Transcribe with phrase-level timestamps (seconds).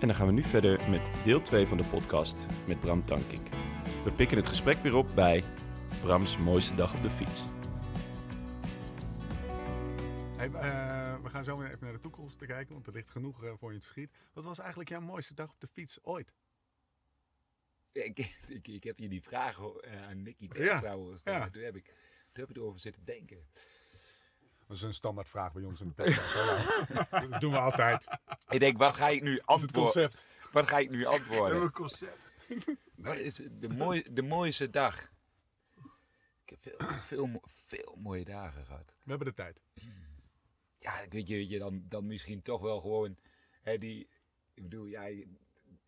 [0.00, 3.48] En dan gaan we nu verder met deel 2 van de podcast met Bram Tankink.
[4.04, 5.44] We pikken het gesprek weer op bij
[6.02, 7.44] Brams mooiste dag op de fiets.
[10.36, 13.10] Hey, eh, we gaan zo weer even naar de toekomst te kijken, want er ligt
[13.10, 14.10] genoeg eh, voor je te verschiet.
[14.32, 16.32] Wat was eigenlijk jouw mooiste dag op de fiets ooit?
[17.92, 18.18] Ik,
[18.58, 21.50] ik, ik heb je die vraag eh, aan Nicky Ja, trouwens ja.
[21.50, 21.84] Toen heb ik,
[22.32, 23.46] toen heb ik erover zitten denken.
[24.66, 26.32] Dat is een standaard vraag bij ons in de podcast.
[26.32, 27.30] hoor.
[27.30, 28.06] dat doen we altijd.
[28.48, 29.82] Ik denk, wat ga ik nu antwoorden?
[29.82, 30.24] concept.
[30.52, 31.62] Wat ga ik nu antwoorden?
[31.62, 32.18] een concept.
[32.94, 35.14] Wat is de, mooi, de mooiste dag?
[36.44, 38.94] Ik heb veel, veel, veel mooie dagen gehad.
[39.02, 39.60] We hebben de tijd.
[40.78, 43.16] Ja, ik weet je, weet je dan, dan misschien toch wel gewoon
[43.62, 44.08] hè, die,
[44.54, 45.02] ik bedoel, ja,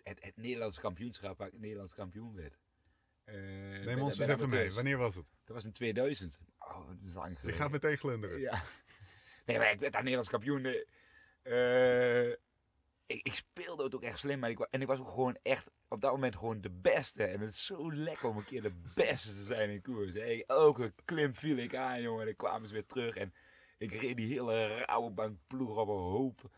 [0.03, 2.59] het, het Nederlands kampioenschap waar ik Nederlands kampioen werd.
[3.29, 4.73] Eh, Neem ons eens even mee.
[4.73, 5.25] Wanneer was het?
[5.45, 6.39] Dat was in 2000.
[6.59, 7.61] Oh, dat is lang Je geleden.
[7.61, 8.41] gaat meteen glunderen.
[8.41, 8.63] Ja.
[9.47, 10.65] Nee, maar ik werd daar Nederlands kampioen.
[10.65, 12.31] eh, eh,
[13.07, 14.39] ik, ik speelde het ook echt slim.
[14.39, 17.25] Maar ik, en ik was ook gewoon echt op dat moment gewoon de beste.
[17.25, 20.13] En het is zo lekker om een keer de beste te zijn in koers.
[20.13, 22.20] Hey, elke klim viel ik aan, jongen.
[22.20, 23.17] En dan kwamen ze weer terug.
[23.17, 23.35] En
[23.79, 26.41] ik reed die hele Rabobank ploeg op een hoop.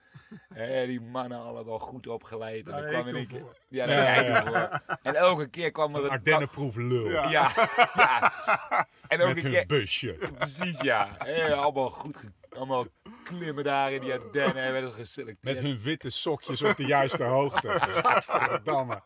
[0.49, 2.67] En die mannen allemaal goed opgeleid.
[2.67, 3.41] En Daar dan kwam in ik keer...
[3.41, 3.57] voor.
[3.69, 4.97] Ja, daar Ja, ik voor.
[5.03, 6.09] En elke keer kwam er...
[6.09, 7.11] Ardennenproef lul.
[7.11, 7.53] Ja, ja.
[9.09, 9.67] En ook Met een keer...
[9.67, 10.19] busje.
[10.39, 11.17] Precies, ja.
[11.55, 12.17] Allemaal goed.
[12.51, 12.87] Allemaal
[13.25, 15.55] klimmen daar in die Ardennen en werden geselecteerd.
[15.55, 17.69] Met hun witte sokjes op de juiste hoogte.
[18.03, 19.03] Gadverdamme.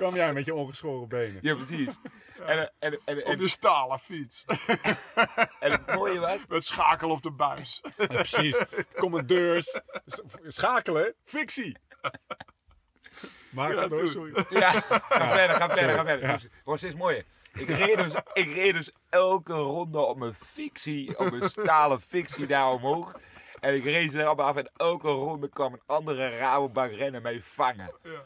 [0.00, 1.38] Kwam jij met je ongeschoren benen?
[1.40, 1.98] Ja, precies.
[2.46, 4.44] En, en, en, en, Op je stalen fiets.
[5.60, 6.46] en het mooie was...
[6.48, 7.82] Met schakel op de buis.
[7.96, 8.64] Ja, precies.
[8.94, 9.80] Commandeurs.
[10.46, 11.14] Schakelen.
[11.24, 11.76] Fictie.
[13.50, 14.44] Maar ga door, sorry.
[14.50, 16.28] Ja, ga verder, ga verder, ga verder.
[16.28, 17.24] Dus, hoor, steeds mooier.
[17.52, 22.46] Ik reed, dus, ik reed dus elke ronde op mijn fictie, op mijn stalen fictie
[22.46, 23.20] daar omhoog.
[23.60, 27.22] En ik reed ze er allemaal af en elke ronde kwam een andere Rabobank rennen
[27.22, 27.94] mij vangen.
[28.02, 28.24] Ja.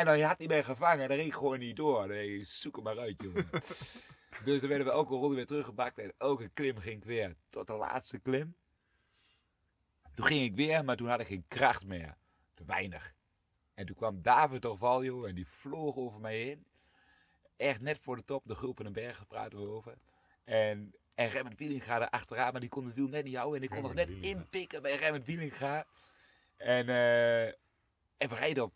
[0.00, 2.14] En dan had hij mij gevangen en dan reed ik gewoon niet door.
[2.14, 3.48] Ik, zoek hem maar uit, jongen.
[4.44, 7.36] dus dan werden we elke ronde weer teruggepakt en elke klim ging ik weer.
[7.48, 8.56] Tot de laatste klim.
[10.14, 12.16] Toen ging ik weer, maar toen had ik geen kracht meer.
[12.54, 13.14] Te weinig.
[13.74, 16.66] En toen kwam David Orvaljo en die vloog over mij heen.
[17.56, 19.94] Echt net voor de top, de Gulpenberg praten we over.
[20.44, 23.58] En, en Remmert Wielinga er achteraan, maar die kon het wiel net niet houden.
[23.58, 24.28] En ik kon nog net Wielinga.
[24.28, 25.86] inpikken bij Remmert Wielinga.
[26.56, 27.46] En, eh,
[28.16, 28.72] en we rijden op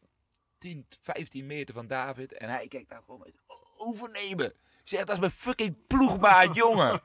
[0.64, 2.32] 10, 15 meter van David.
[2.32, 3.32] En hij kijkt daar gewoon
[3.76, 4.52] overnemen.
[4.84, 7.00] Zeg, dat is mijn fucking ploegmaat, jongen.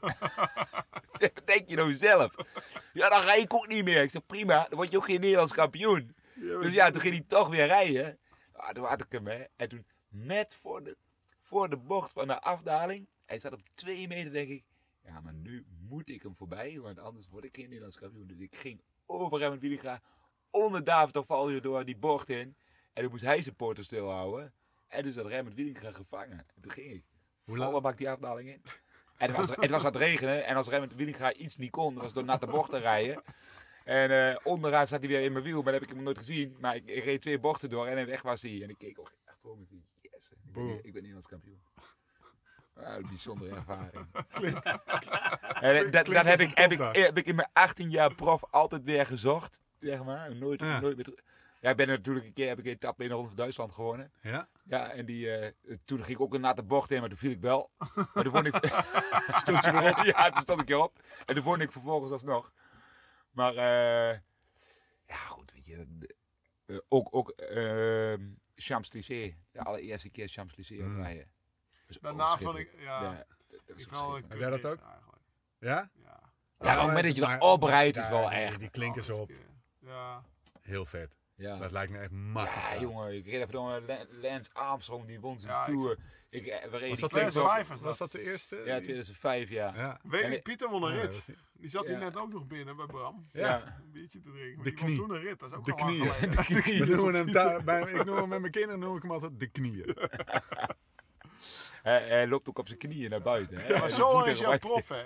[1.11, 2.35] zeg, wat denk je nou zelf?
[2.93, 4.01] Ja, dan rij ik ook niet meer.
[4.01, 6.15] Ik zeg, prima, dan word je ook geen Nederlands kampioen.
[6.35, 8.19] Dus ja, toen ging hij toch weer rijden.
[8.51, 9.43] Ah, toen had ik hem, hè.
[9.55, 10.97] En toen, net voor de,
[11.39, 13.07] voor de bocht van de afdaling.
[13.25, 14.63] Hij zat op twee meter, denk ik.
[15.05, 18.27] Ja, maar nu moet ik hem voorbij, want anders word ik geen Nederlands kampioen.
[18.27, 20.01] Dus ik ging over hem met
[20.49, 22.55] onder David Ovaljo door die bocht in.
[22.93, 24.53] En toen moest hij zijn poorten stilhouden.
[24.87, 26.37] En dus had Remmert Wielinga gevangen.
[26.55, 27.03] En toen ging ik.
[27.43, 27.81] Hoe lang?
[27.81, 28.61] bak die afdaling in.
[29.17, 30.45] En het was, het was aan het regenen.
[30.45, 33.23] En als Remmert Wielinga iets niet kon, was door natte bochten rijden.
[33.83, 36.17] En eh, onderaan zat hij weer in mijn wiel, maar dat heb ik hem nooit
[36.17, 36.57] gezien.
[36.59, 38.61] Maar ik, ik reed twee bochten door en weg was hij.
[38.63, 39.69] En ik keek ook achterom en ik
[40.01, 41.61] dacht, yes, ik ben, ik ben Nederlands kampioen.
[42.75, 44.07] Ah, een bijzondere ervaring.
[45.61, 46.95] en dat, dat heb, ik, een heb, ik, topdag.
[46.95, 49.59] heb ik in mijn 18 jaar prof altijd weer gezocht.
[49.79, 50.35] Zeg maar.
[50.35, 50.79] Nooit, Ja.
[50.79, 51.19] nooit meer terug.
[51.59, 53.71] Ja, ik ben natuurlijk een keer, heb ik een etappe in de Ronde van Duitsland
[53.71, 54.11] gewonnen.
[54.21, 54.49] Ja?
[54.63, 55.51] Ja, en die, eh,
[55.85, 57.71] toen ging ik ook een natte bocht in, maar toen viel ik wel.
[58.13, 58.55] Maar toen ik...
[59.41, 60.05] Stond je erop?
[60.05, 60.99] ja, toen stond ik erop.
[61.25, 62.53] En toen vond ik vervolgens alsnog.
[63.31, 64.17] Maar, eh
[65.05, 65.85] ja goed, weet je.
[65.89, 66.15] de-
[66.65, 68.21] eh, ook, ook ehm
[68.55, 69.33] Champs-Élysées.
[69.51, 71.01] De allereerste keer Champs-Élysées Mm.
[71.01, 71.31] rijden.
[71.87, 73.25] Dus Daarna ook vond ik, ja, Ja,
[73.65, 74.79] dat ik wel jij dat ook?
[74.81, 75.21] Eigenlijk.
[75.59, 75.89] Ja?
[76.03, 76.19] Ja.
[76.59, 78.59] Ja, op het moment dat je erop rijdt is wel echt.
[78.59, 79.31] Die klinkers op.
[79.79, 80.23] Ja.
[80.61, 81.17] Heel vet.
[81.39, 81.57] Ja.
[81.57, 82.73] Dat lijkt me echt machtig.
[82.73, 85.97] Ja, jongen, ik reed even door La- Lance Armstrong, die won zijn Ja, Tour.
[86.29, 87.97] Ik, eh, we reden Was dat, de, was, Vijf dat?
[87.97, 88.55] dat de eerste?
[88.55, 89.73] Ja, 2005, ja.
[89.75, 89.99] Ja.
[90.03, 91.01] Weet je, ik- Pieter won een rit.
[91.01, 91.89] dat is- Die zat Ja.
[91.89, 93.27] hier net ook nog binnen bij Bram.
[93.31, 93.63] Ja.
[93.83, 94.63] Een biertje te drinken.
[94.63, 94.95] De knie.
[94.97, 95.39] toen een rit.
[95.39, 96.79] Dat is ook De al lang knieën.
[96.79, 99.39] We noemen hem daar, bij, ik noem hem met mijn kinderen noem ik hem altijd
[99.39, 99.95] de knieën.
[101.83, 103.57] Hij, hij loopt ook op zijn knieën naar buiten.
[103.57, 103.79] Hè?
[103.79, 104.95] Maar zo de is jouw prof, hè?
[105.01, 105.05] Ja,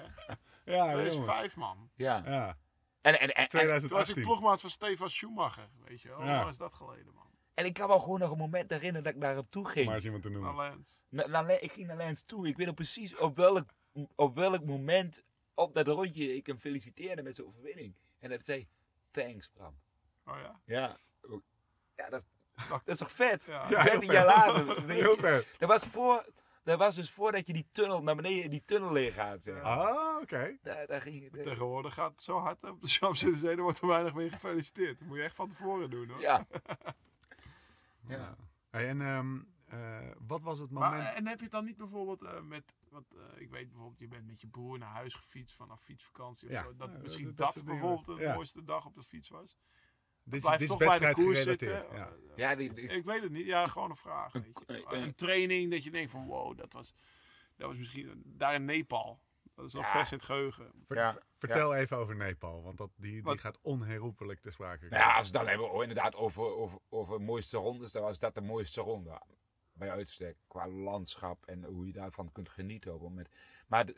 [0.66, 0.90] jongen.
[0.92, 1.90] 2005, man.
[1.96, 2.57] Ja.
[3.04, 4.24] En, en, en, en, Toen was ik 2018.
[4.24, 5.70] ploegmaat van Stefan Schumacher.
[5.86, 6.24] Weet je wel?
[6.24, 6.42] Ja.
[6.42, 7.24] Hoe is dat geleden, man?
[7.54, 9.86] en ik kan wel gewoon nog een moment herinneren dat ik naar hem toe ging.
[9.86, 10.56] Maar eens iemand te noemen.
[10.56, 11.02] Naar Lens.
[11.10, 12.48] Na- ik ging naar Lens toe.
[12.48, 13.74] Ik weet nog precies op welk,
[14.16, 15.24] op welk moment
[15.54, 17.96] op dat rondje ik hem feliciteerde met zijn overwinning.
[18.20, 18.68] En dat zei,
[19.12, 19.80] thanks Bram.
[20.26, 20.62] Oh ja?
[20.66, 20.98] Ja,
[21.96, 22.24] ja dat,
[22.70, 23.44] dat is toch vet?
[23.44, 23.70] Ja.
[23.70, 24.90] Ja, heel 13 jaar later.
[24.90, 25.48] Heel vet.
[25.58, 26.26] Dat was, voor,
[26.63, 29.44] dat was dus voordat je die tunnel naar beneden, die tunnel leeg gaat.
[29.44, 29.62] Zeg.
[29.62, 30.57] Ah, oké.
[30.62, 31.44] Daar, daar ging het.
[31.44, 33.56] Tegenwoordig gaat het zo hard op de Champs-Élysées.
[33.56, 35.00] Er wordt er weinig mee gefeliciteerd.
[35.00, 36.19] Dat moet je echt van tevoren doen, hoor.
[36.30, 36.48] Ja.
[38.07, 38.36] Ja.
[38.69, 41.10] Hey, en ehm, eh, wat was het Maar, moment...
[41.10, 44.00] eh, en heb je het dan niet bijvoorbeeld eh, met, wat, eh, ik weet bijvoorbeeld,
[44.00, 46.63] je bent met je broer naar huis gefietst vanaf fietsvakantie of Ja.
[46.63, 46.75] zo.
[46.75, 48.33] Dat Ja, misschien dat- bijvoorbeeld de Ja.
[48.33, 49.57] mooiste dag op de fiets was.
[50.24, 51.80] Dit is, Blijf dit is toch bij de wedstrijd koers gerelateerd.
[51.81, 51.98] zitten.
[51.98, 52.12] Ja.
[52.50, 53.46] Ja, die, die- Ik weet het niet.
[53.46, 54.34] Ja, gewoon een vraag.
[54.34, 54.96] Een- weet je.
[54.96, 56.94] een- Een training dat je denkt van wow, dat was,
[57.58, 59.20] dat was misschien daar in Nepal.
[59.56, 59.92] Dat is nog Ja.
[59.92, 60.72] vers in het geheugen.
[60.88, 64.52] Ver- Ja, ver- Vertel even over Nepal, want dat, die, die Wat- gaat onherroepelijk te
[64.52, 64.98] sprake komen.
[64.98, 68.02] Nou ja, als we het dan hebben oh, inderdaad over, over, over mooiste rondes, dan
[68.04, 69.22] was dat de mooiste ronde.
[69.74, 72.92] Bij uitstek, qua landschap en hoe je daarvan kunt genieten.
[73.02, 73.10] Ook.
[73.12, 73.30] Met,
[73.68, 73.98] maar de-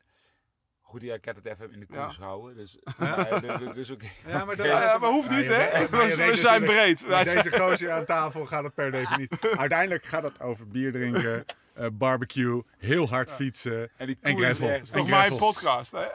[0.85, 2.09] goed, ja, ik had het even in de koers Ja.
[2.09, 2.55] gehouden.
[2.55, 4.07] Dus, maar, dus, dus oké.
[4.27, 5.87] Ja, maar, dat, Ja, ja, maar hoeft Ja, niet, hè?
[6.29, 7.01] We zijn breed.
[7.05, 9.37] Wij zijn- deze gozer aan tafel gaat het per definitie.
[9.57, 13.89] Uiteindelijk gaat het over bier drinken, eh, barbecue, heel hard fietsen.
[13.97, 14.69] En die En gravel.
[14.69, 16.05] is toch mijn podcast, hè?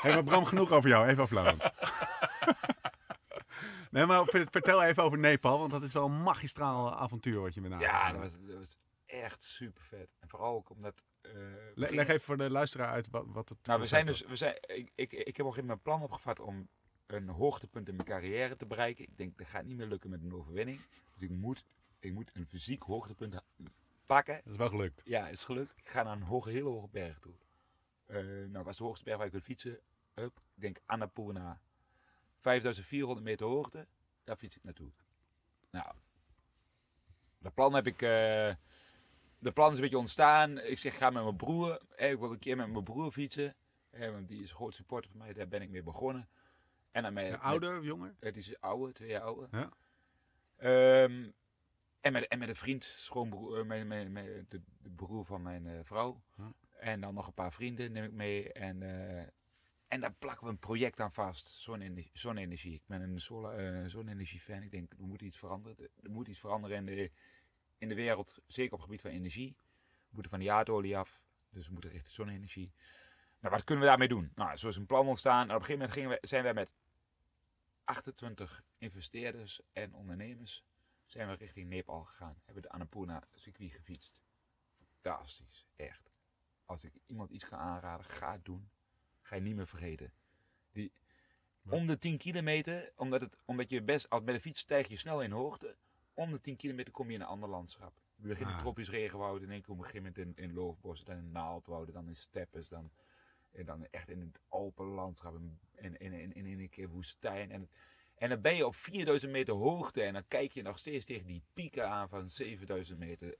[0.00, 1.06] Hey, maar Bram, genoeg over jou.
[1.08, 1.68] Even Laurens.
[3.90, 7.54] Nee, maar ver- vertel even over Nepal, want dat is wel een magistraal avontuur wat
[7.54, 8.76] je met Ja, dat was, dat was
[9.06, 10.08] echt super vet.
[10.20, 11.02] En vooral ook omdat...
[11.34, 11.40] eh,
[11.74, 14.54] Leg even voor de luisteraar uit wat, wat het Nou, we zijn dus, we zijn,
[14.66, 16.68] ik, ik, ik heb op een gegeven moment een plan opgevat om
[17.06, 19.04] een hoogtepunt in mijn carrière te bereiken.
[19.04, 20.78] Ik denk, dat gaat niet meer lukken met een overwinning.
[21.12, 21.64] Dus ik moet,
[21.98, 23.34] ik moet een fysiek hoogtepunt
[24.06, 24.40] pakken.
[24.44, 25.02] Dat is wel gelukt.
[25.04, 25.72] Ja, is gelukt.
[25.76, 27.34] Ik ga naar een hoge, hele hoge berg toe.
[28.06, 28.16] Eh
[28.48, 29.80] nou, was de hoogste berg waar ik wil fietsen.
[30.14, 31.60] Up, ik denk Annapurna.
[32.38, 33.86] 5400 meter hoogte.
[34.24, 34.90] Daar fiets ik naartoe.
[35.70, 35.92] Nou,
[37.38, 38.02] de plan heb ik...
[38.02, 38.54] eh,
[39.38, 40.58] de plan is een beetje ontstaan.
[40.58, 41.80] Ik zeg, ik ga met mijn broer.
[41.96, 43.54] Eh, ik wil een keer met mijn broer fietsen.
[43.90, 45.32] Eh, want die is een groot supporter van mij.
[45.32, 46.28] Daar ben ik mee begonnen.
[46.90, 48.14] En dan met, ouder, jonger?
[48.20, 49.48] het is ouder, twee jaar ouder.
[49.50, 49.70] Ja.
[50.56, 51.30] Ehm,
[52.00, 55.42] en, met, en met een vriend, schoonbroer, eh, met, met, met de, de broer van
[55.42, 56.22] mijn eh, vrouw.
[56.36, 56.52] Ja.
[56.78, 58.52] En dan nog een paar vrienden neem ik mee.
[58.52, 59.26] En, eh,
[59.88, 61.48] en daar plakken we een project aan vast.
[61.48, 62.74] Zonne- Zonne-energie.
[62.74, 64.62] Ik ben een sola- eh, zonne-energie-fan.
[64.62, 65.88] Ik denk, er moet iets veranderen.
[66.02, 67.10] Er moet iets veranderen in de,
[67.78, 68.38] in de wereld.
[68.46, 69.56] Zeker op het gebied van energie.
[69.98, 71.20] We moeten van die aardolie af.
[71.50, 72.72] Dus we moeten richting zonne-energie.
[73.40, 74.32] Nou, wat kunnen we daarmee doen?
[74.34, 75.48] Nou, zo is een plan ontstaan.
[75.48, 76.74] En op een gegeven moment gingen we, zijn wij met
[77.84, 80.64] 28 investeerders en ondernemers
[81.06, 82.40] zijn we richting Nepal gegaan.
[82.44, 84.20] Hebben de Annapurna circuit gefietst.
[84.76, 86.10] Fantastisch, echt.
[86.64, 88.70] Als ik iemand iets kan aanraden, ga het doen.
[89.22, 90.12] Ga je niet meer vergeten.
[90.72, 90.92] Die,
[91.68, 94.96] om de 10 kilometer, omdat, het, omdat je best, als bij de fiets stijg je
[94.96, 95.76] snel in hoogte.
[96.16, 97.94] Om de 10 kilometer kom je in een ander landschap.
[98.16, 98.64] We beginnen in Ah.
[98.64, 101.94] tropisch regenwoud, in één keer op een gegeven moment in, in loofbos, dan in naaldwouden,
[101.94, 102.90] dan in steppes, dan,
[103.52, 107.50] en dan echt in het Alpenlandschap, en in, in, in, in, in een keer woestijn.
[107.50, 107.68] En,
[108.14, 111.26] en dan ben je op 4000 meter hoogte en dan kijk je nog steeds tegen
[111.26, 113.36] die pieken aan van 7000 meter.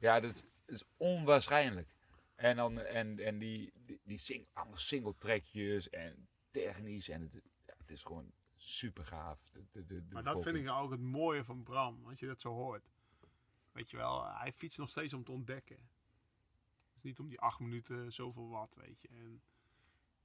[0.00, 1.94] Ja, dat is, dat is onwaarschijnlijk.
[2.34, 7.08] En, dan, en, en die, die, die sing, allemaal single trackjes en technisch.
[7.08, 8.32] En het, ja, het is gewoon
[8.64, 9.38] super gaaf.
[9.72, 12.52] De, de, Maar dat vind ik ook het mooie van Bram, als je dat zo
[12.52, 12.88] hoort.
[13.72, 15.88] Weet je wel, hij fietst nog steeds om te ontdekken.
[16.94, 19.08] Dus niet om die acht minuten zoveel watt, weet je.
[19.08, 19.42] En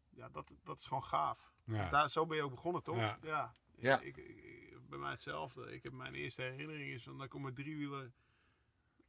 [0.10, 1.52] ja, dat, dat is gewoon gaaf.
[1.64, 1.90] Ja.
[1.90, 2.98] Daar, zo ben je ook begonnen, toch?
[2.98, 3.18] Ja.
[3.22, 3.56] ja.
[3.78, 4.00] Ja.
[4.00, 5.74] Ik, ik- ik- bij mij hetzelfde.
[5.74, 8.12] Ik heb mijn eerste herinnering is van dat ik op mijn driewieler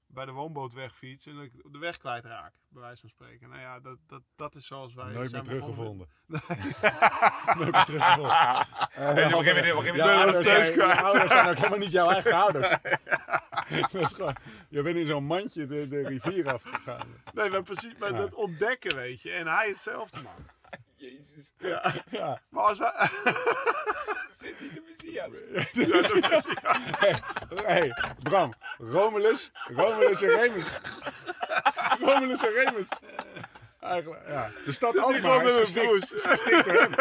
[0.07, 3.49] bij de woonboot wegfiets en dat ik de weg kwijtraak, bij wijze van spreken.
[3.49, 6.09] Nou ja, dat, dat, dat is zoals wij Nooit meer zijn teruggevonden.
[7.57, 8.67] Nooit meer teruggevonden.
[9.01, 10.99] Een gegeven moment- op een gegeven moment- Jouw ouders steeds zijn- kwijt.
[11.05, 12.69] ouders zijn ook helemaal niet jouw eigen ouders.
[13.93, 14.37] dat is gewoon,
[14.69, 17.07] je bent in zo'n mandje de, de rivier afgegaan.
[17.33, 18.17] Nee, maar precies met Ja.
[18.17, 19.31] dat ontdekken, weet je.
[19.31, 20.33] En hij hetzelfde, man.
[20.97, 21.53] Jezus,
[22.11, 22.41] Ja.
[22.49, 22.93] Maar als wij...
[24.33, 25.35] zit niet de Messias.
[27.65, 30.65] Hey, Bram, Romulus, Romulus en Remus.
[32.01, 32.89] Romulus en Remus.
[33.81, 34.51] Eigenlijk, ja.
[34.65, 36.13] De stad Alkmaar is broes.
[36.17, 36.95] gesticht door hem.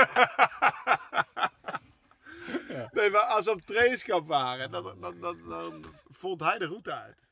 [2.92, 6.94] Nee, maar als we op trainingskamp waren, dan, dan, dan, dan vond hij de route
[6.94, 7.28] uit.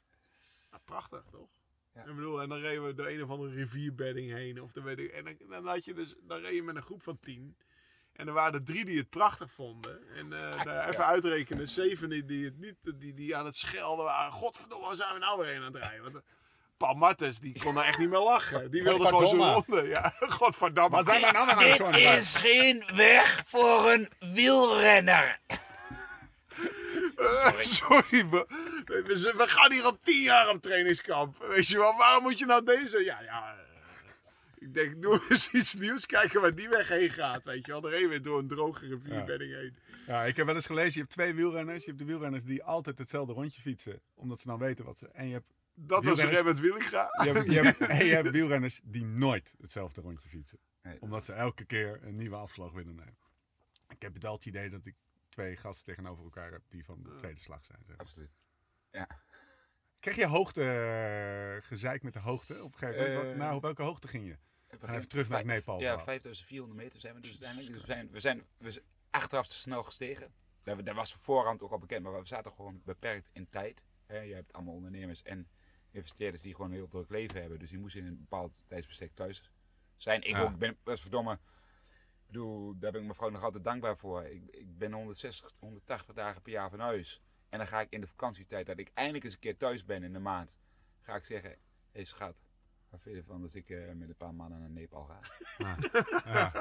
[0.72, 1.50] Ja, prachtig, toch?
[1.94, 2.06] Ja.
[2.06, 4.62] Ik bedoel, en dan reden we door een of andere rivierbedding heen.
[4.62, 6.82] Of dan weet ik, en dan, dan, had je dus, dan reed je met een
[6.82, 7.58] groep van tien.
[8.14, 10.08] En er waren er drie die het prachtig vonden.
[10.10, 14.06] En eh, nou, even uitrekenen, zeven die, die, het niet, die, die aan het schelden
[14.06, 14.32] waren.
[14.32, 16.12] Godverdomme, waar zijn we nou weer heen aan het rijden?
[16.12, 16.26] Want,
[16.78, 18.72] Paul Martens, die kon daar echt niet meer lachen.
[18.72, 19.88] Die wilde gewoon zijn ronde.
[19.88, 20.96] Ja, godverdamme.
[20.96, 25.40] Wat zijn wij nou weer aan het Dit is geen weg voor een wielrenner.
[27.18, 28.46] Eh, Sorry, we,
[29.38, 31.46] we, gaan hier al tien jaar op trainingskamp.
[31.50, 33.04] Weet je wel, waarom moet je nou deze?
[33.04, 33.56] Ja, ja.
[33.56, 33.68] eh,
[34.60, 36.06] ik denk, doe eens iets nieuws.
[36.06, 37.44] Kijken waar die weg heen gaat.
[37.44, 39.78] Weet je wel, er heen weer door een droge rivierbedding heen.
[40.08, 41.80] Ja, ik heb wel eens gelezen, je hebt twee wielrenners.
[41.80, 44.02] Je hebt de wielrenners die altijd hetzelfde rondje fietsen.
[44.16, 45.08] Omdat ze nou weten wat ze...
[45.14, 47.10] En je hebt, Dat was Remmert Willinga.
[47.24, 50.60] je hebt, je hebt, en je hebt wielrenners die nooit hetzelfde rondje fietsen.
[50.82, 51.02] Nee.
[51.02, 53.18] Omdat ze elke keer een nieuwe afslag willen nemen.
[53.90, 54.96] Ik heb het idee dat ik
[55.30, 57.80] twee gasten tegenover elkaar heb die van de tweede slag zijn.
[57.88, 57.98] zeg.
[57.98, 58.32] Absoluut.
[58.92, 59.08] Ja.
[60.00, 62.64] Kreeg je hoogte eh, gezeik met de hoogte?
[62.64, 63.22] Op een gegeven moment?
[63.24, 64.38] Wat- Eh, nou, welke hoogte ging je?
[64.68, 65.80] We Even terug naar Nepal.
[65.80, 66.04] Ja, wel.
[66.06, 67.72] 5400 meter zijn we dus uiteindelijk.
[67.72, 70.34] Dus we zijn, we zijn, we zijn achteraf te snel gestegen.
[70.64, 73.84] Dat was voorhand ook al bekend, maar we zaten gewoon beperkt in tijd.
[74.06, 75.48] Hè, je hebt allemaal ondernemers en
[75.98, 77.60] investeerders die gewoon een heel druk leven hebben.
[77.60, 79.52] Dus die moesten in een bepaald tijdsbestek thuis
[79.96, 80.22] zijn.
[80.22, 80.42] Ik Ja.
[80.42, 81.34] ook ben best verdomme.
[81.34, 84.24] Ik bedoel, daar ben ik mevrouw nog altijd dankbaar voor.
[84.24, 87.22] Ik, ik ben 160, 180 dagen per jaar van huis.
[87.50, 90.04] En dan ga ik in de vakantietijd, dat ik eindelijk eens een keer thuis ben
[90.04, 90.58] in de maand,
[91.02, 91.58] ga ik zeggen: Hé
[91.92, 92.36] hey, schat,
[92.90, 95.20] wat vind je ervan als ik eh, met een paar mannen naar Nepal ga?
[96.26, 96.52] Ja.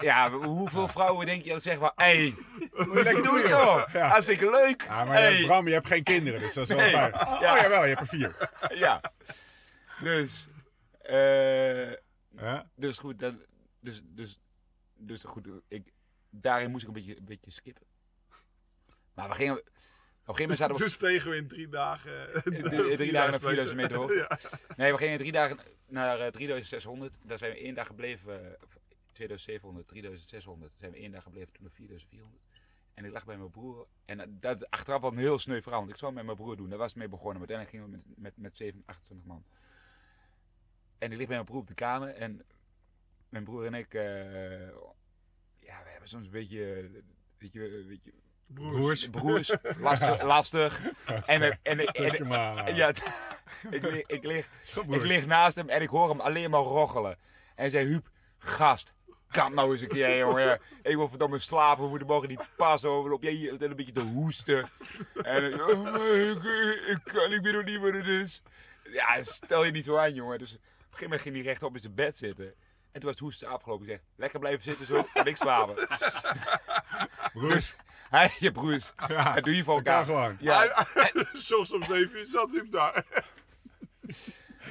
[0.00, 2.34] Ja, hoeveel vrouwen denk je dat zeggen van, hé, hey,
[2.86, 3.82] Moet je lekker doe doen, je joh.
[3.92, 4.08] Ja.
[4.08, 4.82] hartstikke leuk.
[4.82, 5.40] Ja, maar hey.
[5.40, 6.92] ja, Bram, je hebt geen kinderen, dus dat is wel Nee.
[6.92, 7.14] fijn.
[7.14, 7.62] Oh, Ja.
[7.62, 8.50] jawel, je hebt er vier.
[8.84, 9.00] Ja,
[10.00, 10.48] dus,
[10.98, 11.90] eh,
[12.30, 12.70] Ja?
[12.74, 13.34] dus goed, dat,
[13.80, 14.38] dus, dus,
[14.96, 15.92] dus goed, ik,
[16.30, 17.86] daarin moest ik een beetje, een beetje skippen.
[19.14, 19.62] Maar we gingen,
[20.28, 22.34] op een gegeven moment zaten we Dus tegen we in drie dagen...
[22.34, 24.14] eh, in drie, dagen naar 4000 meter hoog.
[24.14, 24.38] Ja.
[24.76, 27.18] Nee, we gingen drie dagen naar eh, 3600.
[27.22, 28.44] Daar zijn we één dag gebleven.
[28.44, 28.52] eh,
[29.12, 30.72] 2700, 3600.
[30.78, 32.42] Zijn we één dag gebleven toen naar 4400.
[32.94, 33.86] En ik lag bij mijn broer.
[34.04, 35.80] En eh, dat is achteraf wel een heel sneu verhaal.
[35.80, 36.68] Want ik zou het met mijn broer doen.
[36.68, 37.40] Daar was het mee begonnen.
[37.40, 39.44] Maar uiteindelijk gingen we met, met, met 7, 28 man.
[40.98, 42.08] En ik lig bij mijn broer op de kamer.
[42.08, 42.42] En
[43.28, 43.94] mijn broer en ik...
[43.94, 44.66] eh,
[45.60, 46.74] ja, we hebben soms een beetje...
[46.74, 47.02] eh,
[47.38, 48.12] Weet je, weet je
[48.54, 49.08] Broers.
[49.08, 50.22] broers, lastig.
[50.22, 50.80] lastig.
[51.24, 51.78] En, en,
[52.74, 52.88] ja.
[53.70, 54.48] ik, lig, ik, lig,
[54.88, 57.18] ik lig naast hem en ik hoor hem alleen maar rochelen.
[57.54, 58.94] En zei, Huub, gast,
[59.30, 60.60] kan nou eens een keer, jongen.
[60.82, 63.10] Ik wil verdomme slapen, we moeten morgen niet passen over.
[63.10, 64.68] Loop jij hier een beetje te hoesten.
[65.22, 66.42] En oh, ik,
[66.86, 68.42] ik kan, ik weet nog niet wat het is.
[68.92, 70.38] Ja, stel je niet zo aan, jongen.
[70.38, 72.46] Dus op een gegeven moment ging hij rechtop in zijn bed zitten.
[72.92, 73.86] En toen was het hoesten afgelopen.
[73.86, 75.74] Ik zeg, lekker blijven zitten zo, en ik slapen.
[77.32, 77.74] Broers.
[78.10, 80.04] Hij, je broers, Ja, dat doe je voor elkaar.
[80.04, 80.36] gewoon.
[80.40, 80.86] Ja,
[81.32, 83.04] Soms om zeven uur zat hij daar.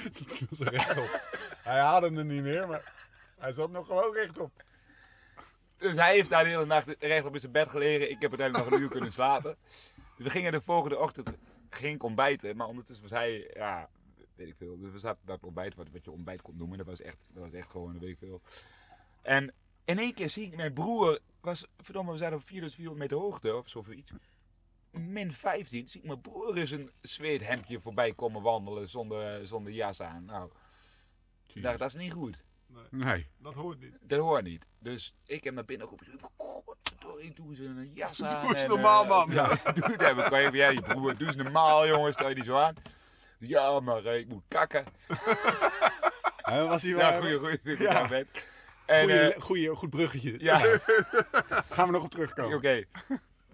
[0.03, 1.21] Dat is rechtop.
[1.63, 2.93] Hij haalde hem niet meer, maar
[3.37, 4.51] hij zat nog gewoon rechtop.
[5.77, 8.09] Dus hij heeft daar de hele nacht recht op in zijn bed gelegen.
[8.09, 9.57] Ik heb uiteindelijk nog een uur kunnen slapen.
[10.17, 11.29] We gingen de volgende ochtend
[11.69, 12.55] ging ontbijten.
[12.55, 13.89] Maar ondertussen was hij, ja,
[14.35, 14.77] weet ik veel.
[14.79, 16.77] Dus we zaten bij het ontbijt, wat, wat je ontbijt kon noemen.
[16.77, 18.41] Dat was echt, dat was echt gewoon, weet ik veel.
[19.21, 19.53] En
[19.85, 23.55] in één keer zie ik mijn broer, was, verdomme, we zaten op 4400 meter hoogte
[23.55, 24.11] of zoiets.
[24.91, 30.01] Min 15, zie ik mijn broer in een zweethemdje voorbij komen wandelen zonder, zonder jas
[30.01, 30.25] aan.
[30.25, 30.51] Nou,
[31.53, 32.43] ik dacht, dat is niet goed.
[32.89, 33.27] Nee.
[33.37, 33.97] Dat hoort niet.
[34.01, 34.65] Dat hoort niet.
[34.79, 36.29] Dus ik heb naar binnen geroepen.
[36.37, 38.41] Godverdorie, doe eens een jas aan.
[38.41, 39.31] Doe eens en, normaal, eh, man.
[39.39, 40.29] Ja, doe het even.
[40.29, 42.13] Kan je, ja, je broer, doe eens normaal, jongen.
[42.13, 42.75] Stel je niet zo aan.
[43.39, 44.85] Ja, maar eh, ik moet kakken.
[46.47, 47.11] Hij was hij wel...
[47.11, 47.59] Ja, goeie, goeie.
[47.63, 48.07] goeie Ja.
[48.09, 48.23] ja.
[48.87, 50.39] En, Goeie, eh, goeie, goed bruggetje.
[50.39, 50.57] ja,
[51.75, 52.57] Gaan we nog op terugkomen.
[52.57, 52.83] oké.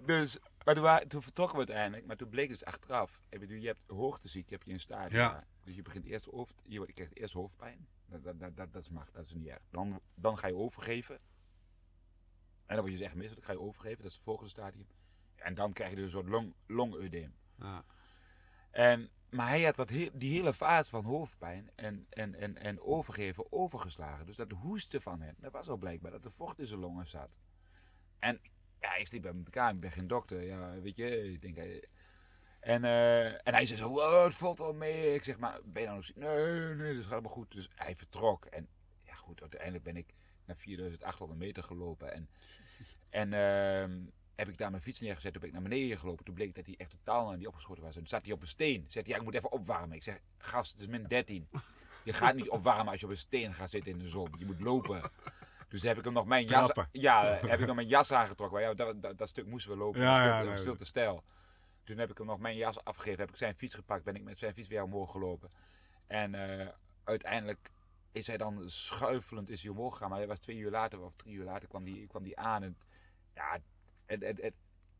[0.05, 2.05] Dus, maar toen, toen vertrokken we uiteindelijk.
[2.07, 3.19] Maar toen bleek dus achteraf.
[3.29, 5.19] Ik bedoel, je hebt hoogteziekte, heb je in stadium.
[5.19, 5.43] Ja.
[5.63, 7.87] Dus je begint eerst hoofd, je, krijgt eerst hoofdpijn.
[8.05, 9.61] Dat, dat, dat, dat, dat is mag, dat is niet erg.
[9.71, 11.15] Dan, dan ga je overgeven.
[12.65, 13.97] En dan word je dus echt misselijk, dan ga je overgeven.
[13.97, 14.87] Dat is het volgende stadium.
[15.35, 17.35] En dan krijg je dus een soort long, longedeem.
[17.59, 17.85] Ja.
[18.71, 23.51] En, maar hij had dat die hele fase van hoofdpijn en, en, en, en overgeven
[23.51, 24.25] overgeslagen.
[24.25, 27.07] Dus dat hoesten van hem, dat was al blijkbaar dat er vocht in zijn longen
[27.07, 27.39] zat.
[28.19, 28.39] En
[28.79, 30.43] ja, ik sliep bij elkaar, ik ben geen dokter.
[30.43, 31.57] Ja, weet je, ik denk...
[31.57, 31.83] eh,
[32.59, 35.13] En, eh, en hij zei zo, oh, het valt wel mee.
[35.13, 36.15] Ik zeg, maar ben je nou nog ziek?
[36.15, 37.51] Nee, nee, dat gaat allemaal goed.
[37.51, 38.45] Dus hij vertrok.
[38.45, 38.67] En
[39.03, 40.13] ja, goed, uiteindelijk ben ik
[40.45, 42.13] naar 4800 meter gelopen.
[42.13, 42.29] En,
[43.09, 44.01] en ehm,
[44.35, 45.31] heb ik daar mijn fiets neergezet.
[45.31, 46.25] Toen ben ik naar beneden gelopen.
[46.25, 47.93] Toen bleek dat hij echt totaal naar niet opgeschoten was.
[47.93, 48.83] En toen zat hij op een steen.
[48.87, 49.95] Zegt hij, ja, ik moet even opwarmen.
[49.95, 51.47] Ik zeg, gast, het is min 13.
[52.03, 54.35] Je gaat niet opwarmen als je op een steen gaat zitten in de zon.
[54.37, 55.11] Je moet lopen.
[55.67, 57.01] Dus heb ik hem nog mijn jas, Trappen.
[57.01, 58.59] ja, heb ik nog mijn jas aangetrokken.
[58.59, 60.01] Maar ja, dat, dat, dat stuk moesten we lopen.
[60.01, 61.23] Ja, dat ja, was veel te stijl.
[61.83, 63.19] Toen heb ik hem nog mijn jas afgegeven.
[63.19, 64.03] Heb ik zijn fiets gepakt.
[64.03, 65.49] Ben ik met zijn fiets weer omhoog gelopen.
[66.07, 66.67] En eh,
[67.03, 67.71] uiteindelijk
[68.11, 70.09] is hij dan schuifelend is hij omhoog gegaan.
[70.09, 72.63] Maar hij was twee uur later of drie uur later kwam die, kwam die aan.
[72.63, 72.77] En
[73.33, 73.57] ja,
[74.21, 74.53] het, het-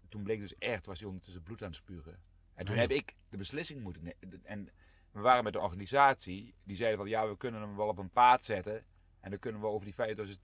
[0.09, 2.19] toen bleek dus echt, was hij ondertussen bloed aan het spugen.
[2.53, 2.87] En toen Nee.
[2.87, 4.45] heb ik de beslissing moeten nemen.
[4.45, 4.69] En
[5.11, 6.53] we waren met de organisatie.
[6.63, 8.85] Die zeiden van ja, we kunnen hem wel op een paard zetten.
[9.19, 10.39] En dan kunnen we over die 5000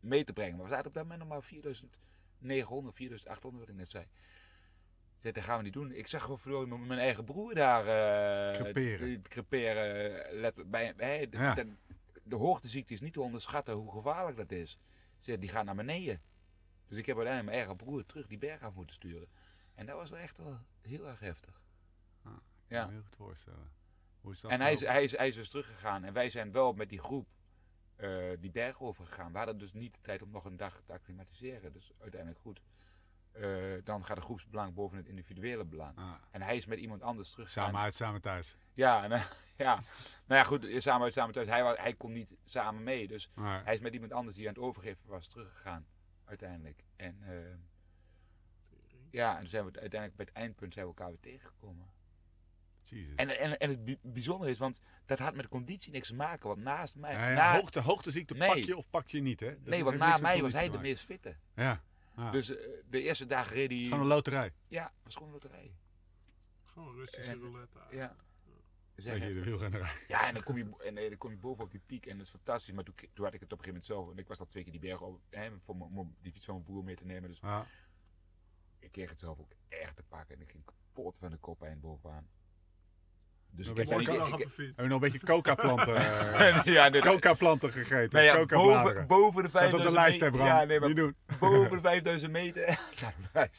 [0.00, 0.54] meter brengen.
[0.56, 4.06] Maar we zaten op dat moment nog maar 4900, 4800 wat ik net zei.
[5.16, 5.92] Zei, dat gaan we niet doen.
[5.92, 9.22] Ik zag gewoon mijn mijn eigen broer daar eh Creperen.
[9.22, 10.94] creperen, let, bij,
[11.28, 11.54] de, Ja.
[11.54, 11.72] de,
[12.22, 14.78] de hoogteziekte is niet te onderschatten hoe gevaarlijk dat is.
[15.18, 16.20] Die gaat naar beneden.
[16.92, 19.28] Dus ik heb uiteindelijk mijn eigen broer terug die berg af moeten sturen.
[19.74, 21.60] En dat was wel echt wel heel erg heftig.
[22.24, 22.38] Ja.
[22.66, 22.88] Ja.
[22.88, 23.70] Heel goed voorstellen.
[24.20, 26.04] Hoe is dat En hij is, hij, is, hij is dus teruggegaan.
[26.04, 27.28] En wij zijn wel met die groep
[27.96, 29.32] eh, die berg overgegaan.
[29.32, 31.72] We hadden dus niet de tijd om nog een dag te acclimatiseren.
[31.72, 32.60] Dus uiteindelijk goed.
[33.32, 33.44] eh,
[33.84, 35.96] dan gaat het groepsbelang boven het individuele belang.
[35.98, 37.50] Ah, En hij is met iemand anders terug.
[37.50, 38.56] samen uit, samen thuis.
[38.74, 39.22] Ja, nou,
[39.56, 39.74] ja.
[40.26, 41.48] nou ja, goed, samen uit, samen thuis.
[41.48, 43.30] Hij, wa- hij kon niet samen mee, dus
[43.64, 45.86] hij is met iemand anders die aan het overgeven was teruggegaan,
[46.40, 46.84] uiteindelijk.
[46.96, 47.54] En eh,
[49.10, 51.90] ja, en toen zijn we uiteindelijk bij het eindpunt zijn we elkaar weer tegengekomen.
[52.82, 53.14] Jezus.
[53.16, 56.14] En, en, en het bi- bijzondere is, want dat had met de conditie niks te
[56.14, 57.12] maken, want naast mij...
[57.12, 58.48] Ja, ja, na- hoogte, hoogteziekte Nee.
[58.48, 59.50] pak je of pak je niet, hè?
[59.50, 61.36] Dat nee, want na mij was hij de meest fitte.
[61.54, 61.82] Ja.
[62.30, 63.78] Dus eh, de eerste dag reed hij...
[63.80, 64.52] Gewoon een loterij.
[64.68, 65.74] Ja, was gewoon een loterij.
[66.64, 67.78] Gewoon Russische En- roulette.
[67.90, 68.16] Ja.
[69.02, 69.84] Je, de.
[70.08, 72.16] Ja, en dan kom je, en, eh, dan kom je boven op die piek en
[72.16, 72.74] dat is fantastisch.
[72.74, 74.10] Maar toen, toen had ik het op een gegeven moment zelf.
[74.10, 76.44] En ik was al twee keer die berg op, hè, voor mijn- om die fiets
[76.44, 77.28] van mijn broer mee te nemen.
[77.28, 77.66] Dus Ja.
[78.78, 80.34] ik kreeg het zelf ook echt te pakken.
[80.36, 82.28] En ik ging kapot van de kop eind bovenaan.
[83.54, 84.06] Dus ik heb niet...
[84.08, 88.08] nog ik- op Heb je nog een beetje coca-planten, eh, ja, nee, coca-planten gegeten?
[88.12, 89.06] nou ja, coca-bladeren.
[89.06, 90.46] boven, boven de Staat op 5000 de lijst, hè, meter.
[90.46, 92.78] Ja, nee, boven de 5000 meter.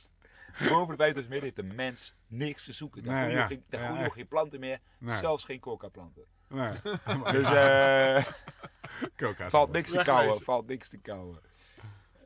[0.60, 3.03] Boven de 5000 meter heeft de mens niks te zoeken.
[3.03, 3.48] Daar Nee, groeien ja.
[3.48, 4.13] geen, daar Ja, groeien echt.
[4.13, 4.79] geen planten meer.
[4.98, 5.17] Nee.
[5.17, 6.25] Zelfs geen coca-planten.
[6.48, 6.72] Nee,
[7.31, 8.25] Dus eh
[9.27, 9.50] coca.
[9.50, 10.41] valt niks te kouwen.
[10.43, 11.41] Valt niks te kouwen.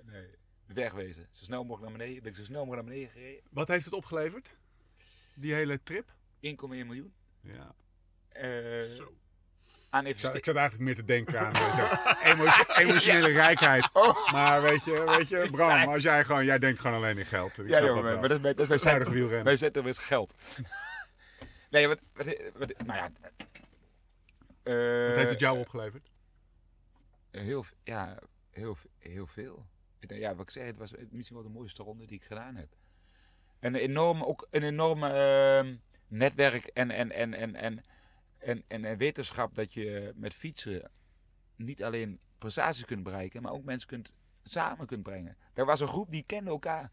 [0.03, 0.27] Nee.
[0.65, 1.27] Wegwezen.
[1.31, 2.23] Zo snel mogelijk naar beneden.
[2.23, 3.43] Ben ik zo snel mogelijk naar beneden gereden.
[3.51, 4.55] Wat heeft het opgeleverd?
[5.35, 6.09] Die hele trip?
[6.41, 7.13] 1,1 miljoen.
[7.41, 7.75] Ja.
[8.29, 9.13] Eh Zo.
[9.89, 10.37] Aan Ik zat, investeringen.
[10.37, 13.89] ik zat eigenlijk meer te denken aan weet je, emo- emotionele rijkheid.
[13.93, 14.31] Oh.
[14.31, 17.57] Maar weet je, weet je, Bram, als jij gewoon, jij denkt gewoon alleen in geld.
[17.59, 18.03] Ik Ja, dat wel.
[18.19, 19.43] maar dat is bij, dat is bij Zuinig wielrennen.
[19.43, 20.35] Wij zetten weer geld.
[21.69, 23.11] nee, wat, wat, wat, nou ja.
[24.63, 26.09] eh, Wat heeft het jou opgeleverd?
[27.31, 28.17] Heel, ja,
[28.51, 29.65] heel, heel veel.
[29.99, 32.55] Denk, Ja, wat ik zei, het was misschien wel de mooiste ronde die ik gedaan
[32.55, 32.67] heb.
[33.59, 35.75] En een enorm, ook een enorm ehm,
[36.07, 37.83] netwerk en, en, en, en, en,
[38.47, 40.91] en, en, en wetenschap dat je met fietsen
[41.55, 44.11] niet alleen prestaties kunt bereiken, maar ook mensen kunt,
[44.43, 45.37] samen kunt brengen.
[45.53, 46.91] Er was een groep die kende elkaar.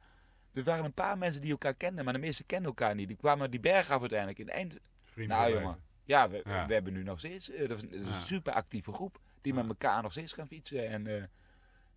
[0.52, 3.08] Er waren een paar mensen die elkaar kenden, maar de meeste kenden elkaar niet.
[3.08, 4.38] Die kwamen die berg af uiteindelijk.
[4.38, 6.67] In het eind, Vrienden nou jongen, ja, we, Ja.
[6.67, 8.14] we hebben nu nog steeds, eh, dat is, dat is Ja.
[8.14, 11.23] een super actieve groep die met elkaar nog steeds gaan fietsen en, eh,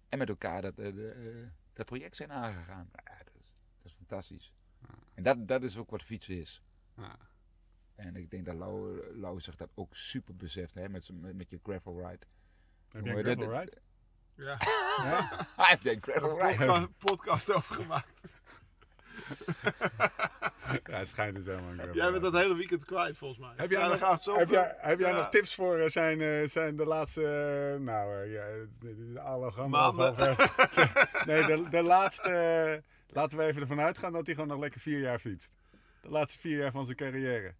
[0.09, 0.91] en met elkaar dat, eh,
[1.73, 2.89] dat project zijn aangegaan.
[2.93, 4.53] Ja, dat, is, dat is fantastisch.
[5.13, 6.61] En dat, dat is ook wat fietsen is.
[7.97, 11.49] En ik denk dat Lau, Lau zich dat ook super beseft hè, met, met, met
[11.49, 12.25] je gravel ride.
[12.91, 13.77] Heb jij een gravel ride?
[14.35, 14.57] Ja,
[15.55, 16.57] Hij heeft een gravel ride.
[16.65, 18.21] podcast, podcast over gemaakt.
[20.83, 22.31] Ja, het schijnt dus helemaal een gravel Jij bent ride.
[22.31, 23.53] dat hele weekend kwijt volgens mij.
[23.55, 25.17] Heb jij, nog, heb jij, heb jij Ja.
[25.17, 27.21] nog tips voor eh, zijn, eh, zijn de laatste,
[27.73, 28.45] eh, nou ja,
[28.79, 30.15] de, alle Maanden.
[31.27, 34.99] nee, de, de laatste, laten we even ervan uitgaan dat hij gewoon nog lekker vier
[34.99, 35.49] jaar fietst.
[36.01, 37.55] De laatste vier jaar van zijn carrière.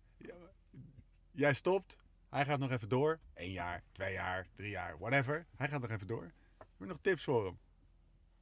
[1.38, 1.98] Jij stopt,
[2.30, 3.20] hij gaat nog even door.
[3.34, 5.46] Eén jaar, twee jaar, drie jaar, whatever.
[5.56, 6.32] Hij gaat nog even door.
[6.58, 7.60] Heb je nog tips voor hem?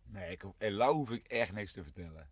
[0.03, 2.29] Nee, ik, en Lau hoef ik echt niks te vertellen.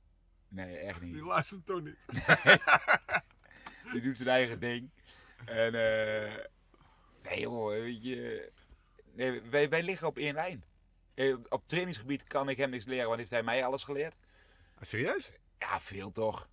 [0.48, 1.14] Nee, echt niet.
[1.14, 2.06] Die luistert toch niet.
[3.92, 4.90] Die doet zijn eigen ding.
[5.46, 6.46] En eh
[7.24, 8.52] nee joh, weet je.
[9.14, 10.64] Nee, wij, wij liggen op één lijn.
[11.14, 14.16] Eh, Op trainingsgebied kan ik hem niks leren, want heeft hij mij alles geleerd?
[14.76, 15.32] Ah, serieus?
[15.60, 16.50] Ja, veel toch.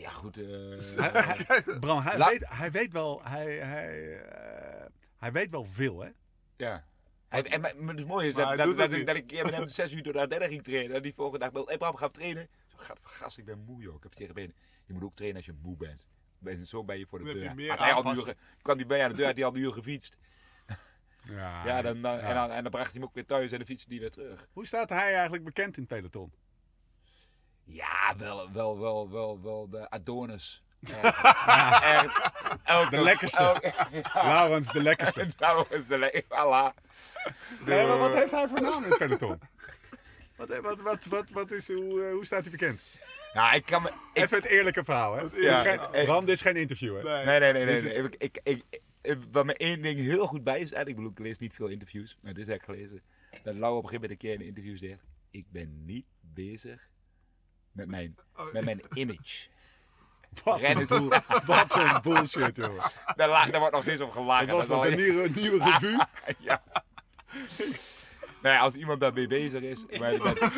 [0.00, 0.36] Ja, goed.
[0.36, 0.44] eh,
[1.46, 6.00] Hij, Bram, hij, La- weet, hij weet wel, hij, hij, eh, hij weet wel veel,
[6.00, 6.08] hè?
[6.56, 6.84] ja.
[7.28, 9.42] Hij, en, maar, maar het mooie is Maar dat, hij dat, doet dat, dat ik
[9.44, 10.96] met hem zes uur door de Ardennen ging trainen.
[10.96, 12.48] En die volgende dag belde, hey Bram, gaan we trainen?
[12.66, 13.94] Zo, gaat gast, ik ben moe joh.
[13.96, 14.54] Ik heb tegen benen.
[14.86, 16.08] Je moet ook trainen als je moe bent.
[16.38, 17.54] Ben, zo ben je voor de deur.
[17.54, 19.54] meer Had hij al een uur, kwam die bij aan de deur, had hij al
[19.54, 20.16] een uur gefietst.
[21.28, 22.20] Ja, Ja, dan, dan, ja.
[22.20, 24.10] En, dan, en dan bracht hij hem ook weer thuis en dan fietste hij weer
[24.10, 24.48] terug.
[24.52, 26.32] Hoe staat hij eigenlijk bekend in het peloton?
[27.70, 30.62] Ja, wel, wel, wel, wel, wel de Adonis.
[31.82, 32.30] Echt.
[32.64, 33.38] Elke- De lekkerste.
[33.42, 34.26] elke- ja.
[34.26, 35.20] Laurens, de lekkerste.
[35.70, 36.84] Is de le- voilà.
[37.66, 39.38] Nee, maar wat heeft hij voor naam in het peloton?
[40.36, 42.98] Wat, wat, wat, wat, wat is, hoe, eh, hoe staat hij bekend?
[43.32, 43.88] Nou, ik kan me...
[43.88, 45.22] Ik, Even het eerlijke verhaal, hè?
[45.22, 45.62] Dit is Ja.
[45.62, 47.02] geen, Eh, is geen interview, hè?
[47.02, 47.24] Nee.
[47.24, 47.64] nee, nee, nee.
[47.64, 47.92] nee, Is nee.
[47.92, 48.62] Ik, ik, ik,
[49.02, 51.54] ik- wat me één ding heel goed bij is, en ik bedoel, ik lees niet
[51.54, 53.02] veel interviews, maar dit heb ik gelezen,
[53.42, 56.06] dat Lau op een gegeven moment een keer in een interview zegt, ik ben niet
[56.20, 56.88] bezig
[57.72, 59.46] met mijn, Oh, met mijn image.
[60.44, 60.86] Wat een,
[61.46, 62.82] wat bullshit, jongen.
[63.16, 64.46] Daar, daar wordt nog steeds op gelachen.
[64.46, 65.98] Wat was dat dat, is een nieuwe, nieuwe revue?
[66.38, 66.62] ja.
[68.42, 69.84] Nou ja, als iemand daarmee bezig is.
[69.98, 70.50] Maar met,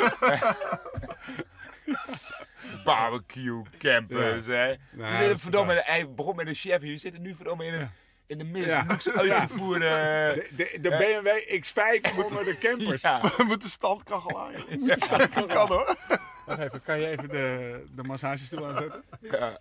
[2.85, 4.67] barbecue campers, hè.
[4.91, 6.83] Nou, dat zitten verdomme, hij begon met een chef.
[6.83, 7.91] Je zit er nu verdomme in, een,
[8.27, 8.87] in de meest Ja.
[9.15, 9.89] uitgevoerde...
[9.89, 13.03] De, de, de BMW X5 onder de campers.
[13.03, 13.21] Ja.
[13.37, 14.53] We moeten standkachel aan.
[14.69, 15.47] joh.
[15.47, 15.97] Kan hoor.
[16.61, 19.05] Wacht even, kan je even de, de massagestoel aanzetten?
[19.21, 19.61] Ja.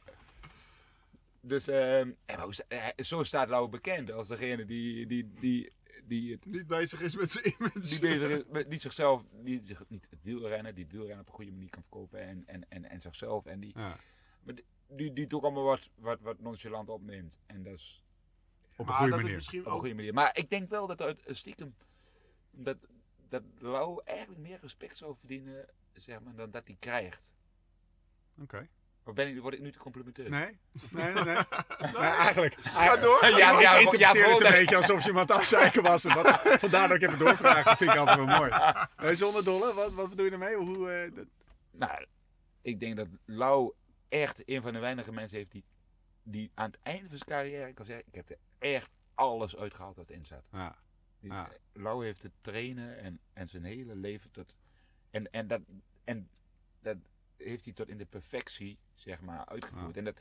[1.41, 5.71] Dus, ehm, maar sta- eh, zo staat Lau bekend als degene die, die, die,
[6.03, 7.79] die, het- Niet bezig is met zijn image.
[7.79, 11.27] die bezig is met niet zichzelf, die zich, niet het wielrennen, die het wielrennen op
[11.27, 13.45] een goede manier kan verkopen en, en, en, en zichzelf.
[13.45, 13.95] En die, Ja.
[14.87, 17.37] die, die het ook allemaal wat, wat, wat nonchalant opneemt.
[17.45, 18.03] En dat is
[18.71, 19.37] Op een Maar goede dat is manier.
[19.37, 20.13] misschien op een ook goede manier.
[20.13, 21.75] Maar ik denk wel dat uit eh, stiekem,
[22.51, 22.77] dat,
[23.29, 25.65] dat Lau eigenlijk meer respect zou verdienen,
[25.99, 27.31] zeg maar, dan dat hij krijgt.
[28.41, 28.67] Oké.
[29.03, 30.29] Of ben ik, word ik nu te complimenteus?
[30.29, 30.59] Nee?
[30.91, 31.33] Nee, nee, nee.
[31.93, 32.55] nee eigenlijk.
[32.61, 33.25] Ga door.
[33.25, 36.05] Ja, ja, ik ja, interpreteer het een beetje alsof je iemand afzeiken was.
[36.05, 37.63] En dat, vandaar dat ik even doorvraag.
[37.63, 38.51] Dat vind ik altijd wel mooi.
[38.97, 40.55] Nee, zonder dolle, wat, wat bedoel je ermee?
[40.55, 41.27] Hoe, eh, dat-
[41.71, 42.05] Nou,
[42.61, 43.73] ik denk dat Lau
[44.09, 45.63] echt een van de weinige mensen heeft die,
[46.23, 49.95] die aan het einde van zijn carrière kan zeggen: Ik heb er echt alles uitgehaald
[49.95, 50.43] wat in zat.
[50.51, 50.75] ja.
[51.21, 51.49] Ja.
[51.73, 54.53] Lau heeft het trainen en, en zijn hele leven tot.
[55.11, 55.61] En, en, dat,
[56.09, 56.29] en
[56.81, 56.97] dat
[57.37, 59.97] heeft hij tot in de perfectie, zeg maar, uitgevoerd.
[59.97, 60.15] En, dat,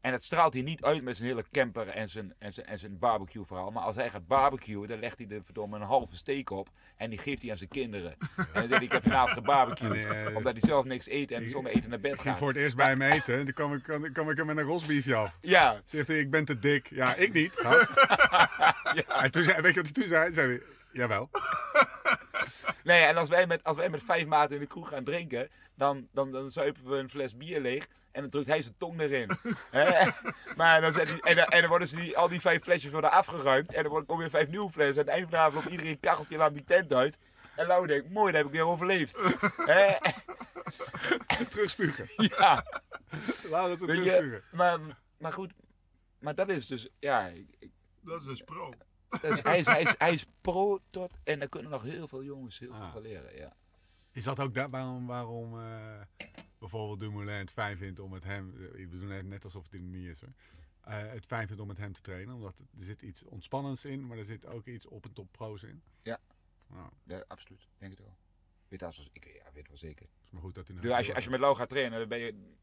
[0.00, 2.78] en dat straalt hij niet uit met zijn hele camper en zijn, en zijn, en
[2.78, 3.70] zijn barbecue verhaal.
[3.70, 6.68] Maar als hij gaat barbecuen, dan legt hij er verdomme een halve steek op.
[6.96, 8.10] En die geeft hij aan zijn kinderen.
[8.36, 9.90] En dan zegt hij, ik heb vanavond gebarbecued.
[10.12, 12.38] Nee, omdat hij zelf niks eet en zonder eten naar bed Ik gaat.
[12.38, 13.38] voor het eerst bij hem eten.
[13.38, 15.38] En toen kwam ik, kwam ik hem met een rosbiefje af.
[15.40, 16.88] Ja, Zegt hij, ik ben te dik.
[16.90, 17.90] Ja, ik niet, gast.
[19.22, 20.62] En toen zei, weet je wat hij toen zei?
[20.92, 21.30] Jawel.
[22.84, 25.48] Nee, en als wij met, als wij met vijf maten in de kroeg gaan drinken,
[25.74, 29.00] dan, dan, dan zuipen we een fles bier leeg en dan drukt hij zijn tong
[29.00, 29.28] erin.
[30.56, 33.10] Maar dan hij, en, dan, en dan worden ze die, al die vijf flesjes worden
[33.10, 34.94] afgeruimd en dan komen weer vijf nieuwe flessen.
[34.94, 37.18] En aan het eind van de avond loopt iedereen een kacheltje aan die tent uit.
[37.56, 39.14] En Lau denkt, mooi, dat heb ik weer overleefd.
[41.50, 42.08] Terugspugen.
[42.16, 42.64] ja,
[43.50, 44.42] Laat het terugspugen.
[44.52, 44.78] maar,
[45.18, 45.52] maar goed,
[46.18, 48.72] maar dat is dus, ja, ik- ik- Dat is dus pro.
[49.20, 52.24] Dat hij, is, hij, is, hij is pro tot, en daar kunnen nog heel veel
[52.24, 52.92] jongens heel veel Ah.
[52.92, 53.56] van leren, ja.
[54.12, 56.00] Is dat ook daar, waarom, waarom eh,
[56.58, 58.70] bijvoorbeeld Dumoulin het fijn vindt om met hem...
[58.74, 60.32] Ik bedoel net, alsof het niet is hoor.
[60.80, 62.34] eh, het fijn vindt om met hem te trainen.
[62.34, 65.62] Omdat er zit iets ontspannends in, maar er zit ook iets op en top pro's
[65.62, 65.82] in.
[66.02, 66.20] Ja.
[66.66, 67.68] Nou, Ja, absoluut.
[67.78, 68.16] Denk het wel.
[68.68, 70.06] Weet dat als ik ja, weet wel zeker.
[70.24, 71.98] is maar goed dat hij nog Dus als je, als je met Lau gaat trainen,
[71.98, 72.54] dan ben je.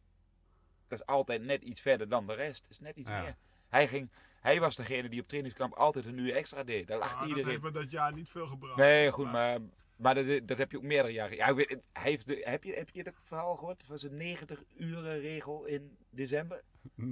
[0.88, 2.62] Dat is altijd net iets verder dan de rest.
[2.62, 3.21] Dat is net iets Ja.
[3.21, 3.38] meer.
[3.69, 4.10] Hij, ging,
[4.41, 6.88] hij was degene die op trainingskamp altijd een uur extra deed.
[6.88, 7.49] Daar lacht Ah, dat iedereen.
[7.49, 8.77] heeft me dat jaar niet veel gebracht.
[8.77, 9.60] Nee, goed, maar,
[9.95, 11.36] maar dat, dat heb je ook meerdere jaren.
[11.36, 15.19] Ja, hij heeft de, heb, je, heb je dat verhaal gehoord van zijn 90 uren
[15.19, 16.62] regel in december?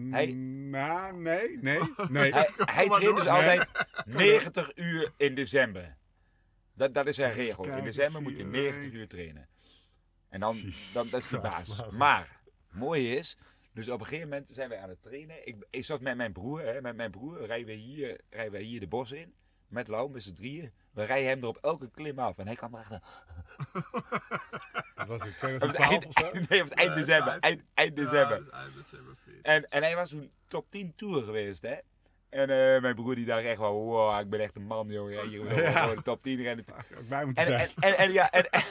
[0.10, 2.32] Hij- Mm, Nou, nee, nee, nee.
[2.38, 3.68] Hij, hij traint dus altijd
[4.06, 5.96] 90 uur in december.
[6.74, 7.66] Dat, dat is zijn regel.
[7.66, 8.98] In december moet je vier 90 weken.
[8.98, 9.48] uur trainen.
[10.30, 10.56] En dan,
[10.94, 11.90] dan dat is Christus, basis.
[11.92, 12.40] Maar,
[12.72, 13.38] mooi is,
[13.78, 15.48] dus op een gegeven moment zijn wij aan het trainen.
[15.48, 18.60] Ik, ik zat met mijn broer, hè, met mijn broer rijden we hier, rijden we
[18.60, 19.34] hier de bos in.
[19.68, 20.74] Met Lau, met z'n drieën.
[20.92, 22.38] We rijden hem er op elke klim af.
[22.38, 23.02] En hij kan erachter.
[24.96, 26.32] Dat was het 2012 eind, of zo?
[26.50, 27.40] nee, het eind december.
[27.40, 28.38] Eind, eind december.
[28.44, 29.44] dus eind december 14.
[29.44, 31.76] En, en hij was toen top 10 tour geweest, hè.
[32.30, 35.28] En eh, mijn broer die dacht echt wel, wow, ik ben echt een man, jongen.
[35.28, 35.96] Hier wil Ja.
[35.96, 36.66] de top 10 rennen.
[36.68, 37.82] Ook moeten En, en, zeggen.
[37.82, 38.64] en, en, ja, en, en,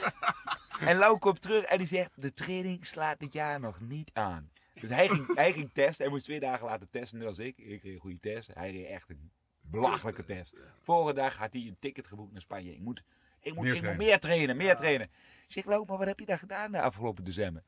[0.79, 4.51] en Lau komt terug en die zegt, de training slaat dit jaar nog niet aan.
[4.81, 7.57] Dus hij ging, hij ging testen, hij moest twee dagen laten testen, net als ik.
[7.57, 10.53] Ik kreeg een goede test, hij reed echt een belachelijke test.
[10.79, 12.73] Vorige dag had hij een ticket geboekt naar Spanje.
[12.73, 13.03] Ik moet,
[13.41, 14.05] ik moet, Meer ik moet trainen.
[14.05, 15.09] meer trainen, meer trainen.
[15.47, 17.63] Ik zeg, Lau, maar wat heb je daar gedaan de afgelopen december?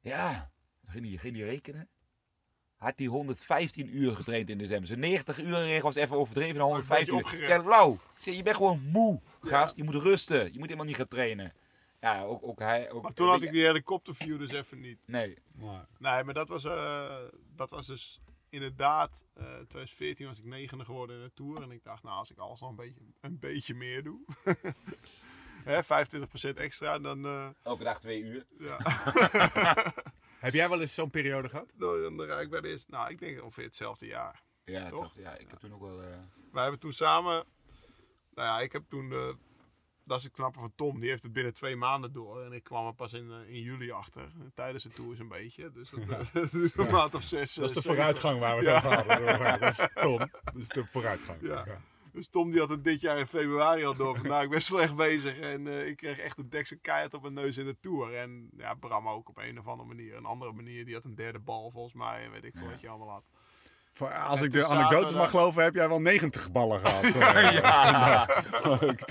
[0.00, 0.50] Ja,
[0.86, 1.88] ging hij, ging hij rekenen.
[2.76, 4.86] Had hij 115 uur getraind in december.
[4.86, 7.58] Zijn 90 uur regel was even overdreven naar een beetje 115 uur.
[7.58, 9.76] Ik Lau, ik zeg, je bent gewoon moe, gast.
[9.76, 10.44] Je moet rusten.
[10.52, 11.52] Je moet helemaal niet gaan trainen.
[12.00, 12.90] Ja, ook, ook hij.
[12.90, 14.98] Ook, Maar toen had ik die helikopterview dus even niet.
[15.06, 15.38] Nee.
[15.54, 17.18] Maar, Nee, maar dat was, eh,
[17.56, 21.62] dat was dus inderdaad, eh 2014 was ik negende geworden in de Tour.
[21.62, 24.20] En ik dacht, nou, als ik alles nog een beetje, een beetje meer doe,
[25.64, 28.46] hè, 25% extra, dan, eh, Elke dag twee uur.
[28.58, 28.76] ja,
[30.46, 31.72] heb jij wel eens zo'n periode gehad?
[31.76, 34.42] dan, dan rijd ik bij de eerste, nou, ik denk ongeveer hetzelfde jaar.
[34.64, 34.88] Ja, Toch?
[34.98, 35.20] hetzelfde.
[35.20, 36.02] ja, ik heb toen ook wel.
[36.02, 36.08] eh,
[36.52, 37.44] Wij hebben toen samen,
[38.34, 39.28] nou ja, ik heb toen, eh,
[40.06, 42.42] dat is het knappe van Tom, die heeft het binnen twee maanden door.
[42.42, 45.28] En ik kwam er pas in, eh, in juli achter, eh, tijdens de Tour een
[45.28, 45.70] beetje.
[45.72, 47.54] Dus dat, eh, dat is een maand of zes.
[47.54, 49.60] Dat is de eh, vooruitgang waar we het over hadden.
[49.60, 50.18] Dat is Tom.
[50.18, 51.40] Dat is de vooruitgang.
[52.16, 54.20] Dus Tom die had het dit jaar in februari al door.
[54.22, 55.38] Nou, ik ben slecht bezig.
[55.38, 58.14] En eh, ik kreeg echt een deksel keihard op mijn neus in de Tour.
[58.14, 60.16] En ja, Bram ook op een of andere manier.
[60.16, 60.84] Een andere manier.
[60.84, 62.24] Die had een derde bal volgens mij.
[62.24, 63.24] En weet ik veel wat je allemaal had.
[64.00, 67.04] Als En ik de anekdotes mag geloven, heb jij wel 90 ballen gehad.
[67.34, 68.26] eh, ja,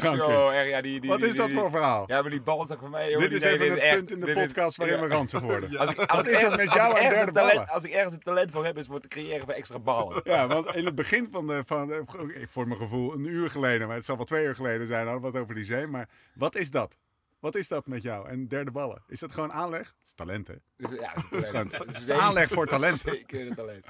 [0.16, 0.70] zo erg.
[0.70, 2.04] Ja, die, die, Wat is dat voor verhaal?
[2.08, 3.16] Ja, maar die bal voor mij.
[3.16, 5.02] Dit is nee, even dit het echt- punt in de podcast waarin ja.
[5.02, 5.78] we ranzig worden.
[5.80, 7.70] Als ik, als Wat is dat met jou en derde een talent- ballen?
[7.70, 10.22] Als ik ergens een talent voor heb, is voor het creëren van extra ballen.
[10.24, 12.06] Ja, want in het begin van de, van
[12.48, 15.22] voor mijn gevoel een uur geleden, maar het zal wel twee uur geleden zijn, hadden
[15.32, 15.88] we het over die zee.
[15.88, 16.98] Maar wat is dat?
[17.40, 18.30] Wat is dat met jou?
[18.30, 19.04] En derde ballen?
[19.08, 19.84] Is dat gewoon aanleg?
[19.84, 20.54] Dat is talent, hè?
[20.78, 23.00] Ja, is Het is aanleg voor talent.
[23.00, 23.86] Zeker een talent.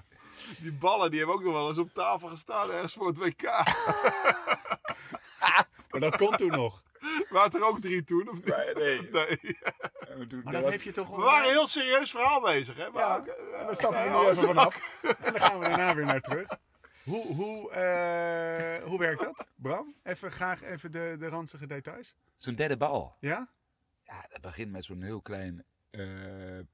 [0.62, 3.44] Die ballen die hebben ook nog wel eens op tafel gestaan ergens voor het WK.
[5.90, 6.84] Maar dat kon toen nog.
[7.30, 8.56] Waren er ook drie toen, of niet?
[8.76, 9.02] Nee.
[9.02, 9.10] Nee.
[10.30, 12.90] We Maar dat- heb je toch We waren een heel serieus verhaal bezig, hè?
[12.90, 14.76] Maar Ja, en daar stappen we nu even vanaf.
[15.24, 16.48] En dan gaan we daarna weer naar terug.
[17.04, 19.96] Hoe, hoe, eh, hoe werkt dat, Bram?
[20.04, 22.16] Even graag even de, de ranzige details.
[22.36, 23.16] Zo'n derde bal.
[23.20, 23.50] Ja?
[24.04, 26.04] Ja, dat begint met zo'n heel klein eh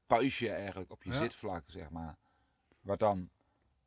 [0.07, 1.17] puistje eigenlijk op je Ja.
[1.17, 2.17] zitvlak, zeg maar.
[2.81, 3.29] Wat dan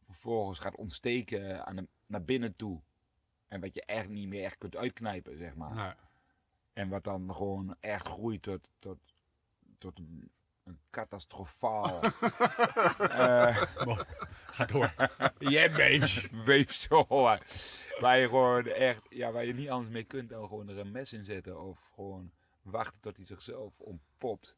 [0.07, 2.81] vervolgens gaat ontsteken aan de, naar binnen toe.
[3.49, 5.77] En wat je echt niet meer echt kunt uitknijpen, zeg maar.
[6.73, 8.99] En wat dan gewoon echt groeit tot, tot,
[9.79, 10.31] tot een,
[10.65, 12.03] een catastrofaal
[12.99, 13.63] eh,
[14.47, 14.95] ga door.
[15.39, 15.73] Jij
[16.45, 17.07] weefsel.
[17.09, 17.43] waar-
[18.01, 20.91] Waar je gewoon echt, ja, waar je niet anders mee kunt dan gewoon er een
[20.91, 21.61] mes in zetten.
[21.61, 22.31] Of gewoon
[22.63, 24.57] wachten tot hij zichzelf ontpopt.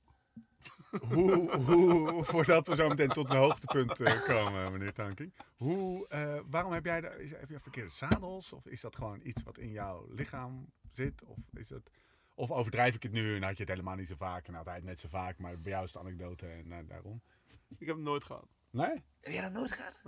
[1.08, 5.32] Hoe, hoe, voordat we zo meteen tot een hoogtepunt eh, komen, meneer Tanking.
[5.56, 8.52] Hoe, eh, waarom heb jij, daar, is, heb je verkeerde zadels?
[8.52, 11.22] Of is dat gewoon iets wat in jouw lichaam zit?
[11.24, 11.90] Of, is het,
[12.34, 14.84] of overdrijf ik het nu en had je het helemaal niet zo vaak en altijd
[14.84, 17.22] net zo vaak, maar bij jou is het anekdote en eh, daarom?
[17.78, 18.46] Ik heb het nooit gehad.
[18.70, 19.04] Nee?
[19.20, 20.00] Heb jij dat nooit gehad?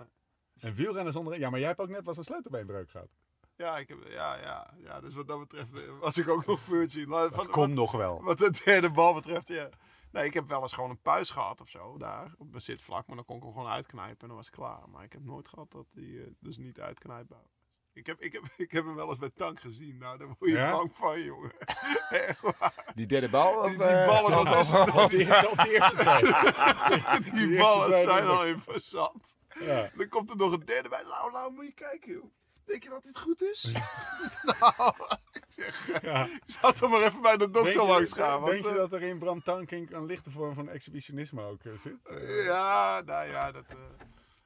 [0.61, 1.39] En wielrennen zonder...
[1.39, 3.09] Ja, maar jij hebt ook net wel eens een sleutelbeenbreuk gehad.
[3.57, 7.09] Ja, ik heb, ja, ja, ja, dus wat dat betreft was ik ook nog virgin.
[7.09, 8.23] Maar Dat van- komt nog wel.
[8.23, 9.69] Wat de derde bal betreft, ja.
[10.13, 13.07] Nee, ik heb wel eens gewoon een puis gehad of zo, daar, op mijn zitvlak.
[13.07, 14.89] Maar dan kon ik hem gewoon uitknijpen en dan was ik klaar.
[14.89, 17.57] Maar ik heb nooit gehad dat die eh, dus niet uitknijpbaar was.
[17.93, 19.99] Ik heb, ik, heb, ik heb hem wel eens bij Tank gezien.
[19.99, 20.71] Nou, daar word je Ja?
[20.73, 21.53] bang van, jongen.
[22.11, 22.93] Echt waar.
[22.95, 23.59] Die derde bal?
[23.63, 27.33] Of, Die, die eh, ballen, dat is, Op die, eerste twee.
[27.33, 29.37] die ballen zijn al in verzand.
[29.61, 29.91] Ja.
[29.95, 31.03] Dan komt er nog een derde bij.
[31.03, 32.25] Nou, nou, moet je kijken, joh.
[32.69, 33.63] Denk je dat dit goed is?
[34.61, 34.95] nou,
[35.33, 36.29] ik zeg, Ja.
[36.45, 38.41] zou toch maar even bij de dokter langs gaan.
[38.41, 41.65] want, Denk je eh, dat er in Bram Tankink een lichte vorm van exhibitionisme ook
[41.65, 42.07] eh, zit?
[42.07, 43.77] Eh, Ja, nou ja, dat, eh,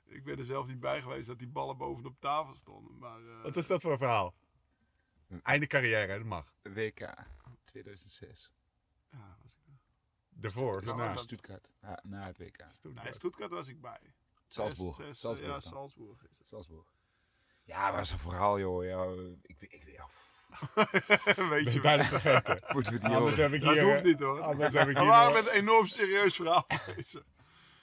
[0.05, 2.99] ik ben er zelf niet bij geweest dat die ballen bovenop tafel stonden.
[2.99, 4.35] Maar, eh, Wat is dat voor een verhaal?
[5.43, 6.53] Einde carrière, dat mag.
[6.63, 7.15] WK
[7.65, 8.53] 2006.
[9.11, 9.59] Ja, was ik,
[10.29, 11.71] Daarvoor, dat- Stuttgart.
[11.81, 12.65] Na, na het WK.
[12.83, 14.01] nee, Stuttgart was ik bij.
[14.49, 14.95] Salzburg.
[14.95, 15.51] 2006, Salzburg.
[15.53, 15.61] Ja.
[15.71, 16.39] Salzburg is.
[16.43, 16.87] Salzburg.
[17.65, 18.85] Ja, maar dat is een verhaal, joh.
[18.85, 19.05] Ja,
[19.43, 20.07] ik, ik, ik, ja,
[21.49, 22.63] Weet Ben je bijna vergeten.
[22.75, 23.83] moeten we die Anders over- heb ik Dat hier...
[23.91, 24.41] hoeft niet hoor.
[24.41, 27.23] Anders heb ik We hier waren nog- met een enorm serieus verhaal bezig.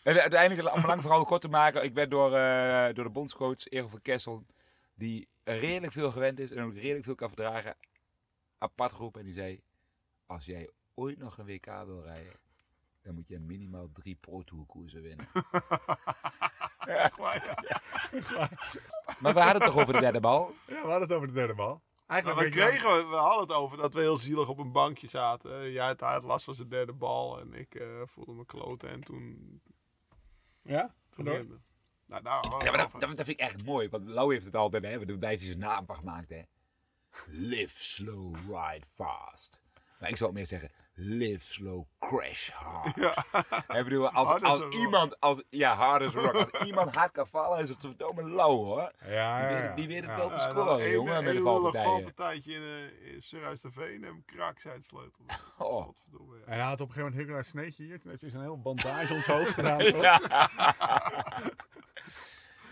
[0.04, 3.10] En uiteindelijk, om een lang verhaal kort te maken, ik werd door, eh, door de
[3.10, 4.46] bondscoach Erel van Kessel,
[4.94, 7.78] die redelijk veel gewend is en ook redelijk veel kan verdragen,
[8.58, 9.62] apart geroepen en die zei,
[10.26, 12.40] als jij ooit nog een WK wil rijden,
[13.02, 15.28] dan moet je minimaal drie Pro Tour koersen winnen.
[17.20, 18.50] Maar ja.
[19.20, 20.54] Maar we hadden het toch over de derde bal?
[20.68, 21.82] Ja, we hadden het over de derde bal.
[22.08, 24.58] Maar Eigenlijk we, je wel- kregen, we hadden het over dat we heel zielig op
[24.58, 25.72] een bankje zaten.
[25.72, 28.90] Jij had, had last van zijn derde bal en ik eh, voelde me kloten.
[28.90, 29.62] En toen...
[30.62, 30.96] Ja?
[31.10, 31.24] toen.
[31.26, 33.00] Nou, daar we Ja, maar het dat, over.
[33.00, 35.38] dat, dat vind ik echt mooi, want Lau heeft het altijd, hè, we hebben bij
[35.38, 36.42] zijn naam gemaakt, hè.
[37.28, 39.62] Live slow, ride fast.
[40.00, 42.96] Maar ik zou ook meer zeggen, live slow, crash hard.
[42.96, 43.14] Ja.
[43.80, 44.74] Ik bedoel, als, Hard als rock.
[44.74, 46.34] iemand, als, ja, hard as a rock.
[46.36, 48.92] Als iemand hard kan vallen, is het verdomme lauw, hoor.
[49.06, 49.76] Ja, Die ja, weet, ja.
[49.76, 51.90] die weet het wel te scoren, jongen, met de valpartijen.
[51.90, 55.26] valpartijtje in, uh, in Surhuis-de-Veen en krak zijn het sleutel.
[55.58, 55.86] Oh.
[55.86, 56.44] Godverdomme, ja.
[56.46, 58.00] En hij had op een gegeven moment een heel sneetje hier.
[58.00, 59.78] Toen heeft hij zo'n heel bandage ons hoofd gedaan.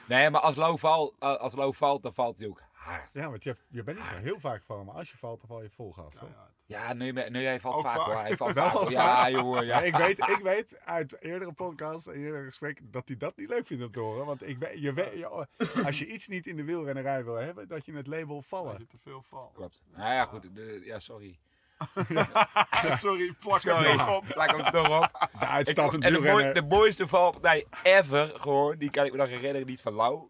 [0.08, 3.14] Nee, maar als Lau valt, als Lau valt, dan valt hij ook hard.
[3.14, 5.48] Ja, want je, je bent niet zo heel vaak gevallen, maar als je valt, dan
[5.50, 6.14] val je vol gas.
[6.14, 6.50] Ja?
[6.68, 6.88] Ja.
[6.88, 8.16] Ja, nee, hij valt Ook vaak, hoor.
[8.16, 8.72] Hij valt vaak.
[8.74, 8.90] vaak?
[8.90, 9.80] Ja, jongen, ja.
[9.80, 13.50] Ja, ik, weet, ik weet uit eerdere podcasts en eerdere gesprekken dat hij dat niet
[13.50, 14.26] leuk vindt om te horen.
[14.26, 15.48] Want ik weet, je weet, je-
[15.86, 18.76] als je iets niet in de wielrennerij wil hebben, dat je het label vallen.
[18.80, 19.54] je te veel valt.
[19.54, 19.82] Klopt.
[19.96, 20.56] Nou ja, goed.
[20.56, 21.40] de- ja, sorry.
[22.98, 23.92] Sorry, plak Sorry.
[23.96, 24.26] nog op.
[24.34, 25.30] Plak hem toch op.
[25.40, 26.62] De Ik, uitstappend en de, mooi- wielrenner.
[26.62, 30.28] de mooiste valpartij ever, gewoon, die kan ik me nog herinneren, niet van Lau.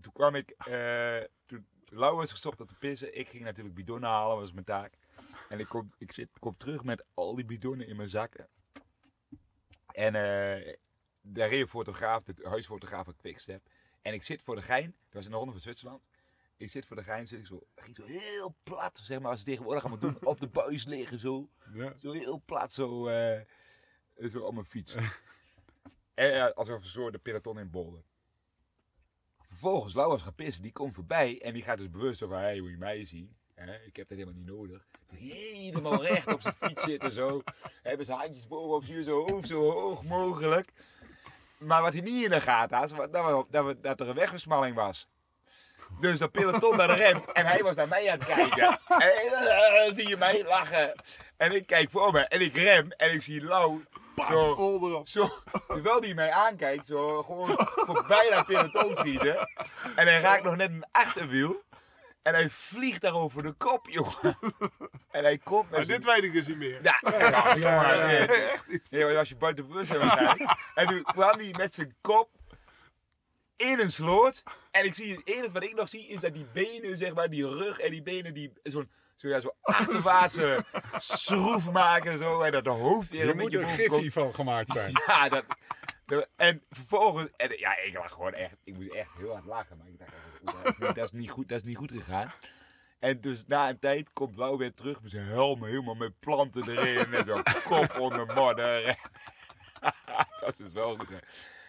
[0.00, 1.16] Toen kwam ik, eh
[1.94, 3.18] Lau was gestopt om te pissen.
[3.18, 4.94] Ik ging natuurlijk bidonnen halen, was mijn taak.
[5.48, 8.48] En ik kom, ik zit, kom terug met al die bidonnen in mijn zakken.
[9.92, 10.74] En eh
[11.26, 13.68] daar reed een fotograaf, de huisfotograaf van Quickstep.
[14.02, 16.08] En ik zit voor de gein, dat was in de Ronde van Zwitserland.
[16.56, 19.40] Ik zit voor de gein, zit ik zo, ging zo heel plat, zeg maar, als
[19.40, 21.48] ze tegenwoordig allemaal doen, op de buis liggen zo.
[21.72, 21.94] Ja.
[21.98, 23.40] Zo heel plat, zo, eh,
[24.28, 24.94] zo op mijn fiets.
[26.14, 28.02] en eh, alsof een soort de peloton in bolde.
[29.64, 32.60] Vervolgens, Lau was gaan pissen, die komt voorbij en die gaat dus bewust over, hey,
[32.60, 33.36] moet je mij zien?
[33.54, 34.86] Hè, ik heb dat helemaal niet nodig.
[35.06, 37.42] Helemaal recht op zijn fiets zitten, zo.
[37.82, 40.72] Hebben zijn handjes bovenop zijn zo hoofd zo hoog mogelijk.
[41.58, 44.74] Maar wat hij niet in de gaten had, was dat, dat, dat er een wegversmalling
[44.74, 45.08] was.
[46.00, 48.78] Dus dat peloton naar de remt en hij was naar mij aan het kijken.
[48.88, 50.94] En eh, zie je mij lachen.
[51.36, 53.84] En ik kijk voor me en ik rem en ik zie Lau
[54.28, 55.30] zo, zo,
[55.68, 59.36] terwijl hij mij aankijkt, zo gewoon voorbij dat peloton schieten.
[59.96, 61.62] En hij raakt nog net een achterwiel.
[62.22, 64.38] En hij vliegt daar over de kop, jongen.
[65.10, 66.78] En hij komt met Maar zijn- dit weet ik dus niet meer.
[66.82, 68.26] ja, ja, ja, ja, ja.
[68.26, 68.82] Echt niet.
[68.90, 70.50] Nee, maar als je buiten bewustzijn waarschijnlijk.
[70.74, 72.28] En toen kwam hij met zijn kop
[73.64, 74.42] in een sloot.
[74.70, 77.30] En ik zie het enige wat ik nog zie is dat die benen, zeg maar,
[77.30, 80.64] die rug en die benen die zo'n zo, ja, zo achterwaartse
[80.96, 82.40] schroef maken en zo.
[82.42, 84.92] En dat de hoofd weer Er een moet beetje een boven gif hiervan gemaakt zijn.
[85.06, 85.44] Ja, dat,
[86.06, 89.76] dat- en vervolgens, en, ja, ik lag gewoon echt, ik moest echt heel hard lachen.
[89.76, 92.32] Maar ik dacht, dat, is niet, is goed, dat is niet goed gegaan.
[92.98, 96.68] En dus na een tijd komt Lau weer terug met zijn helm helemaal met planten
[96.70, 97.14] erin.
[97.14, 98.98] En zo'n kop onder modder.
[100.40, 101.08] dat dus wel goed.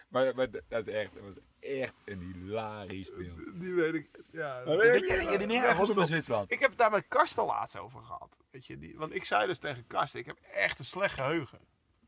[0.08, 3.60] Maar, maar dat, is echt, dat was echt een hilarisch beeld.
[3.60, 4.08] Die weet ik.
[4.32, 5.72] Ja, Maar Weet je, weet je niet meer?
[5.72, 6.50] Rondom in Zwitserland.
[6.50, 8.38] Ik heb het daar met Karsten laatst over gehad.
[8.50, 11.58] Weet je, die, want ik zei dus tegen Karsten, ik heb echt een slecht geheugen.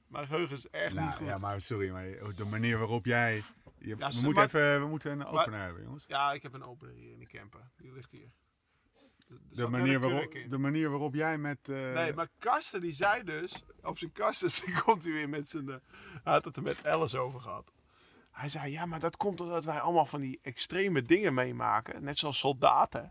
[0.06, 1.26] Mijn geheugen is echt niet Nou, goed.
[1.26, 3.42] ja, maar sorry, maar de manier waarop jij...
[3.78, 6.04] Je, Ja, we, moeten maar- even, we moeten een opener hebben, jongens.
[6.08, 7.60] Ja, ik heb een opener hier in de camper.
[7.76, 8.30] Die ligt hier.
[9.28, 11.68] Er De manier, waarop, de manier waarop jij met...
[11.68, 15.48] eh, Nee, maar Karsten die zei dus, op zijn Karsten die komt hij weer met
[15.48, 15.80] zijn, hij
[16.22, 17.72] had het er met Alice over gehad.
[18.38, 22.04] Hij zei, ja, maar dat komt doordat wij allemaal van die extreme dingen meemaken.
[22.04, 23.10] Net zoals soldaten.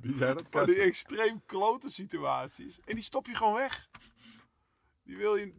[0.00, 0.42] Wie zei dat?
[0.50, 2.80] Van die extreem klote situaties.
[2.84, 3.88] En die stop je gewoon weg.
[5.04, 5.52] Die wil je...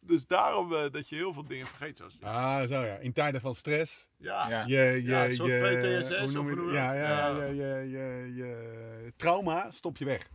[0.00, 1.96] Dus daarom eh, dat je heel veel dingen vergeet.
[1.96, 2.94] Zoals, Ah, zo ja.
[2.96, 4.08] In tijden van stress.
[4.16, 4.48] ja.
[4.48, 4.64] Ja.
[4.66, 6.74] Je, je, Ja, een soort je, PTSS hoe of noem je hoe noem het?
[6.74, 7.38] je ja, dat?
[7.38, 7.44] ja, Ja.
[7.44, 10.28] Je, je, je, je trauma stop je weg.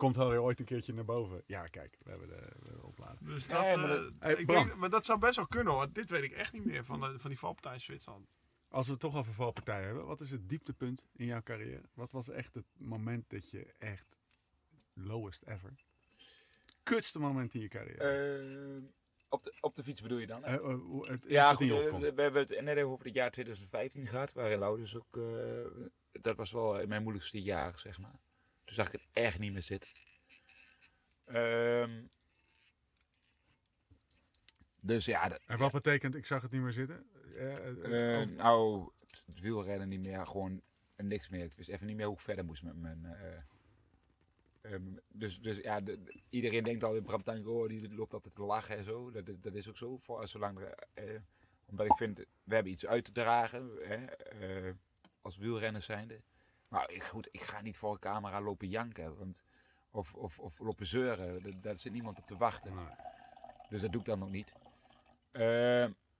[0.00, 1.42] Komt wel weer ooit een keertje naar boven.
[1.46, 3.24] Ja, kijk, we hebben de, we hebben de oplader.
[3.24, 5.92] Dus Ja, maar eh, dat- Hey, ik denk, maar dat zou best wel kunnen hoor.
[5.92, 8.28] Dit weet ik echt niet meer van, de, van die valpartij in Zwitserland.
[8.68, 11.82] Als we het toch over valpartijen hebben, wat is het dieptepunt in jouw carrière?
[11.94, 14.16] Wat was echt het moment dat je echt
[14.94, 15.84] lowest ever?
[16.82, 18.04] Kutste moment in je carrière?
[18.04, 18.82] Eh,
[19.28, 20.44] op, de, op de fiets bedoel je dan?
[20.44, 22.14] Eh, hoe- het Ja, goed, opkomt.
[22.14, 25.86] we hebben het net even over het jaar 2015 gehad, waarin Lau dus ook, eh,
[26.12, 28.18] dat was wel mijn moeilijkste jaar, zeg maar.
[28.70, 29.88] Toen zag ik het echt niet meer zitten.
[31.24, 32.02] Ehm,
[34.80, 37.06] dus ja, dat- En wat betekent, ik zag het niet meer zitten?
[37.34, 40.62] Eh, eh, eh, of- nou, het, het wielrennen niet meer, gewoon
[40.96, 41.44] niks meer.
[41.44, 43.04] Ik wist even niet meer hoe ik verder moest met mijn...
[43.04, 43.42] eh,
[44.60, 48.34] ehm, dus, dus ja, de- de- iedereen denkt al in Bram oh, die loopt altijd
[48.34, 49.10] te lachen en zo.
[49.10, 51.20] Dat, dat- dat is ook zo, voor, zolang er, eh,
[51.66, 54.74] omdat ik vind, we hebben iets uit te dragen, hè, eh,
[55.20, 56.20] als wielrenners zijnde.
[56.70, 59.44] Maar ik, goed, ik ga niet voor een camera lopen janken, want,
[59.90, 61.60] of, of, of lopen zeuren.
[61.60, 62.74] Daar- zit niemand op te wachten.
[62.74, 62.84] Nee.
[63.68, 64.52] Dus dat doe ik dan nog niet.
[65.30, 65.40] Eh,